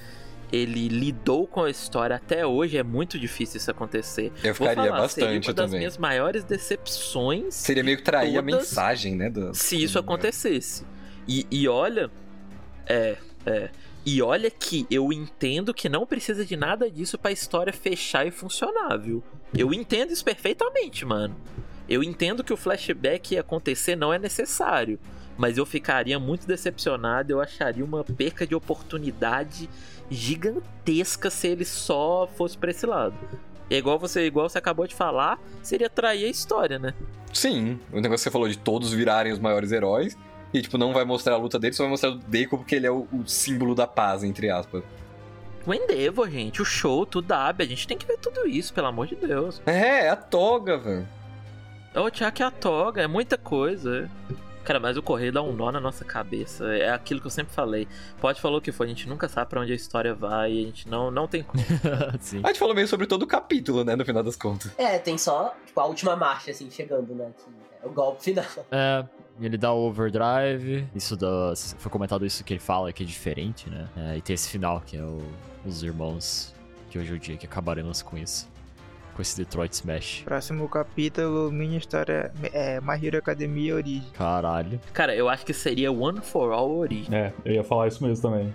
ele 0.53 0.87
lidou 0.89 1.47
com 1.47 1.65
a 1.65 1.71
história 1.71 2.17
até 2.17 2.47
hoje, 2.47 2.77
é 2.77 2.83
muito 2.83 3.19
difícil 3.19 3.57
isso 3.57 3.71
acontecer. 3.71 4.31
Eu 4.45 4.55
ficaria 4.55 4.85
falar, 4.85 5.01
bastante 5.01 5.25
seria 5.25 5.41
uma 5.41 5.55
das 5.55 5.65
também. 5.67 5.79
minhas 5.79 5.97
maiores 5.97 6.45
decepções. 6.45 7.55
Seria 7.55 7.83
meio 7.83 7.97
que 7.97 8.03
trair 8.03 8.37
a 8.37 8.43
todas, 8.43 8.55
mensagem, 8.55 9.17
né? 9.17 9.31
Do... 9.31 9.55
Se 9.55 9.83
isso 9.83 9.99
acontecesse. 9.99 10.85
E, 11.27 11.47
e 11.51 11.67
olha. 11.67 12.11
É, 12.87 13.17
é. 13.47 13.71
E 14.05 14.21
olha 14.21 14.51
que 14.51 14.85
eu 14.91 15.13
entendo 15.13 15.73
que 15.73 15.89
não 15.89 16.05
precisa 16.05 16.45
de 16.45 16.57
nada 16.57 16.91
disso 16.91 17.17
pra 17.17 17.31
história 17.31 17.73
fechar 17.73 18.27
e 18.27 18.31
funcionar, 18.31 18.97
viu? 18.97 19.23
Eu 19.57 19.73
entendo 19.73 20.13
isso 20.13 20.25
perfeitamente, 20.25 21.05
mano. 21.07 21.37
Eu 21.89 22.03
entendo 22.03 22.43
que 22.43 22.53
o 22.53 22.57
flashback 22.57 23.39
acontecer 23.39 23.95
não 23.97 24.13
é 24.13 24.19
necessário. 24.19 24.99
Mas 25.39 25.57
eu 25.57 25.65
ficaria 25.65 26.19
muito 26.19 26.47
decepcionado, 26.47 27.33
eu 27.33 27.41
acharia 27.41 27.85
uma 27.85 28.05
perca 28.05 28.47
de 28.47 28.55
oportunidade 28.55 29.69
gigantesca 30.13 31.31
se 31.31 31.49
ele 31.49 31.65
só 31.65 32.29
fosse 32.37 32.57
pra 32.57 32.71
esse 32.71 32.87
lado. 32.87 33.15
É 33.71 33.77
igual 33.77 33.99
você, 33.99 34.27
igual 34.27 34.49
você 34.49 34.59
acabou 34.59 34.87
de 34.87 34.95
falar, 34.95 35.41
seria 35.63 35.89
trair 35.89 36.27
a 36.27 36.29
história, 36.29 36.79
né? 36.79 36.95
Sim, 37.33 37.81
o 37.91 37.97
negócio 37.97 38.11
que 38.11 38.19
você 38.25 38.31
falou 38.31 38.49
de 38.49 38.59
todos 38.59 38.93
virarem 38.93 39.33
os 39.33 39.39
maiores 39.39 39.73
heróis. 39.73 40.17
E, 40.53 40.61
tipo, 40.61 40.77
não 40.77 40.93
vai 40.93 41.05
mostrar 41.05 41.35
a 41.35 41.39
luta 41.39 41.59
dele, 41.59 41.73
só 41.73 41.85
vai 41.85 41.91
mostrar 41.91 42.11
o 42.11 42.17
Deco 42.17 42.59
porque 42.59 42.75
ele 42.75 42.87
é 42.87 42.91
o, 42.91 43.09
o 43.11 43.27
símbolo 43.27 43.75
da 43.75 43.87
paz, 43.87 44.23
entre 44.23 44.51
aspas. 44.51 44.85
O 45.67 45.73
Endeavor, 45.73 46.29
gente, 46.29 46.61
o 46.61 46.65
show, 46.65 47.07
tudo 47.07 47.29
Dabi, 47.29 47.63
a 47.63 47.67
gente 47.67 47.87
tem 47.87 47.97
que 47.97 48.05
ver 48.05 48.19
tudo 48.19 48.47
isso, 48.47 48.75
pelo 48.75 48.89
amor 48.89 49.07
de 49.07 49.15
Deus. 49.15 49.63
É, 49.65 50.07
é 50.07 50.09
a 50.11 50.17
toga, 50.17 50.77
velho. 50.77 51.09
É 51.95 52.01
o 52.01 52.05
Chuck 52.13 52.41
e 52.41 52.45
a 52.45 52.51
toga, 52.51 53.03
é 53.03 53.07
muita 53.07 53.39
coisa. 53.39 54.11
Cara, 54.65 54.79
mas 54.79 54.97
o 54.97 55.03
correio 55.03 55.33
dá 55.33 55.43
um 55.43 55.53
nó 55.53 55.73
na 55.73 55.81
nossa 55.81 56.05
cabeça. 56.05 56.67
É 56.75 56.91
aquilo 56.91 57.21
que 57.21 57.27
eu 57.27 57.31
sempre 57.31 57.53
falei. 57.53 57.89
Pode 58.21 58.41
falar 58.41 58.59
o 58.59 58.61
que 58.61 58.71
for, 58.71 58.85
a 58.85 58.87
gente 58.87 59.09
nunca 59.09 59.29
sabe 59.29 59.51
pra 59.51 59.61
onde 59.61 59.73
a 59.73 59.75
história 59.75 60.15
vai. 60.15 60.51
A 60.51 60.67
gente 60.67 60.89
não, 60.89 61.11
não 61.11 61.27
tem 61.27 61.43
como. 61.43 61.63
Sim. 62.21 62.41
A 62.45 62.49
gente 62.49 62.59
falou 62.59 62.75
meio 62.75 62.87
sobre 62.87 63.07
todo 63.07 63.23
o 63.23 63.27
capítulo, 63.27 63.85
né, 63.85 63.97
no 63.97 64.05
final 64.05 64.23
das 64.23 64.37
contas. 64.37 64.73
É, 64.79 64.99
tem 64.99 65.19
só, 65.19 65.55
tipo, 65.67 65.79
a 65.81 65.87
última 65.87 66.15
marcha, 66.15 66.51
assim, 66.51 66.71
chegando, 66.71 67.15
né? 67.15 67.31
Que 67.37 67.85
é 67.85 67.89
o 67.89 67.91
golpe 67.91 68.23
final. 68.23 68.45
É, 68.71 69.05
ele 69.41 69.57
dá 69.57 69.73
o 69.73 69.89
overdrive. 69.89 70.87
Isso 70.95 71.17
da. 71.17 71.55
Foi 71.79 71.91
comentado 71.91 72.25
isso 72.25 72.45
que 72.45 72.53
ele 72.53 72.61
fala 72.61 72.93
que 72.93 73.03
é 73.03 73.07
diferente, 73.07 73.69
né? 73.69 73.89
É, 73.97 74.17
e 74.17 74.21
tem 74.21 74.35
esse 74.35 74.49
final, 74.49 74.81
que 74.81 74.97
é 74.97 75.03
o, 75.03 75.21
os 75.65 75.83
irmãos 75.83 76.55
que 76.91 76.99
hoje 76.99 77.11
é 77.11 77.17
o 77.17 77.19
dia 77.19 77.37
que 77.39 77.47
acabaremos 77.47 78.03
com 78.03 78.19
isso. 78.19 78.52
Com 79.15 79.21
esse 79.21 79.37
Detroit 79.37 79.73
Smash. 79.73 80.23
Próximo 80.25 80.69
capítulo, 80.69 81.51
mini 81.53 81.77
história 81.77 82.33
é 82.53 82.81
My 82.81 83.05
Hero 83.05 83.19
Academia 83.19 83.75
Origem. 83.75 84.11
Caralho. 84.15 84.81
Cara, 84.93 85.15
eu 85.15 85.29
acho 85.29 85.45
que 85.45 85.53
seria 85.53 85.93
One 85.93 86.21
for 86.21 86.53
All 86.53 86.71
Origin. 86.71 87.15
É, 87.15 87.33
eu 87.45 87.53
ia 87.53 87.65
falar 87.65 87.89
isso 87.89 88.03
mesmo 88.03 88.23
também. 88.23 88.55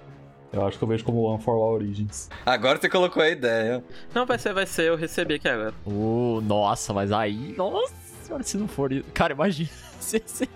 Eu 0.52 0.66
acho 0.66 0.78
que 0.78 0.84
eu 0.84 0.88
vejo 0.88 1.04
como 1.04 1.22
One 1.22 1.42
for 1.42 1.54
All 1.54 1.74
Origins. 1.74 2.30
Agora 2.46 2.80
você 2.80 2.90
colocou 2.90 3.22
a 3.22 3.30
ideia. 3.30 3.84
Não, 4.16 4.26
vai 4.26 4.40
ser, 4.40 4.54
vai 4.54 4.66
ser, 4.66 4.90
eu 4.90 4.96
recebi 4.96 5.36
aqui 5.36 5.48
agora. 5.48 5.74
Uh, 5.86 6.42
nossa, 6.42 6.94
mas 6.94 7.12
aí. 7.12 7.54
Nossa 7.56 7.94
senhora, 8.24 8.44
se 8.44 8.58
não 8.58 8.68
for. 8.68 8.90
Cara, 9.14 9.34
imagina. 9.34 9.70
Se, 10.00 10.22
se... 10.26 10.48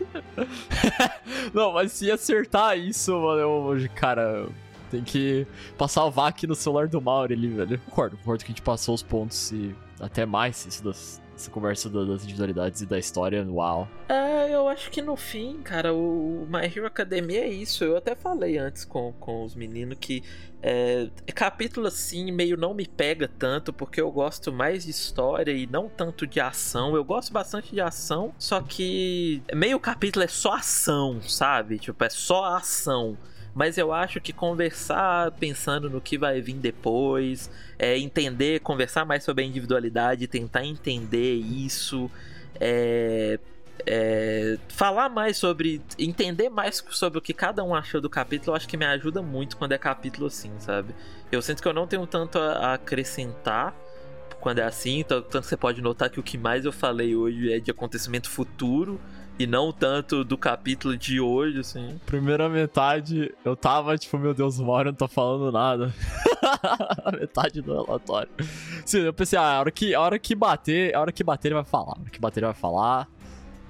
não, 1.54 1.74
mas 1.74 1.92
se 1.92 2.10
acertar 2.10 2.78
isso, 2.78 3.12
mano, 3.20 3.40
eu. 3.40 3.90
Cara. 3.96 4.48
Tem 4.90 5.04
que 5.04 5.48
passar 5.78 6.06
o 6.06 6.12
VAC 6.12 6.46
no 6.46 6.54
celular 6.54 6.88
do 6.88 7.02
Mauro 7.02 7.34
ali, 7.34 7.48
velho. 7.48 7.80
Concordo, 7.80 8.18
concordo 8.18 8.46
que 8.46 8.52
a 8.52 8.54
gente 8.54 8.62
passou 8.62 8.94
os 8.94 9.02
pontos 9.02 9.52
e 9.52 9.76
até 10.02 10.26
mais 10.26 10.66
isso 10.66 10.84
das, 10.84 11.22
essa 11.36 11.50
conversa 11.50 11.90
das 11.90 12.24
individualidades 12.24 12.82
e 12.82 12.86
da 12.86 13.00
história, 13.00 13.46
uau. 13.48 13.88
É, 14.10 14.54
eu 14.54 14.68
acho 14.68 14.90
que 14.90 15.02
no 15.02 15.16
fim, 15.16 15.62
cara, 15.62 15.94
o 15.94 16.48
My 16.50 16.66
Hero 16.66 16.86
Academia 16.86 17.42
é 17.42 17.50
isso. 17.50 17.84
Eu 17.84 17.96
até 17.96 18.16
falei 18.16 18.58
antes 18.58 18.84
com, 18.84 19.14
com 19.14 19.44
os 19.44 19.56
meninos 19.56 19.98
que 20.00 20.24
é, 20.62 21.10
capítulo 21.34 21.88
assim 21.88 22.32
meio 22.32 22.58
não 22.58 22.74
me 22.74 22.88
pega 22.88 23.28
tanto, 23.28 23.72
porque 23.72 24.00
eu 24.02 24.12
gosto 24.12 24.52
mais 24.52 24.84
de 24.84 24.92
história 24.92 25.52
e 25.52 25.66
não 25.66 25.88
tanto 25.88 26.28
de 26.28 26.40
ação. 26.40 26.96
Eu 26.96 27.04
gosto 27.04 27.32
bastante 27.32 27.72
de 27.72 27.82
ação, 27.82 28.34
só 28.38 28.62
que 28.62 29.42
meio 29.54 29.80
capítulo 29.80 30.24
é 30.26 30.28
só 30.28 30.54
ação, 30.54 31.22
sabe? 31.22 31.80
Tipo, 31.80 32.04
é 32.04 32.10
só 32.10 32.56
ação 32.56 33.18
mas 33.54 33.78
eu 33.78 33.92
acho 33.92 34.22
que 34.22 34.32
conversar 34.32 35.32
pensando 35.32 35.90
no 35.90 36.00
que 36.00 36.18
vai 36.18 36.42
vir 36.42 36.56
depois, 36.56 37.50
é, 37.78 37.98
entender, 37.98 38.60
conversar 38.62 39.06
mais 39.06 39.24
sobre 39.24 39.44
a 39.44 39.48
individualidade, 39.48 40.28
tentar 40.28 40.66
entender 40.66 41.36
isso, 41.36 42.10
é, 42.60 43.40
é, 43.86 44.58
falar 44.70 45.10
mais 45.10 45.38
sobre, 45.38 45.82
entender 45.98 46.50
mais 46.50 46.84
sobre 46.92 47.20
o 47.20 47.22
que 47.22 47.34
cada 47.34 47.64
um 47.64 47.76
achou 47.76 48.00
do 48.00 48.10
capítulo, 48.10 48.52
eu 48.52 48.56
acho 48.56 48.68
que 48.68 48.78
me 48.78 48.86
ajuda 48.86 49.22
muito 49.22 49.58
quando 49.58 49.74
é 49.74 49.78
capítulo 49.78 50.28
assim, 50.28 50.52
sabe? 50.60 50.94
Eu 51.32 51.42
sinto 51.42 51.62
que 51.62 51.68
eu 51.68 51.74
não 51.74 51.88
tenho 51.88 52.06
tanto 52.08 52.38
a 52.38 52.74
acrescentar 52.74 53.76
quando 54.42 54.60
é 54.60 54.64
assim. 54.64 55.04
Tanto 55.04 55.30
que 55.30 55.48
você 55.48 55.56
pode 55.56 55.82
notar 55.82 56.10
que 56.10 56.20
o 56.20 56.24
que 56.24 56.38
mais 56.38 56.66
eu 56.66 56.74
falei 56.74 57.16
hoje 57.16 57.54
é 57.54 57.60
de 57.60 57.72
acontecimento 57.72 58.30
futuro 58.30 59.00
e 59.42 59.48
não 59.48 59.72
tanto 59.72 60.24
do 60.24 60.38
capítulo 60.38 60.96
de 60.96 61.20
hoje, 61.20 61.60
assim. 61.60 62.00
Primeira 62.06 62.48
metade, 62.48 63.34
eu 63.44 63.56
tava 63.56 63.98
tipo, 63.98 64.20
meu 64.20 64.36
Deus, 64.36 64.60
o 64.60 64.66
Mario 64.66 64.92
não 64.92 64.98
tá 64.98 65.08
falando 65.08 65.52
nada. 65.52 65.92
metade 67.20 67.60
do 67.60 67.84
relatório. 67.84 68.30
Sim, 68.86 69.00
eu 69.00 69.14
pensei, 69.14 69.40
ah, 69.40 69.56
a 69.56 69.60
hora 69.62 69.72
que, 69.72 69.96
a 69.96 70.02
hora 70.02 70.20
que 70.20 70.36
bater, 70.36 70.96
a 70.96 71.02
hora 71.02 71.12
que 71.12 71.24
bater 71.24 71.48
ele 71.48 71.56
vai 71.56 71.64
falar. 71.64 71.94
A 71.94 72.02
hora 72.02 72.10
que 72.12 72.20
bater 72.20 72.40
ele 72.40 72.46
vai 72.46 72.56
falar. 72.56 73.08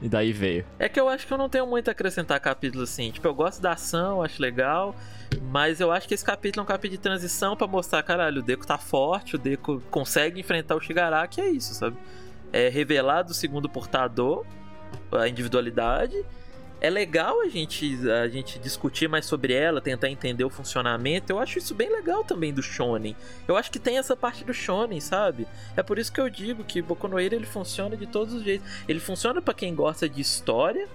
E 0.02 0.10
daí 0.10 0.34
veio. 0.34 0.66
É 0.78 0.90
que 0.90 1.00
eu 1.00 1.08
acho 1.08 1.26
que 1.26 1.32
eu 1.32 1.38
não 1.38 1.48
tenho 1.48 1.66
muito 1.66 1.88
a 1.88 1.92
acrescentar 1.92 2.38
capítulo 2.42 2.84
assim. 2.84 3.10
Tipo, 3.12 3.30
eu 3.30 3.34
gosto 3.34 3.62
da 3.62 3.72
ação, 3.72 4.22
acho 4.22 4.42
legal. 4.42 4.94
Mas 5.42 5.80
eu 5.80 5.90
acho 5.90 6.06
que 6.06 6.14
esse 6.14 6.26
capítulo 6.26 6.62
é 6.62 6.64
um 6.64 6.68
capítulo 6.68 6.98
de 6.98 7.04
transição 7.04 7.56
para 7.56 7.68
mostrar, 7.68 8.04
caralho, 8.04 8.42
o 8.42 8.44
Deco 8.44 8.68
tá 8.68 8.78
forte, 8.78 9.38
o 9.38 9.40
Deco 9.40 9.82
consegue 9.90 10.40
enfrentar 10.42 10.76
o 10.76 10.82
Shigaraki, 10.82 11.40
é 11.40 11.50
isso, 11.50 11.74
sabe? 11.74 11.96
É 12.52 12.68
revelado 12.68 13.32
o 13.32 13.34
segundo 13.34 13.70
portador, 13.70 14.46
a 15.12 15.28
individualidade. 15.28 16.24
É 16.82 16.90
legal 16.90 17.42
a 17.42 17.48
gente, 17.48 18.10
a 18.10 18.28
gente 18.28 18.58
discutir 18.58 19.08
mais 19.08 19.28
sobre 19.28 19.54
ela, 19.54 19.80
tentar 19.80 20.10
entender 20.10 20.44
o 20.44 20.50
funcionamento. 20.50 21.32
Eu 21.32 21.38
acho 21.38 21.60
isso 21.60 21.76
bem 21.76 21.92
legal 21.92 22.24
também 22.24 22.52
do 22.52 22.64
Shonen. 22.64 23.16
Eu 23.48 23.56
acho 23.56 23.70
que 23.70 23.78
tem 23.78 24.00
essa 24.00 24.16
parte 24.16 24.44
do 24.44 24.52
Shonen, 24.52 25.00
sabe? 25.00 25.46
É 25.78 25.84
por 25.84 26.00
isso 26.00 26.12
que 26.12 26.20
eu 26.20 26.28
digo 26.28 26.64
que 26.64 26.82
Boku 26.82 27.08
no 27.08 27.20
Hero 27.20 27.36
ele 27.36 27.46
funciona 27.46 27.96
de 27.96 28.08
todos 28.08 28.34
os 28.34 28.42
jeitos. 28.42 28.68
Ele 28.88 29.00
funciona 29.00 29.40
para 29.44 29.54
quem 29.54 29.76
gosta 29.76 30.10
de 30.10 30.22
história, 30.22 30.90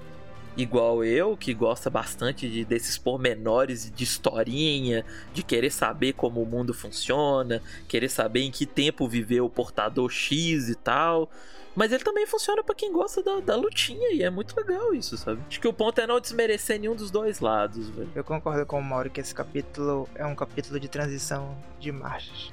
igual 0.57 1.05
eu, 1.05 1.37
que 1.37 1.55
gosta 1.55 1.89
bastante 1.89 2.49
de, 2.49 2.65
desses 2.65 2.99
pormenores 2.99 3.89
de 3.89 4.03
historinha, 4.03 5.05
de 5.33 5.45
querer 5.45 5.71
saber 5.71 6.15
como 6.15 6.43
o 6.43 6.47
mundo 6.47 6.75
funciona, 6.75 7.63
querer 7.87 8.09
saber 8.09 8.41
em 8.41 8.51
que 8.51 8.67
tempo 8.67 9.07
viveu 9.07 9.45
o 9.45 9.51
portador 9.51 10.11
X 10.11 10.69
e 10.69 10.75
tal. 10.75 11.31
Mas 11.77 11.93
ele 11.93 12.03
também 12.03 12.27
funciona 12.27 12.65
para 12.65 12.75
quem 12.75 12.91
gosta 12.91 13.23
da, 13.23 13.39
da, 13.41 13.55
lutinha 13.55 14.11
e 14.11 14.23
é 14.23 14.31
muito 14.31 14.57
legal 14.57 14.95
isso, 14.95 15.15
sabe? 15.19 15.43
Acho 15.47 15.61
que 15.61 15.69
o 15.69 15.75
ponto 15.75 16.01
é 16.01 16.07
não 16.07 16.19
desmerecer 16.19 16.81
nenhum 16.81 16.97
dos 16.97 17.11
dois 17.11 17.39
lados, 17.41 17.91
velho. 17.91 18.11
Eu 18.15 18.25
concordo 18.25 18.65
com 18.65 18.79
o 18.79 18.83
Mauro 18.83 19.11
que 19.11 19.21
esse 19.21 19.35
capítulo 19.35 20.09
é 20.15 20.25
um 20.25 20.35
capítulo 20.35 20.81
de 20.81 20.89
transição 20.89 21.55
de 21.79 21.93
marchas. 21.93 22.51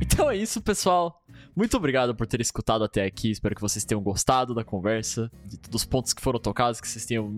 Então 0.00 0.30
é 0.30 0.36
isso, 0.36 0.62
pessoal. 0.62 1.20
Muito 1.56 1.76
obrigado 1.76 2.14
por 2.14 2.24
ter 2.24 2.40
escutado 2.40 2.84
até 2.84 3.04
aqui. 3.04 3.32
Espero 3.32 3.56
que 3.56 3.60
vocês 3.60 3.84
tenham 3.84 4.00
gostado 4.00 4.54
da 4.54 4.62
conversa, 4.62 5.28
de, 5.44 5.58
dos 5.68 5.84
pontos 5.84 6.12
que 6.12 6.22
foram 6.22 6.38
tocados, 6.38 6.80
que 6.80 6.86
vocês 6.86 7.04
tenham 7.04 7.28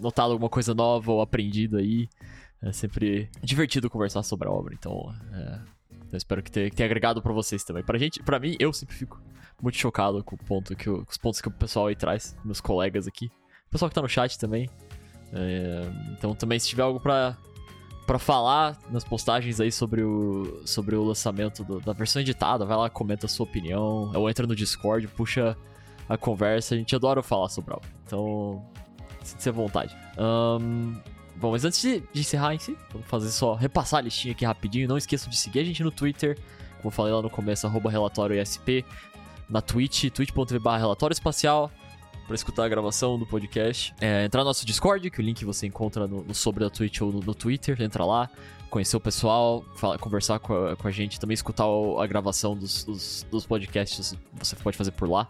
notado 0.00 0.30
alguma 0.30 0.48
coisa 0.48 0.72
nova 0.74 1.10
ou 1.10 1.20
aprendido 1.20 1.76
aí. 1.76 2.08
É 2.60 2.72
sempre 2.72 3.30
divertido 3.42 3.88
conversar 3.88 4.22
sobre 4.22 4.48
a 4.48 4.50
obra, 4.50 4.74
então, 4.74 5.14
é, 5.32 5.60
então 5.90 6.16
espero 6.16 6.42
que 6.42 6.50
tenha, 6.50 6.68
que 6.68 6.74
tenha 6.74 6.86
agregado 6.86 7.22
para 7.22 7.32
vocês 7.32 7.62
também. 7.62 7.84
Pra 7.84 7.98
gente, 7.98 8.20
para 8.22 8.40
mim, 8.40 8.56
eu 8.58 8.72
sempre 8.72 8.96
fico 8.96 9.20
muito 9.62 9.78
chocado 9.78 10.22
com 10.24 10.34
o 10.34 10.38
ponto 10.38 10.74
que 10.74 10.90
o, 10.90 11.04
com 11.04 11.10
os 11.10 11.16
pontos 11.16 11.40
que 11.40 11.48
o 11.48 11.52
pessoal 11.52 11.86
aí 11.86 11.94
traz, 11.94 12.36
meus 12.44 12.60
colegas 12.60 13.06
aqui, 13.06 13.26
o 13.66 13.70
pessoal 13.70 13.88
que 13.88 13.94
tá 13.94 14.02
no 14.02 14.08
chat 14.08 14.38
também. 14.38 14.68
É, 15.32 15.82
então 16.12 16.34
também 16.34 16.58
se 16.58 16.68
tiver 16.68 16.82
algo 16.82 16.98
para 16.98 17.36
para 18.06 18.18
falar 18.18 18.78
nas 18.90 19.04
postagens 19.04 19.60
aí 19.60 19.70
sobre 19.70 20.02
o, 20.02 20.62
sobre 20.64 20.96
o 20.96 21.04
lançamento 21.04 21.62
do, 21.62 21.78
da 21.78 21.92
versão 21.92 22.22
editada, 22.22 22.64
vai 22.64 22.74
lá, 22.74 22.88
comenta 22.88 23.26
a 23.26 23.28
sua 23.28 23.44
opinião, 23.44 24.10
ou 24.14 24.30
entra 24.30 24.46
no 24.46 24.56
Discord, 24.56 25.06
puxa 25.08 25.54
a 26.08 26.16
conversa, 26.16 26.74
a 26.74 26.78
gente 26.78 26.96
adora 26.96 27.22
falar 27.22 27.50
sobre 27.50 27.74
a 27.74 27.76
obra. 27.76 27.88
Então, 28.06 28.64
sinta-se 29.22 29.50
à 29.50 29.52
vontade. 29.52 29.94
Um, 30.18 30.96
Bom, 31.40 31.52
mas 31.52 31.64
antes 31.64 31.80
de, 31.80 32.02
de 32.12 32.20
encerrar 32.20 32.54
em 32.54 32.58
si, 32.58 32.76
vamos 32.92 33.06
fazer 33.06 33.30
só 33.30 33.54
repassar 33.54 33.98
a 33.98 34.02
listinha 34.02 34.32
aqui 34.32 34.44
rapidinho. 34.44 34.88
Não 34.88 34.98
esqueçam 34.98 35.30
de 35.30 35.36
seguir 35.36 35.60
a 35.60 35.64
gente 35.64 35.84
no 35.84 35.90
Twitter, 35.90 36.36
como 36.78 36.86
eu 36.86 36.90
falei 36.90 37.12
lá 37.12 37.22
no 37.22 37.30
começo, 37.30 37.66
arroba 37.66 37.88
relatório 37.90 38.40
ESP, 38.40 38.84
na 39.48 39.60
Twitch, 39.60 40.10
twitch.tv 40.10 40.58
relatório 40.78 41.14
espacial, 41.14 41.70
para 42.26 42.34
escutar 42.34 42.64
a 42.64 42.68
gravação 42.68 43.16
do 43.16 43.24
podcast. 43.24 43.94
É, 44.00 44.24
entrar 44.24 44.40
no 44.40 44.46
nosso 44.46 44.66
Discord, 44.66 45.08
que 45.10 45.20
o 45.20 45.22
link 45.22 45.44
você 45.44 45.66
encontra 45.66 46.08
no, 46.08 46.24
no 46.24 46.34
sobre 46.34 46.64
da 46.64 46.70
Twitch 46.70 47.00
ou 47.00 47.12
no, 47.12 47.20
no, 47.20 47.34
Twitter, 47.34 47.80
entra 47.80 48.04
lá, 48.04 48.28
conhecer 48.68 48.96
o 48.96 49.00
pessoal, 49.00 49.64
fala, 49.76 49.96
conversar 49.96 50.40
com 50.40 50.54
a, 50.66 50.76
com 50.76 50.88
a, 50.88 50.90
gente, 50.90 51.20
também 51.20 51.34
escutar 51.34 51.64
a 51.64 52.06
gravação 52.06 52.56
dos, 52.56 52.82
dos, 52.84 53.26
dos, 53.30 53.46
podcasts, 53.46 54.16
você 54.34 54.56
pode 54.56 54.76
fazer 54.76 54.90
por 54.90 55.08
lá. 55.08 55.28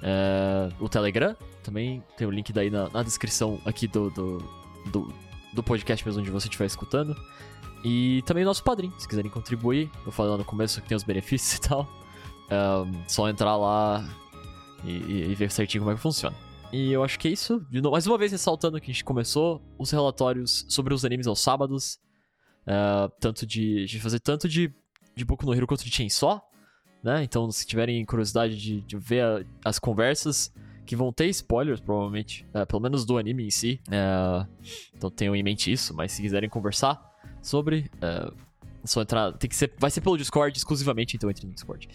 É, 0.00 0.68
o 0.78 0.88
Telegram, 0.88 1.34
também 1.64 2.04
tem 2.16 2.24
o 2.24 2.30
link 2.30 2.52
daí 2.52 2.70
na, 2.70 2.88
na 2.88 3.02
descrição 3.02 3.60
aqui 3.66 3.88
do, 3.88 4.10
do 4.10 4.57
do, 4.88 5.12
do 5.52 5.62
podcast 5.62 6.04
mesmo 6.04 6.20
onde 6.20 6.30
você 6.30 6.48
estiver 6.48 6.66
escutando. 6.66 7.16
E 7.84 8.22
também 8.26 8.42
o 8.42 8.46
nosso 8.46 8.62
padrinho, 8.64 8.92
se 8.98 9.06
quiserem 9.06 9.30
contribuir. 9.30 9.90
Eu 10.04 10.12
falei 10.12 10.32
lá 10.32 10.38
no 10.38 10.44
começo 10.44 10.80
que 10.82 10.88
tem 10.88 10.96
os 10.96 11.04
benefícios 11.04 11.54
e 11.58 11.60
tal. 11.60 11.88
Um, 12.50 13.02
só 13.06 13.28
entrar 13.28 13.56
lá 13.56 14.08
e, 14.84 15.30
e, 15.30 15.34
ver 15.34 15.50
certinho 15.50 15.82
como 15.82 15.92
é 15.92 15.94
que 15.94 16.00
funciona. 16.00 16.34
E 16.72 16.92
eu 16.92 17.02
acho 17.04 17.18
que 17.18 17.28
é 17.28 17.30
isso. 17.30 17.64
Novo, 17.70 17.92
mais 17.92 18.06
uma 18.06 18.18
vez 18.18 18.32
ressaltando 18.32 18.80
que 18.80 18.90
a 18.90 18.94
gente 18.94 19.04
começou 19.04 19.62
os 19.78 19.90
relatórios 19.90 20.64
sobre 20.68 20.92
os 20.92 21.04
animes 21.04 21.26
aos 21.26 21.40
sábados. 21.40 21.98
Uh, 22.66 23.10
tanto 23.18 23.46
de, 23.46 23.86
de 23.86 23.98
fazer 23.98 24.20
tanto 24.20 24.46
de, 24.46 24.74
de 25.16 25.24
Boku 25.24 25.46
no 25.46 25.54
Hero 25.54 25.66
quanto 25.66 25.84
de 25.84 25.90
Chainsaw. 25.90 26.42
Né? 27.02 27.22
Então, 27.22 27.50
se 27.50 27.66
tiverem 27.66 28.04
curiosidade 28.04 28.56
de, 28.56 28.80
de 28.80 28.96
ver 28.96 29.24
a, 29.24 29.44
as 29.64 29.78
conversas, 29.78 30.52
que 30.88 30.96
vão 30.96 31.12
ter 31.12 31.26
spoilers, 31.26 31.80
provavelmente. 31.80 32.46
É, 32.54 32.64
pelo 32.64 32.80
menos 32.80 33.04
do 33.04 33.18
anime 33.18 33.46
em 33.46 33.50
si. 33.50 33.78
É, 33.90 34.46
então 34.94 35.10
tenham 35.10 35.36
em 35.36 35.42
mente 35.42 35.70
isso, 35.70 35.94
mas 35.94 36.12
se 36.12 36.22
quiserem 36.22 36.48
conversar 36.48 36.98
sobre. 37.42 37.90
É, 38.00 38.32
só 38.84 39.02
entrar. 39.02 39.32
Tem 39.34 39.50
que 39.50 39.54
ser. 39.54 39.70
Vai 39.78 39.90
ser 39.90 40.00
pelo 40.00 40.16
Discord 40.16 40.56
exclusivamente, 40.56 41.14
então 41.14 41.28
entre 41.28 41.46
no 41.46 41.52
Discord 41.52 41.86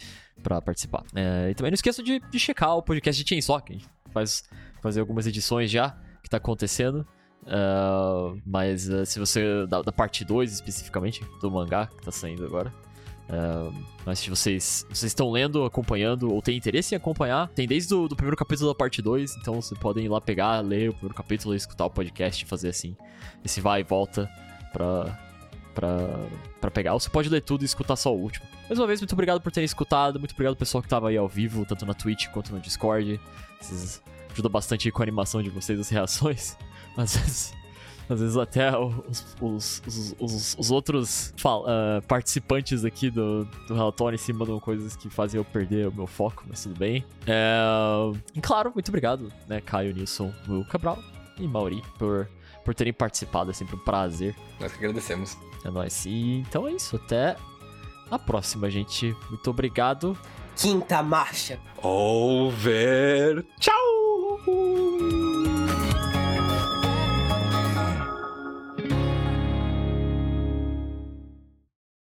pra 0.44 0.62
participar. 0.62 1.04
É, 1.16 1.50
e 1.50 1.56
também 1.56 1.72
não 1.72 1.76
esqueça 1.76 2.04
de, 2.04 2.20
de 2.20 2.39
checar 2.39 2.78
o 2.78 2.84
podcast 2.84 3.24
de 3.24 3.28
Chainsaw, 3.28 3.60
que 3.62 3.74
a 3.74 3.76
gente 3.78 3.89
faz 4.14 4.44
fazer 4.80 5.00
algumas 5.00 5.26
edições 5.26 5.72
já 5.72 5.98
que 6.22 6.30
tá 6.30 6.38
acontecendo. 6.38 7.06
Uh, 7.41 8.39
mas 8.46 8.88
uh, 8.88 9.08
se 9.08 9.18
você. 9.18 9.66
Da, 9.66 9.82
da 9.82 9.91
parte 9.91 10.24
2 10.24 10.54
especificamente, 10.54 11.26
do 11.41 11.50
mangá 11.50 11.88
que 11.88 12.06
tá 12.06 12.12
saindo 12.12 12.46
agora. 12.46 12.72
Uh, 13.30 13.74
mas 14.05 14.19
se 14.19 14.30
vocês, 14.30 14.86
vocês 14.89 15.11
estão 15.11 15.32
lendo, 15.32 15.63
acompanhando, 15.63 16.32
ou 16.32 16.41
têm 16.41 16.57
interesse 16.57 16.93
em 16.93 16.97
acompanhar, 16.97 17.47
tem 17.49 17.67
desde 17.67 17.93
o 17.93 18.07
do 18.07 18.15
primeiro 18.15 18.36
capítulo 18.36 18.69
da 18.69 18.76
parte 18.76 19.01
2, 19.01 19.38
então 19.38 19.61
vocês 19.61 19.80
podem 19.80 20.05
ir 20.05 20.09
lá 20.09 20.19
pegar, 20.19 20.59
ler 20.59 20.89
o 20.89 20.93
primeiro 20.93 21.15
capítulo, 21.15 21.55
escutar 21.55 21.86
o 21.86 21.89
podcast 21.89 22.45
fazer 22.45 22.69
assim, 22.69 22.95
esse 23.43 23.61
vai 23.61 23.82
e 23.82 23.84
volta 23.84 24.30
pra, 24.71 25.19
pra, 25.74 26.19
pra 26.59 26.71
pegar. 26.71 26.93
Ou 26.93 26.99
você 26.99 27.09
pode 27.09 27.30
ler 27.30 27.41
tudo 27.41 27.61
e 27.61 27.65
escutar 27.65 27.95
só 27.95 28.13
o 28.13 28.19
último. 28.19 28.45
Mais 28.67 28.78
uma 28.78 28.88
vez, 28.88 28.99
muito 28.99 29.13
obrigado 29.13 29.41
por 29.41 29.51
terem 29.51 29.65
escutado, 29.65 30.19
muito 30.19 30.34
obrigado 30.34 30.55
pessoal 30.55 30.82
que 30.82 30.89
tava 30.89 31.09
aí 31.09 31.17
ao 31.17 31.28
vivo, 31.28 31.65
tanto 31.65 31.86
na 31.86 31.93
Twitch 31.93 32.28
quanto 32.28 32.53
no 32.53 32.59
Discord. 32.59 33.19
Vocês 33.59 34.01
ajudam 34.32 34.51
bastante 34.51 34.91
com 34.91 35.01
a 35.01 35.05
animação 35.05 35.41
de 35.41 35.49
vocês, 35.49 35.80
as 35.80 35.89
reações. 35.89 36.57
Vezes 36.97 37.62
às 38.10 38.20
vezes 38.20 38.38
até 38.38 38.72
os, 38.78 39.36
os, 39.41 39.82
os, 40.20 40.56
os 40.58 40.72
outros 40.72 41.34
uh, 41.43 42.01
participantes 42.08 42.84
aqui 42.84 43.10
do, 43.10 43.45
do 43.68 43.74
relatório 43.74 44.16
em 44.16 44.20
cima 44.20 44.45
de 44.45 44.60
coisas 44.60 44.95
que 44.95 45.10
fazem 45.10 45.39
eu 45.39 45.45
perder 45.45 45.88
o 45.88 45.93
meu 45.93 46.08
foco, 46.08 46.43
mas 46.47 46.64
tudo 46.64 46.78
bem. 46.78 47.06
É... 47.26 47.58
E 48.36 48.41
claro, 48.41 48.72
muito 48.74 48.89
obrigado, 48.89 49.32
né, 49.47 49.62
Caio, 49.62 49.93
Nilson, 49.93 50.34
Will 50.47 50.66
Cabral 50.66 50.99
e 51.39 51.47
Mauri 51.47 51.82
por, 51.97 52.28
por 52.64 52.76
terem 52.76 52.93
participado, 52.93 53.51
é 53.51 53.54
sempre 53.54 53.76
um 53.76 53.80
prazer. 53.80 54.36
Nós 54.60 54.72
que 54.72 54.80
agradecemos. 54.80 55.38
É 55.64 55.70
nóis. 55.70 56.06
E 56.06 56.39
então 56.39 56.68
é 56.68 56.74
isso, 56.74 56.95
até 56.97 57.38
a 58.12 58.20
próxima, 58.20 58.70
gente. 58.70 59.16
Muito 59.30 59.49
obrigado. 59.49 60.18
Quinta 60.56 61.01
marcha. 61.01 61.60
Over. 61.82 63.45
Tchau! 63.60 63.74